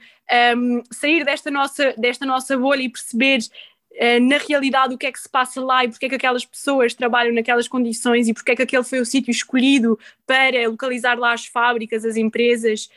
um, 0.55 0.77
ehm, 0.77 0.83
sair 0.91 1.25
desta 1.25 1.49
nossa, 1.49 1.93
desta 1.97 2.25
nossa 2.25 2.55
bolha 2.55 2.83
e 2.83 2.89
perceber 2.89 3.39
uh, 3.39 4.19
na 4.21 4.37
realidade 4.37 4.93
o 4.93 4.97
que 4.97 5.07
é 5.07 5.11
que 5.11 5.19
se 5.19 5.27
passa 5.27 5.59
lá 5.59 5.83
e 5.83 5.89
porque 5.89 6.05
é 6.05 6.09
que 6.09 6.15
aquelas 6.15 6.45
pessoas 6.45 6.93
trabalham 6.93 7.33
naquelas 7.33 7.67
condições 7.67 8.27
e 8.27 8.33
porque 8.33 8.51
é 8.51 8.55
que 8.55 8.61
aquele 8.61 8.83
foi 8.83 8.99
o 8.99 9.05
sítio 9.05 9.31
escolhido 9.31 9.97
para 10.27 10.69
localizar 10.69 11.17
lá 11.17 11.33
as 11.33 11.47
fábricas, 11.47 12.05
as 12.05 12.15
empresas 12.15 12.89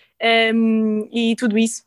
um, 0.55 1.07
ehm, 1.07 1.09
e 1.11 1.37
tudo 1.37 1.57
isso. 1.57 1.85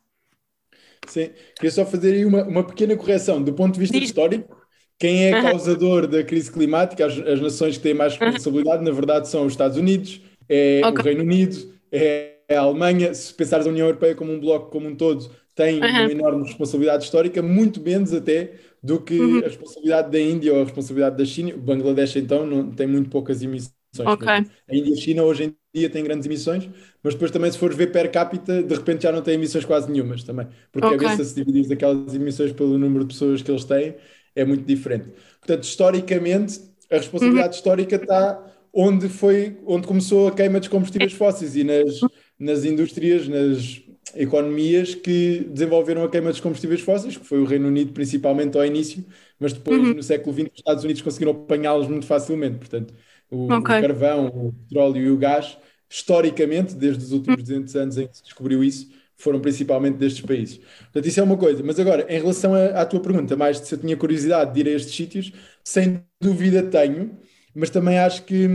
Sim, 1.08 1.30
queria 1.56 1.70
só 1.70 1.86
fazer 1.86 2.14
aí 2.14 2.24
uma, 2.24 2.44
uma 2.44 2.62
pequena 2.62 2.96
correção. 2.96 3.42
Do 3.42 3.52
ponto 3.52 3.74
de 3.74 3.80
vista 3.80 3.98
Diz. 3.98 4.10
histórico, 4.10 4.56
quem 4.98 5.26
é 5.26 5.42
causador 5.42 6.06
da 6.06 6.22
crise 6.22 6.50
climática, 6.52 7.06
as, 7.06 7.18
as 7.18 7.40
nações 7.40 7.76
que 7.76 7.82
têm 7.82 7.94
mais 7.94 8.16
responsabilidade, 8.16 8.84
na 8.84 8.90
verdade, 8.90 9.28
são 9.28 9.46
os 9.46 9.52
Estados 9.52 9.76
Unidos, 9.76 10.20
é 10.48 10.82
okay. 10.84 11.00
o 11.00 11.04
Reino 11.04 11.22
Unido, 11.22 11.72
é 11.90 12.36
a 12.50 12.60
Alemanha. 12.60 13.14
Se 13.14 13.32
pensares 13.32 13.66
a 13.66 13.70
União 13.70 13.86
Europeia 13.86 14.14
como 14.14 14.32
um 14.32 14.40
bloco 14.40 14.70
como 14.70 14.88
um 14.88 14.94
todo, 14.94 15.30
tem 15.54 15.78
uma 15.78 16.10
enorme 16.10 16.44
responsabilidade 16.44 17.04
histórica, 17.04 17.42
muito 17.42 17.80
menos 17.80 18.12
até 18.12 18.52
do 18.82 19.00
que 19.00 19.18
uhum. 19.18 19.38
a 19.38 19.42
responsabilidade 19.42 20.10
da 20.10 20.20
Índia 20.20 20.52
ou 20.52 20.60
a 20.60 20.64
responsabilidade 20.64 21.16
da 21.16 21.24
China. 21.24 21.54
O 21.54 21.58
Bangladesh, 21.58 22.16
então, 22.16 22.46
não, 22.46 22.70
tem 22.70 22.86
muito 22.86 23.10
poucas 23.10 23.42
emissões. 23.42 23.77
Okay. 23.98 24.28
A 24.28 24.74
Índia 24.74 24.90
e 24.90 24.92
a 24.92 24.96
China 24.96 25.22
hoje 25.22 25.44
em 25.44 25.56
dia 25.74 25.88
têm 25.88 26.04
grandes 26.04 26.26
emissões, 26.26 26.68
mas 27.02 27.14
depois 27.14 27.30
também 27.30 27.50
se 27.50 27.58
fores 27.58 27.76
ver 27.76 27.90
per 27.90 28.10
capita, 28.10 28.62
de 28.62 28.74
repente 28.74 29.02
já 29.02 29.12
não 29.12 29.22
têm 29.22 29.34
emissões 29.34 29.64
quase 29.64 29.90
nenhumas 29.90 30.22
também. 30.22 30.46
Porque 30.70 30.86
okay. 30.86 31.08
a 31.08 31.14
vez 31.14 31.28
se 31.28 31.34
dividires 31.34 31.70
aquelas 31.70 32.14
emissões 32.14 32.52
pelo 32.52 32.78
número 32.78 33.04
de 33.04 33.14
pessoas 33.14 33.42
que 33.42 33.50
eles 33.50 33.64
têm, 33.64 33.94
é 34.34 34.44
muito 34.44 34.64
diferente. 34.64 35.08
Portanto, 35.40 35.64
historicamente, 35.64 36.60
a 36.90 36.96
responsabilidade 36.96 37.48
uhum. 37.48 37.54
histórica 37.54 37.96
está 37.96 38.54
onde 38.72 39.08
foi, 39.08 39.56
onde 39.66 39.86
começou 39.86 40.28
a 40.28 40.32
queima 40.32 40.60
dos 40.60 40.68
combustíveis 40.68 41.12
fósseis 41.12 41.56
e 41.56 41.64
nas, 41.64 42.00
nas 42.38 42.64
indústrias, 42.64 43.26
nas 43.26 43.82
economias 44.14 44.94
que 44.94 45.46
desenvolveram 45.50 46.04
a 46.04 46.08
queima 46.08 46.30
dos 46.30 46.40
combustíveis 46.40 46.80
fósseis, 46.80 47.16
que 47.16 47.26
foi 47.26 47.40
o 47.40 47.44
Reino 47.44 47.68
Unido 47.68 47.92
principalmente 47.92 48.56
ao 48.56 48.64
início, 48.64 49.04
mas 49.38 49.52
depois 49.52 49.80
uhum. 49.80 49.94
no 49.94 50.02
século 50.02 50.34
XX 50.34 50.48
os 50.52 50.58
Estados 50.58 50.84
Unidos 50.84 51.02
conseguiram 51.02 51.32
apanhá-los 51.32 51.88
muito 51.88 52.06
facilmente. 52.06 52.58
Portanto, 52.58 52.94
o, 53.30 53.52
okay. 53.52 53.78
o, 53.78 53.82
carvão, 53.82 54.26
o 54.26 54.52
petróleo 54.52 55.02
e 55.02 55.10
o 55.10 55.16
gás, 55.16 55.58
historicamente, 55.88 56.74
desde 56.74 57.04
os 57.04 57.12
últimos 57.12 57.42
200 57.42 57.76
anos 57.76 57.98
em 57.98 58.06
que 58.06 58.16
se 58.16 58.22
descobriu 58.22 58.62
isso, 58.62 58.90
foram 59.16 59.40
principalmente 59.40 59.96
destes 59.96 60.24
países. 60.24 60.58
Portanto, 60.58 61.06
isso 61.06 61.20
é 61.20 61.22
uma 61.22 61.36
coisa. 61.36 61.62
Mas 61.62 61.78
agora, 61.78 62.06
em 62.08 62.18
relação 62.18 62.54
à 62.54 62.86
tua 62.86 63.00
pergunta, 63.00 63.36
mais 63.36 63.58
se 63.58 63.74
eu 63.74 63.78
tinha 63.78 63.96
curiosidade 63.96 64.54
de 64.54 64.60
ir 64.60 64.68
a 64.68 64.76
estes 64.76 64.94
sítios, 64.94 65.32
sem 65.64 66.02
dúvida 66.20 66.62
tenho, 66.62 67.18
mas 67.54 67.68
também 67.68 67.98
acho 67.98 68.22
que, 68.24 68.48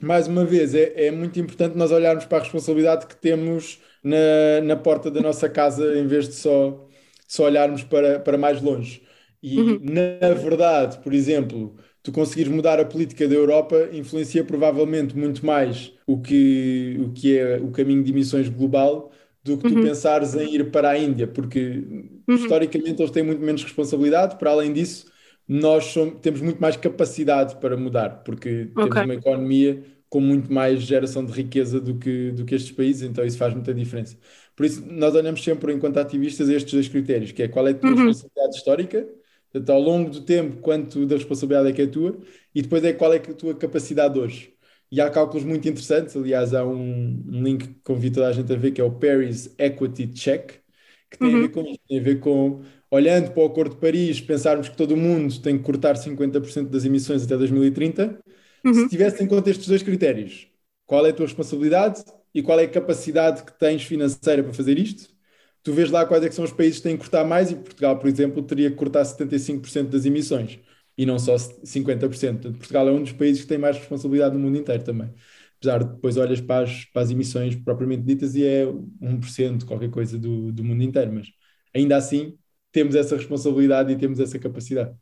mais 0.00 0.28
uma 0.28 0.44
vez, 0.44 0.74
é, 0.74 1.06
é 1.06 1.10
muito 1.10 1.40
importante 1.40 1.76
nós 1.76 1.90
olharmos 1.90 2.26
para 2.26 2.38
a 2.38 2.40
responsabilidade 2.42 3.06
que 3.06 3.16
temos 3.16 3.80
na, 4.04 4.60
na 4.62 4.76
porta 4.76 5.10
da 5.10 5.20
nossa 5.20 5.48
casa, 5.48 5.98
em 5.98 6.06
vez 6.06 6.28
de 6.28 6.34
só, 6.34 6.86
só 7.26 7.44
olharmos 7.44 7.82
para, 7.82 8.20
para 8.20 8.36
mais 8.36 8.60
longe. 8.60 9.02
E, 9.42 9.58
uhum. 9.58 9.80
na 9.82 10.34
verdade, 10.34 10.98
por 10.98 11.14
exemplo, 11.14 11.76
tu 12.02 12.12
conseguires 12.12 12.50
mudar 12.50 12.80
a 12.80 12.84
política 12.84 13.28
da 13.28 13.34
Europa 13.34 13.88
influencia 13.92 14.44
provavelmente 14.44 15.16
muito 15.16 15.44
mais 15.44 15.92
o 16.06 16.20
que, 16.20 16.96
o 17.00 17.10
que 17.10 17.36
é 17.36 17.56
o 17.56 17.70
caminho 17.70 18.02
de 18.02 18.12
emissões 18.12 18.48
global 18.48 19.10
do 19.44 19.56
que 19.56 19.68
tu 19.68 19.74
uhum. 19.74 19.82
pensares 19.82 20.34
em 20.34 20.54
ir 20.54 20.70
para 20.70 20.90
a 20.90 20.98
Índia, 20.98 21.26
porque 21.26 21.84
uhum. 22.28 22.34
historicamente 22.34 23.00
eles 23.00 23.10
têm 23.10 23.22
muito 23.22 23.42
menos 23.42 23.62
responsabilidade, 23.62 24.36
para 24.36 24.50
além 24.50 24.72
disso, 24.72 25.06
nós 25.46 25.84
somos, 25.86 26.20
temos 26.20 26.40
muito 26.40 26.60
mais 26.60 26.76
capacidade 26.76 27.56
para 27.56 27.76
mudar, 27.76 28.22
porque 28.24 28.70
okay. 28.76 28.90
temos 28.90 29.04
uma 29.04 29.14
economia 29.14 29.82
com 30.08 30.20
muito 30.20 30.52
mais 30.52 30.82
geração 30.82 31.24
de 31.24 31.32
riqueza 31.32 31.80
do 31.80 31.98
que, 31.98 32.32
do 32.32 32.44
que 32.44 32.54
estes 32.54 32.72
países, 32.72 33.02
então 33.02 33.24
isso 33.24 33.38
faz 33.38 33.54
muita 33.54 33.72
diferença. 33.72 34.16
Por 34.56 34.66
isso, 34.66 34.84
nós 34.86 35.14
olhamos 35.14 35.42
sempre, 35.42 35.72
enquanto 35.72 35.98
ativistas, 35.98 36.48
a 36.48 36.54
estes 36.54 36.72
dois 36.72 36.88
critérios, 36.88 37.32
que 37.32 37.42
é 37.42 37.48
qual 37.48 37.66
é 37.66 37.70
a 37.70 37.74
tua 37.74 37.90
uhum. 37.90 38.06
responsabilidade 38.06 38.56
histórica, 38.56 39.08
portanto, 39.52 39.70
ao 39.70 39.80
longo 39.80 40.10
do 40.10 40.22
tempo, 40.24 40.56
quanto 40.60 41.06
da 41.06 41.16
responsabilidade 41.16 41.70
é 41.70 41.72
que 41.72 41.82
é 41.82 41.86
tua, 41.86 42.18
e 42.54 42.62
depois 42.62 42.82
é 42.84 42.92
qual 42.92 43.12
é, 43.12 43.16
é 43.16 43.20
a 43.20 43.34
tua 43.34 43.54
capacidade 43.56 44.18
hoje. 44.18 44.54
e 44.90 45.00
há 45.00 45.10
cálculos 45.10 45.44
muito 45.44 45.68
interessantes. 45.68 46.16
Aliás, 46.16 46.54
há 46.54 46.64
um, 46.64 46.74
um 47.28 47.42
link 47.42 47.66
que 47.68 47.74
convido 47.82 48.16
toda 48.16 48.28
a 48.28 48.32
gente 48.32 48.52
a 48.52 48.56
ver 48.56 48.72
que 48.72 48.80
é 48.80 48.84
o 48.84 48.90
Paris 48.92 49.54
Equity 49.58 50.08
Check, 50.08 50.52
que 51.10 51.18
tem 51.18 51.34
a 51.34 51.38
ver 51.38 51.48
com 51.50 51.62
isto, 51.62 51.82
tem 51.88 51.98
a 52.00 52.02
ver 52.02 52.20
com 52.20 52.62
olhando 52.90 53.30
para 53.32 53.42
o 53.42 53.46
Acordo 53.46 53.74
de 53.74 53.80
Paris, 53.80 54.20
pensarmos 54.20 54.68
que 54.68 54.76
todo 54.76 54.92
o 54.92 54.96
mundo 54.96 55.40
tem 55.42 55.58
que 55.58 55.64
cortar 55.64 55.96
50% 55.96 56.70
das 56.70 56.84
emissões 56.84 57.24
até 57.24 57.36
2030. 57.36 58.18
Se 58.70 58.88
tivesse 58.88 59.22
em 59.22 59.26
conta 59.26 59.50
estes 59.50 59.66
dois 59.68 59.82
critérios, 59.82 60.48
qual 60.86 61.06
é 61.06 61.10
a 61.10 61.12
tua 61.12 61.26
responsabilidade 61.26 62.02
e 62.34 62.42
qual 62.42 62.58
é 62.60 62.64
a 62.64 62.68
capacidade 62.70 63.42
que 63.44 63.58
tens 63.58 63.82
financeira 63.84 64.42
para 64.42 64.52
fazer 64.54 64.78
isto? 64.78 65.17
Tu 65.62 65.72
vês 65.72 65.90
lá 65.90 66.06
quais 66.06 66.24
é 66.24 66.30
são 66.30 66.44
os 66.44 66.52
países 66.52 66.78
que 66.78 66.84
têm 66.84 66.96
que 66.96 67.02
cortar 67.02 67.24
mais 67.24 67.50
e 67.50 67.56
Portugal, 67.56 67.98
por 67.98 68.08
exemplo, 68.08 68.42
teria 68.42 68.70
que 68.70 68.76
cortar 68.76 69.04
75% 69.04 69.88
das 69.90 70.04
emissões 70.04 70.58
e 70.96 71.06
não 71.06 71.18
só 71.18 71.36
50%. 71.36 71.98
Portanto, 72.00 72.58
Portugal 72.58 72.88
é 72.88 72.92
um 72.92 73.02
dos 73.02 73.12
países 73.12 73.42
que 73.42 73.48
tem 73.48 73.58
mais 73.58 73.76
responsabilidade 73.76 74.34
no 74.34 74.40
mundo 74.40 74.58
inteiro 74.58 74.82
também. 74.82 75.12
Apesar 75.58 75.78
de 75.82 75.92
depois 75.94 76.16
olhas 76.16 76.40
para 76.40 76.64
as, 76.64 76.84
para 76.86 77.02
as 77.02 77.10
emissões 77.10 77.54
propriamente 77.56 78.02
ditas 78.02 78.34
e 78.34 78.44
é 78.44 78.64
1%, 78.64 79.64
qualquer 79.64 79.90
coisa 79.90 80.18
do, 80.18 80.52
do 80.52 80.64
mundo 80.64 80.82
inteiro, 80.82 81.12
mas 81.12 81.28
ainda 81.74 81.96
assim 81.96 82.36
temos 82.72 82.94
essa 82.94 83.16
responsabilidade 83.16 83.92
e 83.92 83.96
temos 83.96 84.20
essa 84.20 84.38
capacidade. 84.38 84.94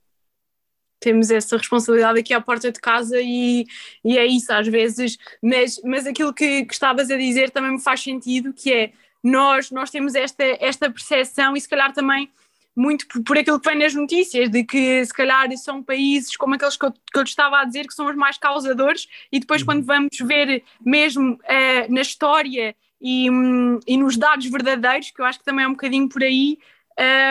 Temos 0.98 1.30
essa 1.30 1.56
responsabilidade 1.58 2.18
aqui 2.18 2.32
à 2.32 2.40
porta 2.40 2.72
de 2.72 2.80
casa 2.80 3.20
e, 3.20 3.66
e 4.02 4.16
é 4.16 4.24
isso 4.24 4.50
às 4.50 4.66
vezes, 4.66 5.18
mas, 5.42 5.78
mas 5.84 6.06
aquilo 6.06 6.32
que, 6.32 6.64
que 6.64 6.72
estavas 6.72 7.10
a 7.10 7.16
dizer 7.16 7.50
também 7.50 7.72
me 7.72 7.82
faz 7.82 8.00
sentido, 8.00 8.52
que 8.52 8.72
é 8.72 8.92
nós, 9.30 9.70
nós 9.70 9.90
temos 9.90 10.14
esta, 10.14 10.44
esta 10.60 10.90
percepção 10.90 11.56
e 11.56 11.60
se 11.60 11.68
calhar 11.68 11.92
também 11.92 12.30
muito 12.74 13.06
por, 13.08 13.22
por, 13.24 13.38
aquilo 13.38 13.58
que 13.58 13.68
vem 13.70 13.78
nas 13.78 13.94
notícias, 13.94 14.50
de 14.50 14.62
que 14.62 15.04
se 15.04 15.12
calhar 15.14 15.48
são 15.56 15.82
países 15.82 16.36
como 16.36 16.54
aqueles 16.54 16.76
que 16.76 16.84
eu, 16.84 16.92
que 16.92 17.18
eu 17.18 17.22
estava 17.22 17.58
a 17.60 17.64
dizer, 17.64 17.86
que 17.86 17.94
são 17.94 18.06
os 18.06 18.14
mais 18.16 18.36
causadores, 18.36 19.08
e 19.32 19.40
depois 19.40 19.62
Uhum. 19.62 19.66
quando 19.66 19.84
vamos 19.84 20.10
ver 20.22 20.62
mesmo 20.84 21.38
eh, 21.44 21.88
na 21.88 22.02
história 22.02 22.76
e, 23.00 23.30
hum, 23.30 23.80
e 23.86 23.96
nos 23.96 24.16
dados 24.18 24.46
verdadeiros, 24.46 25.10
que 25.10 25.20
eu 25.20 25.24
acho 25.24 25.38
que 25.38 25.44
também 25.44 25.64
é 25.64 25.68
um 25.68 25.72
bocadinho 25.72 26.08
por 26.08 26.22
aí, 26.22 26.58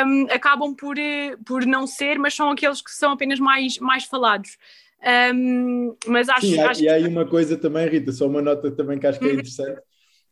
hum, 0.05 0.27
acabam 0.31 0.73
por, 0.75 0.97
eh, 0.97 1.35
por 1.45 1.65
não 1.65 1.85
ser, 1.85 2.17
mas 2.17 2.33
são 2.35 2.49
aqueles 2.49 2.81
que 2.81 2.91
são 2.91 3.11
apenas 3.11 3.39
mais, 3.39 3.77
mais 3.77 4.03
falados. 4.05 4.57
Hum, 5.33 5.95
mas 6.07 6.27
acho, 6.29 6.41
Sim, 6.41 6.59
há- 6.59 6.71
acho 6.71 6.81
e 6.81 6.89
há 6.89 6.93
aí 6.95 7.07
uma 7.07 7.27
coisa 7.27 7.57
também, 7.57 7.87
Rita, 7.87 8.11
só 8.11 8.27
uma 8.27 8.41
nota 8.41 8.71
também 8.71 8.99
que 8.99 9.05
acho 9.07 9.19
Uhum. 9.21 9.27
que 9.27 9.31
é 9.31 9.33
interessante. 9.33 9.81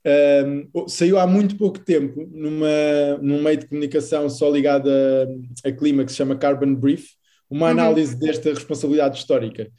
Um, 0.05 0.87
saiu 0.87 1.17
há 1.17 1.25
muito 1.25 1.55
pouco 1.57 1.79
tempo 1.79 2.27
numa, 2.31 3.17
num 3.21 3.41
meio 3.41 3.57
de 3.57 3.67
comunicação 3.67 4.29
só 4.29 4.49
ligado 4.49 4.89
a, 4.89 5.69
a 5.69 5.71
clima 5.71 6.03
que 6.03 6.11
se 6.11 6.17
chama 6.17 6.35
Carbon 6.35 6.75
Brief, 6.75 7.11
uma 7.49 7.67
Uhum. 7.67 7.71
análise 7.71 8.15
desta 8.17 8.49
responsabilidade 8.49 9.17
histórica. 9.17 9.69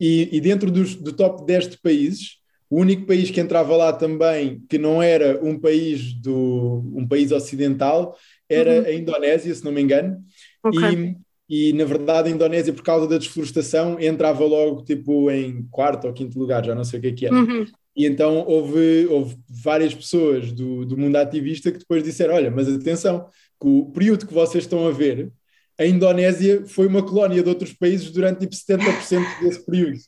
E, 0.00 0.28
e 0.30 0.40
dentro 0.40 0.70
dos, 0.70 0.94
do 0.94 1.12
top 1.12 1.44
10 1.46 1.68
de 1.70 1.78
países, 1.78 2.36
o 2.68 2.80
único 2.80 3.06
país 3.06 3.30
que 3.30 3.40
entrava 3.40 3.76
lá 3.76 3.92
também, 3.92 4.62
que 4.68 4.76
não 4.78 5.02
era 5.02 5.40
um 5.42 5.58
país 5.58 6.12
do 6.14 6.82
um 6.94 7.06
país 7.06 7.32
ocidental, 7.32 8.16
era 8.48 8.80
Uhum. 8.80 8.86
a 8.86 8.92
Indonésia, 8.92 9.54
se 9.54 9.64
não 9.64 9.72
me 9.72 9.80
engano. 9.80 10.18
Ok. 10.62 11.16
E, 11.48 11.68
e 11.70 11.72
na 11.72 11.84
verdade 11.84 12.28
a 12.28 12.32
Indonésia, 12.32 12.72
por 12.72 12.82
causa 12.82 13.06
da 13.08 13.18
desflorestação, 13.18 13.98
entrava 14.00 14.44
logo 14.44 14.84
tipo 14.84 15.30
em 15.30 15.62
quarto 15.70 16.06
ou 16.06 16.12
quinto 16.12 16.38
lugar, 16.38 16.64
já 16.64 16.74
não 16.74 16.84
sei 16.84 16.98
o 16.98 17.02
que 17.02 17.08
é 17.08 17.12
que 17.12 17.26
é. 17.26 17.32
Uhum. 17.32 17.64
E 17.96 18.04
então 18.04 18.44
houve, 18.46 19.06
houve 19.06 19.36
várias 19.48 19.94
pessoas 19.94 20.52
do, 20.52 20.84
do 20.84 20.98
mundo 20.98 21.16
ativista 21.16 21.72
que 21.72 21.78
depois 21.78 22.02
disseram: 22.02 22.34
olha, 22.34 22.50
mas 22.50 22.68
atenção, 22.68 23.28
que 23.60 23.66
o 23.66 23.86
período 23.86 24.26
que 24.26 24.34
vocês 24.34 24.64
estão 24.64 24.86
a 24.86 24.90
ver, 24.90 25.32
a 25.78 25.86
Indonésia 25.86 26.64
foi 26.66 26.86
uma 26.86 27.02
colónia 27.02 27.42
de 27.42 27.48
outros 27.48 27.72
países 27.72 28.10
durante 28.10 28.40
tipo 28.40 28.54
70% 28.54 29.40
desse 29.40 29.64
período. 29.64 29.98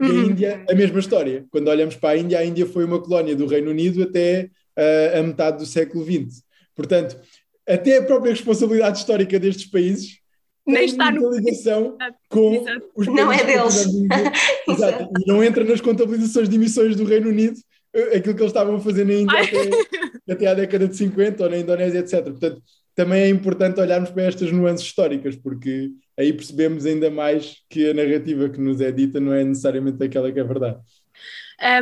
E 0.00 0.04
a 0.04 0.08
Uhum. 0.08 0.24
Índia, 0.30 0.64
a 0.70 0.74
mesma 0.74 1.00
história. 1.00 1.44
Quando 1.50 1.68
olhamos 1.68 1.96
para 1.96 2.10
a 2.10 2.16
Índia, 2.16 2.38
a 2.38 2.44
Índia 2.44 2.64
foi 2.64 2.84
uma 2.84 3.00
colónia 3.00 3.36
do 3.36 3.46
Reino 3.46 3.70
Unido 3.70 4.02
até 4.02 4.48
ah, 4.76 5.18
a 5.18 5.22
metade 5.22 5.58
do 5.58 5.66
século 5.66 6.04
XX. 6.04 6.42
Portanto, 6.74 7.20
até 7.68 7.98
a 7.98 8.02
própria 8.02 8.30
responsabilidade 8.30 8.98
histórica 8.98 9.38
destes 9.38 9.66
países 9.66 10.21
Nem 10.66 10.84
está 10.84 11.10
no- 11.10 11.30
ligação 11.34 11.96
com 12.28 12.54
Exato. 12.54 12.86
os 12.94 13.06
Não 13.06 13.32
é 13.32 13.44
deles. 13.44 13.86
Exato. 14.68 15.08
E 15.20 15.26
não 15.28 15.42
entra 15.42 15.64
nas 15.64 15.80
contabilizações 15.80 16.48
de 16.48 16.56
emissões 16.56 16.94
do 16.96 17.04
Reino 17.04 17.28
Unido 17.30 17.58
eh, 17.94 18.16
aquilo 18.16 18.34
que 18.34 18.42
eles 18.42 18.50
estavam 18.52 18.76
a 18.76 18.80
fazer 18.80 19.04
na 19.04 19.14
Índia 19.14 19.38
Ai. 19.38 19.46
até, 19.46 20.32
até 20.32 20.46
à 20.46 20.54
década 20.54 20.86
de 20.88 20.96
50 20.96 21.42
ou 21.44 21.50
na 21.50 21.58
Indonésia, 21.58 21.98
etc. 21.98 22.22
Portanto, 22.24 22.62
também 22.94 23.22
é 23.22 23.28
importante 23.28 23.80
olharmos 23.80 24.10
para 24.10 24.24
estas 24.24 24.52
nuances 24.52 24.86
históricas, 24.86 25.34
porque 25.34 25.90
aí 26.18 26.32
percebemos 26.32 26.84
ainda 26.86 27.10
mais 27.10 27.56
que 27.70 27.88
a 27.90 27.94
narrativa 27.94 28.48
que 28.50 28.60
nos 28.60 28.80
é 28.80 28.92
dita 28.92 29.18
não 29.18 29.32
é 29.32 29.42
necessariamente 29.42 30.02
aquela 30.04 30.30
que 30.30 30.38
é 30.38 30.44
verdade. 30.44 30.78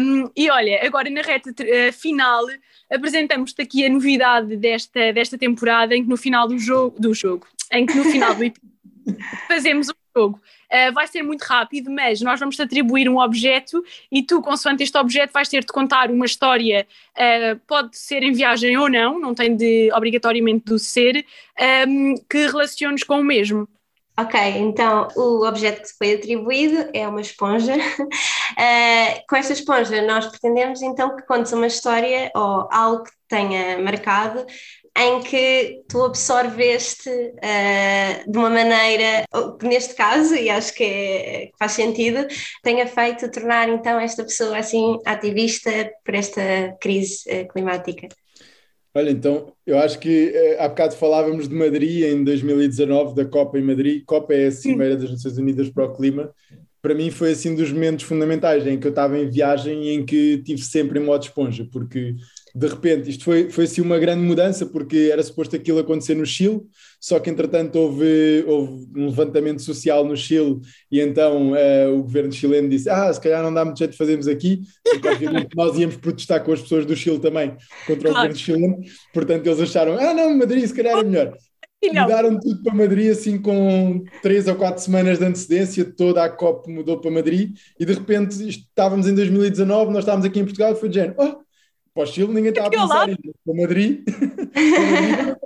Um, 0.00 0.30
e 0.36 0.50
olha, 0.50 0.84
agora 0.86 1.08
na 1.10 1.22
reta 1.22 1.52
eh, 1.64 1.90
final 1.90 2.44
apresentamos-te 2.90 3.62
aqui 3.62 3.84
a 3.84 3.88
novidade 3.88 4.56
desta, 4.56 5.12
desta 5.12 5.38
temporada 5.38 5.96
em 5.96 6.02
que 6.02 6.08
no 6.08 6.16
final 6.16 6.46
do 6.46 6.58
jogo, 6.58 7.00
do 7.00 7.14
jogo, 7.14 7.46
em 7.72 7.86
que 7.86 7.94
no 7.96 8.04
final 8.04 8.34
do 8.34 8.44
episódio 8.44 8.69
fazemos 9.48 9.88
um 9.88 9.92
jogo. 10.16 10.40
Uh, 10.72 10.92
vai 10.92 11.06
ser 11.06 11.22
muito 11.22 11.42
rápido, 11.42 11.90
mas 11.90 12.20
nós 12.20 12.38
vamos 12.38 12.56
te 12.56 12.62
atribuir 12.62 13.08
um 13.08 13.18
objeto 13.18 13.82
e 14.10 14.22
tu, 14.22 14.40
consoante 14.40 14.82
este 14.82 14.96
objeto, 14.96 15.32
vais 15.32 15.48
ter 15.48 15.60
de 15.60 15.72
contar 15.72 16.10
uma 16.10 16.26
história, 16.26 16.86
uh, 17.16 17.58
pode 17.66 17.96
ser 17.96 18.22
em 18.22 18.32
viagem 18.32 18.76
ou 18.76 18.88
não, 18.88 19.18
não 19.18 19.34
tem 19.34 19.56
de 19.56 19.90
obrigatoriamente 19.92 20.66
de 20.66 20.78
ser, 20.78 21.24
um, 21.88 22.14
que 22.28 22.46
relaciones 22.46 23.02
com 23.02 23.20
o 23.20 23.24
mesmo. 23.24 23.68
Ok, 24.18 24.38
então 24.38 25.08
o 25.16 25.46
objeto 25.46 25.80
que 25.80 25.88
se 25.88 25.96
foi 25.96 26.14
atribuído 26.14 26.90
é 26.92 27.08
uma 27.08 27.22
esponja. 27.22 27.74
Uh, 27.74 29.22
com 29.26 29.36
esta 29.36 29.54
esponja, 29.54 30.02
nós 30.02 30.26
pretendemos 30.26 30.82
então 30.82 31.16
que 31.16 31.22
contes 31.22 31.52
uma 31.52 31.66
história 31.66 32.30
ou 32.34 32.68
algo 32.70 33.04
que 33.04 33.12
tenha 33.28 33.78
marcado 33.78 34.44
em 34.96 35.20
que 35.20 35.82
tu 35.88 36.02
absorveste 36.02 37.08
uh, 37.08 38.30
de 38.30 38.36
uma 38.36 38.50
maneira 38.50 39.24
que 39.58 39.66
neste 39.66 39.94
caso, 39.94 40.34
e 40.34 40.50
acho 40.50 40.74
que, 40.74 40.84
é, 40.84 41.46
que, 41.46 41.52
faz 41.58 41.72
sentido, 41.72 42.26
tenha 42.62 42.86
feito 42.86 43.30
tornar 43.30 43.68
então 43.68 43.98
esta 44.00 44.24
pessoa 44.24 44.58
assim 44.58 44.98
ativista 45.06 45.70
por 46.04 46.14
esta 46.14 46.42
crise 46.80 47.22
uh, 47.30 47.48
climática. 47.48 48.08
Olha, 48.92 49.10
então, 49.10 49.52
eu 49.64 49.78
acho 49.78 50.00
que 50.00 50.34
há 50.58 50.68
bocado 50.68 50.96
falávamos 50.96 51.48
de 51.48 51.54
Madrid 51.54 52.02
em 52.02 52.24
2019, 52.24 53.14
da 53.14 53.24
Copa 53.24 53.56
em 53.56 53.62
Madrid. 53.62 54.02
Copa 54.04 54.34
é 54.34 54.48
a 54.48 54.50
Cimeira 54.50 54.96
das 54.96 55.12
Nações 55.12 55.38
Unidas 55.38 55.70
para 55.70 55.84
o 55.84 55.94
Clima. 55.94 56.34
Para 56.82 56.94
mim 56.94 57.08
foi 57.08 57.30
assim 57.30 57.54
dos 57.54 57.70
momentos 57.70 58.04
fundamentais 58.04 58.66
em 58.66 58.80
que 58.80 58.86
eu 58.88 58.90
estava 58.90 59.16
em 59.16 59.30
viagem 59.30 59.84
e 59.84 59.90
em 59.90 60.04
que 60.04 60.38
tive 60.38 60.62
sempre 60.62 60.98
em 60.98 61.04
modo 61.04 61.22
esponja, 61.22 61.68
porque 61.70 62.16
de 62.54 62.66
repente 62.66 63.10
isto 63.10 63.24
foi, 63.24 63.50
foi 63.50 63.64
assim 63.64 63.80
uma 63.80 63.98
grande 63.98 64.22
mudança, 64.22 64.66
porque 64.66 65.10
era 65.12 65.22
suposto 65.22 65.56
aquilo 65.56 65.78
acontecer 65.78 66.14
no 66.14 66.26
Chile, 66.26 66.60
só 67.00 67.18
que 67.18 67.30
entretanto 67.30 67.76
houve, 67.76 68.44
houve 68.46 68.86
um 68.96 69.06
levantamento 69.06 69.62
social 69.62 70.04
no 70.04 70.16
Chile 70.16 70.60
e 70.90 71.00
então 71.00 71.52
uh, 71.52 71.98
o 71.98 72.02
governo 72.02 72.32
chileno 72.32 72.68
disse, 72.68 72.88
ah, 72.88 73.12
se 73.12 73.20
calhar 73.20 73.42
não 73.42 73.52
dá 73.52 73.64
muito 73.64 73.78
jeito 73.78 73.92
de 73.92 73.96
fazermos 73.96 74.28
aqui, 74.28 74.60
porque 74.84 75.08
obviamente 75.08 75.48
nós 75.54 75.78
íamos 75.78 75.96
protestar 75.96 76.42
com 76.44 76.52
as 76.52 76.60
pessoas 76.60 76.84
do 76.84 76.96
Chile 76.96 77.18
também 77.18 77.56
contra 77.86 78.08
o 78.08 78.12
claro. 78.12 78.28
governo 78.28 78.36
chileno, 78.36 78.78
portanto 79.12 79.46
eles 79.46 79.60
acharam, 79.60 79.96
ah 79.98 80.14
não, 80.14 80.36
Madrid 80.36 80.66
se 80.66 80.74
calhar 80.74 80.98
é 80.98 81.04
melhor. 81.04 81.36
E 81.82 81.88
Mudaram 81.88 82.38
tudo 82.38 82.62
para 82.62 82.74
Madrid 82.74 83.10
assim 83.10 83.40
com 83.40 84.04
três 84.22 84.46
ou 84.46 84.54
quatro 84.54 84.82
semanas 84.82 85.18
de 85.18 85.24
antecedência, 85.24 85.82
toda 85.82 86.22
a 86.22 86.28
COP 86.28 86.70
mudou 86.70 87.00
para 87.00 87.10
Madrid 87.10 87.56
e 87.78 87.86
de 87.86 87.94
repente 87.94 88.46
estávamos 88.46 89.06
em 89.06 89.14
2019, 89.14 89.90
nós 89.90 90.00
estávamos 90.00 90.26
aqui 90.26 90.40
em 90.40 90.44
Portugal 90.44 90.72
e 90.72 90.76
foi 90.76 90.90
de 90.90 90.96
género, 90.96 91.14
oh, 91.18 91.38
para 91.94 92.04
o 92.04 92.06
Chile 92.06 92.32
ninguém 92.32 92.50
está 92.50 92.66
a 92.66 92.70
pensar 92.70 93.08
em 93.08 93.16
para 93.16 93.54
Madrid, 93.54 94.02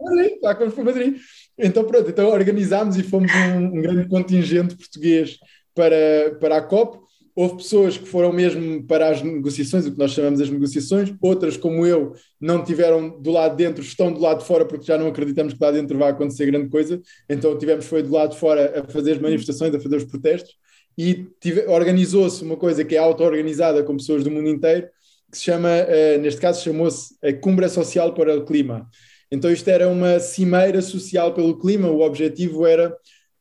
Madrid, 0.05 0.33
está 0.35 0.55
para 0.55 0.85
Madrid. 0.85 1.17
Então 1.59 1.85
pronto, 1.85 2.11
então 2.11 2.29
organizámos 2.29 2.97
e 2.97 3.03
fomos 3.03 3.33
um, 3.33 3.67
um, 3.67 3.83
grande 3.83 4.09
contingente 4.09 4.77
português 4.77 5.39
para, 5.75 6.37
para 6.41 6.59
a 6.59 6.63
COP. 6.63 7.03
Houve 7.37 7.57
pessoas 7.57 7.99
que 7.99 8.07
foram 8.07 8.33
mesmo 8.33 8.85
para 8.87 9.09
as 9.09 9.21
negociações, 9.21 9.87
o 9.87 9.93
que 9.93 9.99
nós 9.99 10.13
chamamos 10.13 10.41
as 10.41 10.49
negociações, 10.49 11.13
outras, 11.21 11.57
como 11.57 11.85
eu, 11.85 12.13
não 12.41 12.63
tiveram 12.63 13.21
do 13.21 13.33
lado 13.33 13.57
de 13.57 13.65
dentro, 13.65 13.83
estão 13.83 14.13
do 14.13 14.21
lado 14.21 14.39
de 14.39 14.47
fora, 14.47 14.65
porque 14.65 14.85
já 14.85 14.97
não 14.97 15.09
acreditamos 15.09 15.53
que 15.53 15.59
lá 15.61 15.73
dentro 15.73 15.99
vai 15.99 16.11
acontecer 16.11 16.47
grande 16.47 16.69
coisa. 16.69 17.03
Então 17.29 17.59
tivemos, 17.59 17.87
foi 17.87 18.05
do 18.05 18.13
lado 18.13 18.35
de 18.35 18.39
fora 18.39 18.81
a 18.81 18.93
fazer 18.93 19.13
as 19.13 19.19
manifestações, 19.19 19.75
a 19.75 19.81
fazer 19.81 19.97
os 19.97 20.05
protestos, 20.05 20.55
e 20.97 21.27
organizou-se 21.67 22.45
uma 22.45 22.57
coisa 22.57 22.85
que 22.85 22.95
é 22.95 22.99
auto-organizada 22.99 23.83
com 23.83 23.97
pessoas 23.97 24.23
do 24.23 24.31
mundo 24.31 24.49
inteiro, 24.49 24.87
que 25.35 25.39
se 25.39 25.45
chama, 25.45 25.69
uh, 25.69 26.21
neste 26.21 26.41
caso, 26.41 26.63
chamou-se 26.63 27.17
a 27.21 27.33
Cumbra 27.33 27.69
Social 27.69 28.15
para 28.15 28.37
o 28.39 28.45
Clima. 28.45 28.89
Então 29.31 29.51
isto 29.51 29.69
era 29.69 29.89
uma 29.89 30.21
cimeira 30.21 30.81
social 30.81 31.35
pelo 31.35 31.59
clima, 31.59 31.89
o 31.89 32.03
objetivo 32.03 32.65
era 32.65 32.97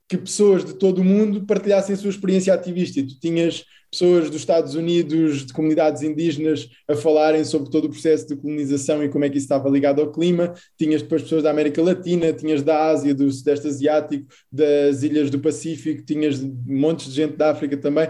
que 0.09 0.17
pessoas 0.17 0.65
de 0.65 0.73
todo 0.73 0.99
o 0.99 1.03
mundo 1.03 1.45
partilhassem 1.45 1.93
a 1.93 1.97
sua 1.97 2.09
experiência 2.09 2.51
ativista 2.51 2.99
e 2.99 3.03
tu 3.03 3.19
tinhas 3.19 3.63
pessoas 3.91 4.27
dos 4.27 4.41
Estados 4.41 4.73
Unidos, 4.73 5.45
de 5.45 5.53
comunidades 5.53 6.01
indígenas, 6.01 6.67
a 6.87 6.95
falarem 6.95 7.45
sobre 7.45 7.69
todo 7.69 7.85
o 7.85 7.89
processo 7.89 8.27
de 8.27 8.35
colonização 8.35 9.03
e 9.03 9.09
como 9.09 9.23
é 9.23 9.29
que 9.29 9.37
isso 9.37 9.45
estava 9.45 9.69
ligado 9.69 10.01
ao 10.01 10.11
clima. 10.11 10.55
Tinhas 10.79 11.03
depois 11.03 11.21
pessoas 11.21 11.43
da 11.43 11.51
América 11.51 11.79
Latina, 11.81 12.33
tinhas 12.33 12.63
da 12.63 12.87
Ásia, 12.87 13.13
do 13.13 13.31
Sudeste 13.31 13.67
Asiático, 13.67 14.25
das 14.51 15.03
ilhas 15.03 15.29
do 15.29 15.39
Pacífico, 15.39 16.03
tinhas 16.03 16.41
montes 16.65 17.05
de 17.05 17.13
gente 17.13 17.37
da 17.37 17.51
África 17.51 17.77
também. 17.77 18.09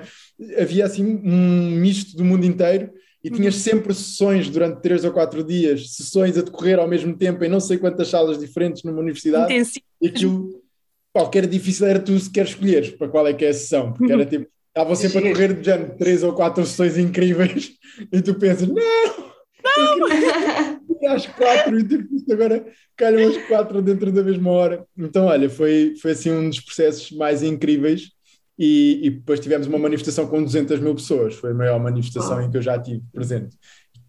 Havia 0.57 0.86
assim 0.86 1.03
um 1.03 1.71
misto 1.71 2.15
do 2.15 2.23
mundo 2.23 2.45
inteiro 2.45 2.89
e 3.24 3.30
tinhas 3.30 3.55
sempre 3.55 3.93
sessões 3.93 4.49
durante 4.49 4.82
três 4.82 5.05
ou 5.05 5.11
quatro 5.11 5.43
dias, 5.43 5.95
sessões 5.95 6.38
a 6.38 6.41
decorrer 6.41 6.78
ao 6.78 6.88
mesmo 6.88 7.15
tempo 7.15 7.43
em 7.43 7.49
não 7.49 7.59
sei 7.59 7.78
quantas 7.78 8.09
salas 8.09 8.38
diferentes 8.38 8.84
numa 8.84 8.99
universidade. 8.99 9.53
Intensivo. 9.53 9.86
E 10.01 10.07
aquilo, 10.07 10.61
pá, 11.13 11.21
o 11.21 11.30
que 11.30 11.38
era 11.38 11.47
difícil 11.47 11.88
era 11.88 11.99
tu 11.99 12.19
sequer 12.19 12.45
escolheres 12.45 12.89
para 12.89 13.07
qual 13.07 13.26
é 13.26 13.34
que 13.34 13.45
é 13.45 13.49
a 13.49 13.53
sessão, 13.53 13.93
porque 13.93 14.11
era 14.11 14.26
tipo, 14.26 14.47
estavam 14.67 14.95
sempre 14.95 15.19
a 15.19 15.32
correr 15.32 15.53
de 15.53 15.63
género 15.63 15.95
três 15.97 16.21
ou 16.21 16.34
quatro 16.34 16.65
sessões 16.65 16.97
incríveis 16.97 17.71
e 18.11 18.21
tu 18.21 18.36
pensas, 18.36 18.67
não, 18.67 18.76
não, 18.76 20.03
às 21.13 21.26
quatro 21.26 21.80
e 21.80 21.88
tipo, 21.88 22.32
agora 22.32 22.65
calham 22.95 23.30
as 23.30 23.38
quatro 23.47 23.82
dentro 23.82 24.11
da 24.11 24.24
mesma 24.24 24.51
hora. 24.51 24.86
Então, 24.97 25.26
olha, 25.26 25.49
foi, 25.49 25.95
foi 26.01 26.11
assim 26.11 26.32
um 26.32 26.49
dos 26.49 26.59
processos 26.59 27.11
mais 27.11 27.41
incríveis 27.41 28.11
e, 28.58 28.99
e 29.04 29.10
depois 29.10 29.39
tivemos 29.39 29.68
uma 29.68 29.78
manifestação 29.78 30.28
com 30.28 30.43
200 30.43 30.80
mil 30.80 30.95
pessoas, 30.95 31.36
foi 31.36 31.51
a 31.51 31.54
maior 31.54 31.80
manifestação 31.80 32.41
em 32.41 32.49
que 32.49 32.58
eu 32.58 32.62
já 32.62 32.80
tive 32.80 33.01
presente. 33.12 33.58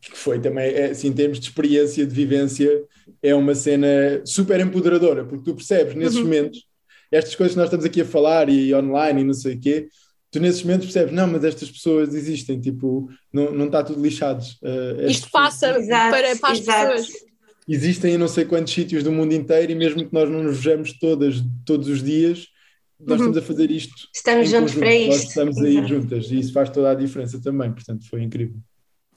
Que 0.01 0.19
foi 0.19 0.39
também, 0.39 0.67
é, 0.67 0.91
assim, 0.91 1.09
em 1.09 1.13
termos 1.13 1.41
de 1.41 1.47
experiência, 1.49 2.07
de 2.07 2.15
vivência, 2.15 2.85
é 3.23 3.35
uma 3.35 3.55
cena 3.55 3.87
super 4.25 4.61
empoderadora, 4.61 5.25
porque 5.25 5.45
tu 5.45 5.55
percebes 5.55 5.95
nesses 5.95 6.19
momentos, 6.19 6.67
estas 7.11 7.35
coisas 7.35 7.55
que 7.55 7.59
nós 7.59 7.69
estamos 7.69 7.87
aqui 7.87 8.03
a 8.03 8.05
falar 8.05 8.51
e 8.51 8.75
online 8.75 9.23
e 9.23 9.25
não 9.25 9.33
sei 9.33 9.55
o 9.55 9.61
quê, 9.61 9.89
tu 10.31 10.41
nesses 10.41 10.63
momentos 10.63 10.87
percebes, 10.87 11.15
não, 11.15 11.27
mas 11.27 11.45
estas 11.45 11.71
pessoas 11.71 12.13
existem, 12.13 12.61
tipo, 12.61 13.09
não, 13.33 13.53
não 13.53 13.67
está 13.67 13.83
tudo 13.83 14.03
lixados. 14.03 14.59
Uh, 14.63 15.09
Isto 15.09 15.31
passa 15.31 15.79
Exato, 15.79 16.11
para, 16.11 16.37
para 16.37 16.53
as 16.53 16.59
exato. 16.59 16.93
pessoas. 16.93 17.09
existem 17.67 18.15
em 18.15 18.19
não 18.19 18.29
sei 18.29 18.45
quantos 18.45 18.75
sítios 18.75 19.03
do 19.03 19.13
mundo 19.13 19.33
inteiro 19.33 19.73
e 19.73 19.75
mesmo 19.75 20.05
que 20.05 20.13
nós 20.13 20.29
não 20.29 20.43
nos 20.43 20.57
vejamos 20.59 20.93
todas, 20.99 21.37
todos 21.65 21.89
os 21.89 22.03
dias, 22.03 22.49
nós 23.01 23.21
Uhum. 23.21 23.27
estamos 23.29 23.37
a 23.39 23.43
fazer 23.43 23.71
isto. 23.71 24.09
Estamos 24.15 24.49
juntos 24.49 24.75
para 24.75 24.87
Nós 24.89 25.17
isto. 25.17 25.29
estamos 25.29 25.59
aí 25.59 25.73
Exato. 25.79 25.89
juntas 25.89 26.31
e 26.31 26.39
isso 26.39 26.53
faz 26.53 26.71
toda 26.71 26.91
a 26.91 26.95
diferença 26.95 27.41
também, 27.43 27.73
portanto 27.73 28.09
foi 28.09 28.23
incrível. 28.23 28.57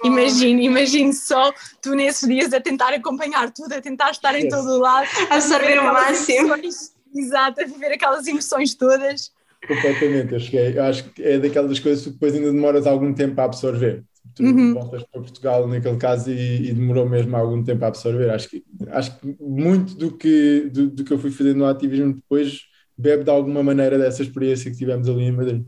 Imagino, 0.04 0.62
imagino 0.62 1.12
só 1.12 1.52
tu 1.82 1.96
nesses 1.96 2.28
dias 2.28 2.54
a 2.54 2.62
tentar 2.62 2.94
acompanhar 2.94 3.52
tudo, 3.52 3.74
a 3.74 3.82
tentar 3.82 4.12
estar 4.12 4.40
em 4.40 4.48
todo 4.48 4.70
o 4.70 4.78
lado. 4.80 5.08
Absorver 5.30 5.68
viver 5.68 5.80
o 5.80 5.84
máximo. 5.86 6.54
emoções. 6.54 6.92
Exato, 7.16 7.62
a 7.62 7.66
viver 7.66 7.94
aquelas 7.94 8.28
emoções 8.28 8.76
todas. 8.76 9.32
Completamente, 9.68 10.34
eu, 10.34 10.40
cheguei, 10.40 10.78
eu 10.78 10.84
acho 10.84 11.04
que 11.10 11.24
é 11.24 11.40
daquelas 11.40 11.80
coisas 11.80 12.04
que 12.04 12.12
depois 12.12 12.36
ainda 12.36 12.52
demoras 12.52 12.86
algum 12.86 13.12
tempo 13.12 13.42
a 13.42 13.46
absorver. 13.46 14.04
Tu 14.36 14.44
Uhum. 14.44 14.74
voltas 14.76 15.02
para 15.04 15.22
Portugal 15.22 15.68
naquele 15.68 15.98
caso 15.98 16.30
e, 16.30 16.70
e 16.70 16.74
demorou 16.74 17.10
mesmo 17.10 17.36
algum 17.36 17.64
tempo 17.64 17.84
a 17.84 17.88
absorver. 17.88 18.30
Acho 18.30 18.50
que, 18.50 18.64
acho 18.90 19.18
que 19.20 19.36
muito 19.40 19.96
do 19.96 20.16
que, 20.16 20.70
do, 20.72 20.90
do 20.92 21.04
que 21.04 21.12
eu 21.12 21.18
fui 21.18 21.32
fazendo 21.32 21.58
no 21.58 21.66
ativismo 21.66 22.14
depois 22.14 22.60
bebe 22.98 23.24
de 23.24 23.30
alguma 23.30 23.64
maneira 23.64 23.98
dessa 23.98 24.24
experiência 24.24 24.72
que 24.72 24.78
tivemos 24.78 25.08
ali 25.08 25.24
em 25.24 25.32
Madrid. 25.32 25.66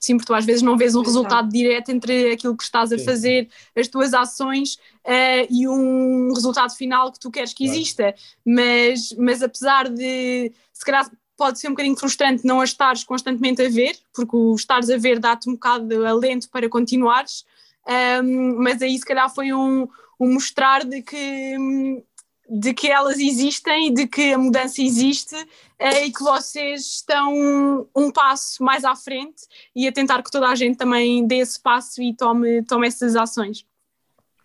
Sim, 0.00 0.16
porque 0.16 0.26
tu 0.26 0.34
às 0.34 0.44
vezes 0.44 0.62
não 0.62 0.76
vês 0.76 0.94
um 0.94 1.00
Exato. 1.00 1.10
resultado 1.16 1.48
direto 1.48 1.90
entre 1.90 2.32
aquilo 2.32 2.56
que 2.56 2.64
estás 2.64 2.92
a 2.92 2.98
Sim. 2.98 3.04
fazer, 3.04 3.48
as 3.76 3.88
tuas 3.88 4.14
ações 4.14 4.78
eh, 5.04 5.46
e 5.50 5.68
um 5.68 6.32
resultado 6.34 6.74
final 6.74 7.12
que 7.12 7.20
tu 7.20 7.30
queres 7.30 7.52
que 7.52 7.64
Claro. 7.64 7.78
exista. 7.78 8.14
Mas, 8.44 9.12
mas 9.18 9.42
apesar 9.42 9.88
de, 9.88 10.52
se 10.72 10.84
calhar 10.84 11.08
pode 11.36 11.58
ser 11.60 11.68
um 11.68 11.72
bocadinho 11.72 11.96
frustrante 11.96 12.44
não 12.46 12.60
a 12.60 12.64
estares 12.64 13.04
constantemente 13.04 13.62
a 13.62 13.68
ver, 13.68 13.96
porque 14.14 14.34
o 14.34 14.54
estares 14.54 14.88
a 14.88 14.96
ver 14.96 15.18
dá-te 15.18 15.48
um 15.48 15.52
bocado 15.52 16.06
alento 16.06 16.48
para 16.50 16.68
continuares, 16.68 17.44
Ahm, 17.86 18.56
mas 18.58 18.82
aí 18.82 18.98
se 18.98 19.04
calhar 19.04 19.32
foi 19.32 19.52
um, 19.52 19.86
um 20.18 20.34
mostrar 20.34 20.84
de 20.84 21.02
que, 21.02 21.56
hum, 21.56 22.02
de 22.48 22.72
que 22.72 22.88
elas 22.88 23.18
existem, 23.18 23.92
de 23.92 24.06
que 24.06 24.32
a 24.32 24.38
mudança 24.38 24.80
existe 24.80 25.34
eh, 25.78 26.06
e 26.06 26.12
que 26.12 26.22
vocês 26.22 26.82
estão 26.82 27.88
um 27.94 28.10
passo 28.10 28.62
mais 28.62 28.84
à 28.84 28.94
frente 28.94 29.42
e 29.74 29.86
a 29.88 29.92
tentar 29.92 30.22
que 30.22 30.30
toda 30.30 30.48
a 30.48 30.54
gente 30.54 30.76
também 30.76 31.26
dê 31.26 31.36
esse 31.36 31.60
passo 31.60 32.00
e 32.00 32.14
tome, 32.14 32.62
tome 32.62 32.86
essas 32.86 33.16
ações. 33.16 33.64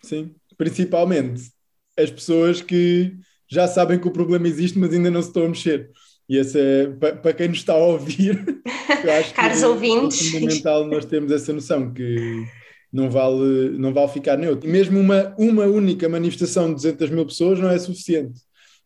Sim, 0.02 0.34
principalmente 0.56 1.50
as 1.98 2.10
pessoas 2.10 2.60
que 2.60 3.14
já 3.48 3.68
sabem 3.68 3.98
que 4.00 4.08
o 4.08 4.12
problema 4.12 4.48
existe, 4.48 4.78
mas 4.78 4.92
ainda 4.92 5.10
não 5.10 5.22
se 5.22 5.28
estão 5.28 5.44
a 5.44 5.48
mexer. 5.48 5.90
E 6.28 6.38
esse 6.38 6.58
é, 6.58 6.86
para, 6.86 7.16
para 7.16 7.32
quem 7.34 7.48
nos 7.48 7.58
está 7.58 7.74
a 7.74 7.76
ouvir, 7.76 8.42
eu 9.04 9.12
acho 9.12 9.34
Caros 9.34 9.58
que 9.58 9.64
ouvintes. 9.64 10.20
é 10.20 10.30
fundamental 10.30 10.86
nós 10.86 11.04
termos 11.04 11.30
essa 11.30 11.52
noção 11.52 11.92
que 11.92 12.44
não 12.92 13.10
vale, 13.10 13.70
não 13.78 13.92
vale 13.92 14.08
ficar 14.08 14.36
neutro. 14.36 14.68
E 14.68 14.72
mesmo 14.72 15.00
uma, 15.00 15.34
uma 15.38 15.64
única 15.64 16.08
manifestação 16.08 16.68
de 16.68 16.74
200 16.74 17.10
mil 17.10 17.24
pessoas 17.24 17.58
não 17.58 17.70
é 17.70 17.78
suficiente. 17.78 18.40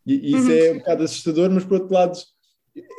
E, 0.05 0.31
e 0.31 0.35
isso 0.35 0.51
é 0.51 0.71
um 0.71 0.77
bocado 0.77 1.03
assustador, 1.03 1.49
mas 1.51 1.65
por 1.65 1.81
outro 1.81 1.93
lado 1.93 2.17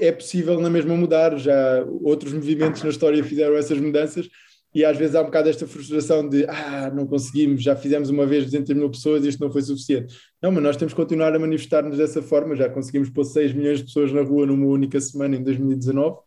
é 0.00 0.12
possível 0.12 0.60
na 0.60 0.68
mesma 0.68 0.94
mudar. 0.94 1.38
Já 1.38 1.84
outros 2.02 2.32
movimentos 2.32 2.82
na 2.82 2.90
história 2.90 3.24
fizeram 3.24 3.56
essas 3.56 3.80
mudanças 3.80 4.28
e 4.74 4.84
às 4.84 4.96
vezes 4.98 5.14
há 5.14 5.22
um 5.22 5.26
bocado 5.26 5.48
esta 5.48 5.66
frustração 5.66 6.28
de 6.28 6.44
ah, 6.46 6.92
não 6.94 7.06
conseguimos, 7.06 7.62
já 7.62 7.74
fizemos 7.74 8.10
uma 8.10 8.26
vez 8.26 8.44
200 8.44 8.76
mil 8.76 8.90
pessoas 8.90 9.24
e 9.24 9.28
isto 9.28 9.40
não 9.40 9.50
foi 9.50 9.62
suficiente. 9.62 10.14
Não, 10.42 10.52
mas 10.52 10.62
nós 10.62 10.76
temos 10.76 10.92
que 10.92 11.00
continuar 11.00 11.34
a 11.34 11.38
manifestar-nos 11.38 11.96
dessa 11.96 12.22
forma, 12.22 12.54
já 12.54 12.68
conseguimos 12.68 13.08
pôr 13.08 13.24
6 13.24 13.54
milhões 13.54 13.78
de 13.78 13.86
pessoas 13.86 14.12
na 14.12 14.22
rua 14.22 14.46
numa 14.46 14.66
única 14.66 15.00
semana 15.00 15.36
em 15.36 15.42
2019, 15.42 16.18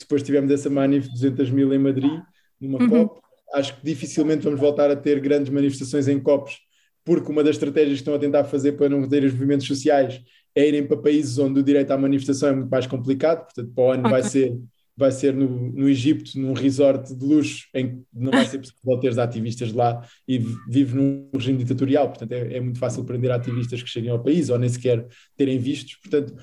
depois 0.00 0.22
tivemos 0.22 0.50
essa 0.50 0.70
manif 0.70 1.06
de 1.08 1.12
200 1.12 1.50
mil 1.50 1.72
em 1.72 1.78
Madrid, 1.78 2.18
numa 2.58 2.78
COP, 2.88 3.20
acho 3.54 3.76
que 3.78 3.84
dificilmente 3.84 4.44
vamos 4.44 4.60
voltar 4.60 4.90
a 4.90 4.96
ter 4.96 5.20
grandes 5.20 5.52
manifestações 5.52 6.08
em 6.08 6.18
COPs, 6.20 6.56
porque 7.04 7.30
uma 7.30 7.42
das 7.42 7.56
estratégias 7.56 7.94
que 7.94 8.02
estão 8.02 8.14
a 8.14 8.18
tentar 8.18 8.44
fazer 8.44 8.72
para 8.72 8.88
não 8.88 9.08
ter 9.08 9.24
os 9.24 9.32
movimentos 9.32 9.66
sociais 9.66 10.20
é 10.54 10.68
irem 10.68 10.86
para 10.86 10.96
países 10.96 11.38
onde 11.38 11.60
o 11.60 11.62
direito 11.62 11.90
à 11.90 11.98
manifestação 11.98 12.48
é 12.50 12.52
muito 12.52 12.70
mais 12.70 12.86
complicado, 12.86 13.44
portanto 13.44 13.72
para 13.74 13.84
o 13.84 13.90
ano 13.90 14.08
vai 14.08 14.20
Ok. 14.20 14.30
ser 14.30 14.58
vai 14.94 15.10
ser 15.10 15.32
no, 15.32 15.48
no 15.72 15.88
Egito, 15.88 16.38
num 16.38 16.52
resort 16.52 17.14
de 17.14 17.24
luxo, 17.24 17.66
em 17.74 17.88
que 17.96 18.02
não 18.12 18.30
vai 18.30 18.44
ser 18.44 18.58
possível 18.58 18.98
ter 19.00 19.18
ativistas 19.18 19.72
lá 19.72 20.06
e 20.28 20.38
vi- 20.38 20.54
vive 20.68 20.94
num 20.94 21.30
regime 21.34 21.56
ditatorial, 21.58 22.08
portanto 22.10 22.32
é, 22.32 22.56
é 22.58 22.60
muito 22.60 22.78
fácil 22.78 23.02
prender 23.02 23.30
ativistas 23.30 23.82
que 23.82 23.88
cheguem 23.88 24.10
ao 24.10 24.22
país 24.22 24.50
ou 24.50 24.58
nem 24.58 24.68
sequer 24.68 25.06
terem 25.34 25.58
vistos, 25.58 25.96
portanto 25.96 26.34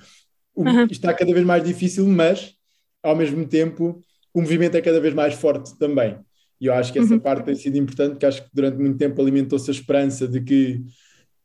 o- 0.56 0.64
Uhum. 0.64 0.84
isto 0.86 0.94
está 0.94 1.14
cada 1.14 1.32
vez 1.32 1.46
mais 1.46 1.64
difícil, 1.64 2.08
mas 2.08 2.54
ao 3.04 3.16
mesmo 3.16 3.48
tempo 3.48 4.02
o 4.34 4.42
movimento 4.42 4.76
é 4.76 4.82
cada 4.82 5.00
vez 5.00 5.14
mais 5.14 5.36
forte 5.36 5.78
também. 5.78 6.18
E 6.60 6.66
eu 6.66 6.74
acho 6.74 6.92
que 6.92 7.00
essa 7.00 7.18
parte 7.20 7.46
tem 7.46 7.56
sido 7.56 7.78
importante, 7.78 8.12
porque 8.12 8.26
acho 8.26 8.44
que 8.44 8.50
durante 8.54 8.78
muito 8.78 8.98
tempo 8.98 9.22
alimentou-se 9.22 9.70
a 9.70 9.74
esperança 9.74 10.28
de 10.28 10.42
que 10.42 10.82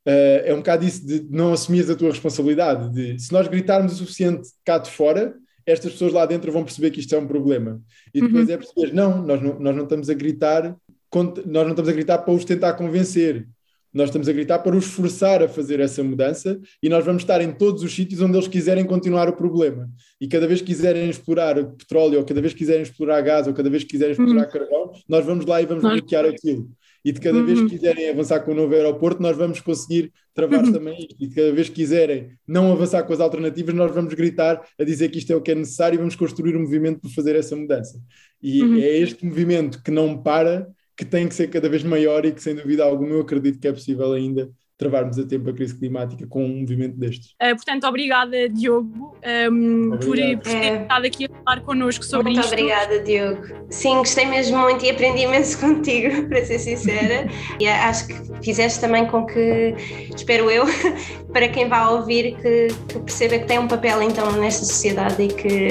eh, 0.05 0.45
é 0.47 0.55
um 0.55 0.59
bocado 0.59 0.85
isso 0.85 1.07
de 1.07 1.27
não 1.31 1.53
assumires 1.53 1.89
a 1.89 1.95
tua 1.95 2.11
responsabilidade, 2.11 2.93
de 2.93 3.19
se 3.19 3.33
nós 3.33 3.49
gritarmos 3.49 3.93
o 3.93 3.97
suficiente 3.97 4.49
cá 4.65 4.79
de 4.79 4.91
fora, 4.91 5.35
estas 5.67 5.93
pessoas 5.93 6.12
lá 6.12 6.27
dentro 6.27 6.53
vão 6.53 6.65
perceber 6.65 6.91
que 6.91 7.01
isto 7.01 7.15
é 7.15 7.19
um 7.19 7.27
problema. 7.27 7.81
E 8.12 8.21
depois 8.21 8.49
é 8.49 8.57
perceber, 8.57 8.93
não, 8.93 9.23
nós 9.25 9.41
não, 9.41 9.59
nós 9.59 9.75
não 9.75 9.85
estamos 9.85 10.11
a 10.11 10.15
gritar, 10.15 10.77
nós 11.12 11.65
não 11.65 11.71
estamos 11.71 11.89
a 11.89 11.93
gritar 11.93 12.19
para 12.19 12.35
os 12.35 12.45
tentar 12.45 12.75
convencer. 12.75 13.49
Nós 13.95 14.09
estamos 14.09 14.28
a 14.28 14.32
gritar 14.32 14.59
para 14.59 14.76
os 14.76 14.86
forçar 14.86 15.40
a 15.42 15.49
fazer 15.49 15.78
essa 15.78 16.03
mudança 16.03 16.61
e 16.82 16.88
nós 16.88 17.05
vamos 17.05 17.22
estar 17.22 17.40
em 17.40 17.53
todos 17.53 17.84
os 17.84 17.95
sítios 17.95 18.20
onde 18.20 18.36
eles 18.36 18.49
quiserem 18.49 18.84
continuar 18.84 19.28
o 19.28 19.36
problema. 19.36 19.88
E 20.20 20.26
cada 20.26 20.49
vez 20.49 20.61
que 20.61 20.66
quiserem 20.66 21.09
explorar 21.09 21.55
petróleo, 21.64 22.18
ou 22.18 22.24
cada 22.24 22.40
vez 22.40 22.53
que 22.53 22.59
quiserem 22.59 22.82
explorar 22.82 23.20
gás, 23.20 23.47
ou 23.47 23.55
cada 23.55 23.70
vez 23.70 23.84
que 23.84 23.90
quiserem 23.90 24.12
explorar 24.12 24.47
carvão, 24.47 24.90
nós 25.09 25.24
vamos 25.24 25.47
lá 25.47 25.62
e 25.62 25.66
vamos 25.66 25.82
bloquear 25.82 26.24
aquilo. 26.24 26.68
E 27.05 27.12
de 27.12 27.20
cada 27.20 27.42
vez 27.42 27.61
que 27.61 27.68
quiserem 27.68 28.09
avançar 28.09 28.40
com 28.40 28.53
o 28.53 28.55
novo 28.55 28.74
aeroporto, 28.74 29.20
nós 29.20 29.36
vamos 29.36 29.61
conseguir 29.61 30.11
travar 30.34 30.62
também 30.72 30.99
isto. 31.01 31.14
E 31.20 31.28
de 31.28 31.34
cada 31.34 31.53
vez 31.53 31.68
que 31.68 31.74
quiserem 31.74 32.30
não 32.49 32.72
avançar 32.72 33.03
com 33.03 33.12
as 33.12 33.20
alternativas, 33.20 33.74
nós 33.74 33.95
vamos 33.95 34.14
gritar 34.14 34.66
a 34.78 34.84
dizer 34.84 35.11
que 35.11 35.18
isto 35.18 35.30
é 35.30 35.36
o 35.36 35.40
que 35.42 35.53
é 35.53 35.55
necessário 35.55 35.97
e 35.97 35.99
vamos 35.99 36.16
construir 36.16 36.57
um 36.57 36.62
movimento 36.62 37.01
para 37.01 37.11
fazer 37.11 37.36
essa 37.36 37.55
mudança. 37.55 38.01
E 38.42 38.82
é 38.82 38.97
este 38.99 39.24
movimento 39.24 39.82
que 39.82 39.90
não 39.90 40.20
para, 40.22 40.66
que 40.97 41.05
tem 41.05 41.26
que 41.28 41.34
ser 41.34 41.49
cada 41.49 41.68
vez 41.68 41.82
maior 41.82 42.24
e 42.24 42.32
que, 42.32 42.42
sem 42.42 42.55
dúvida 42.55 42.84
alguma, 42.84 43.11
eu 43.11 43.20
acredito 43.20 43.59
que 43.59 43.68
é 43.68 43.72
possível 43.72 44.12
ainda 44.12 44.49
travarmos 44.76 45.16
a 45.20 45.24
tempo 45.24 45.49
a 45.49 45.53
crise 45.53 45.78
climática 45.78 46.26
com 46.26 46.45
um 46.45 46.61
movimento 46.62 46.99
destes. 46.99 47.30
Uh, 47.40 47.55
portanto, 47.55 47.86
obrigada, 47.86 48.49
Diogo, 48.49 49.16
um, 49.53 49.90
por, 49.90 50.09
Obrigado. 50.09 50.42
por 50.42 50.51
ter 50.51 50.57
É. 50.57 50.82
estado 50.82 51.07
aqui 51.07 51.24
a 51.26 51.28
falar 51.45 51.61
connosco 51.61 52.05
sobre 52.05 52.32
Muito 52.32 52.40
isto. 52.40 52.53
obrigada, 52.53 52.99
Diogo. 53.01 53.42
Sim, 53.70 53.99
gostei 53.99 54.26
mesmo 54.26 54.59
muito 54.59 54.84
e 54.84 54.90
aprendi 54.90 55.22
imenso 55.22 55.59
contigo, 55.62 56.28
para 56.28 56.45
ser 56.45 56.59
sincera. 56.59 57.28
E 57.61 57.68
acho 57.68 58.09
que 58.09 58.14
fizeste 58.45 58.80
também 58.80 59.07
com 59.07 59.24
que, 59.26 59.76
espero 60.14 60.51
eu, 60.51 60.64
para 61.32 61.49
quem 61.49 61.68
vá 61.68 61.90
ouvir, 61.90 62.34
que, 62.42 62.66
que 62.88 62.99
perceba 62.99 63.38
que 63.38 63.47
tem 63.47 63.61
um 63.61 63.68
papel 63.68 64.03
então 64.03 64.32
nesta 64.32 64.64
sociedade 64.64 65.22
e 65.22 65.28
que 65.28 65.68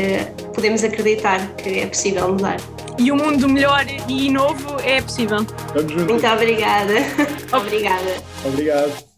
podemos 0.56 0.82
acreditar 0.82 1.56
que 1.58 1.80
é 1.80 1.88
possível 1.88 2.30
mudar. 2.30 2.56
E 2.98 3.12
um 3.12 3.16
mundo 3.18 3.50
melhor 3.50 3.86
e 4.08 4.30
novo 4.30 4.80
é 4.82 5.02
possível. 5.02 5.40
Muito 5.40 6.28
obrigada. 6.28 6.94
obrigada. 7.52 8.24
Obrigado. 8.46 9.13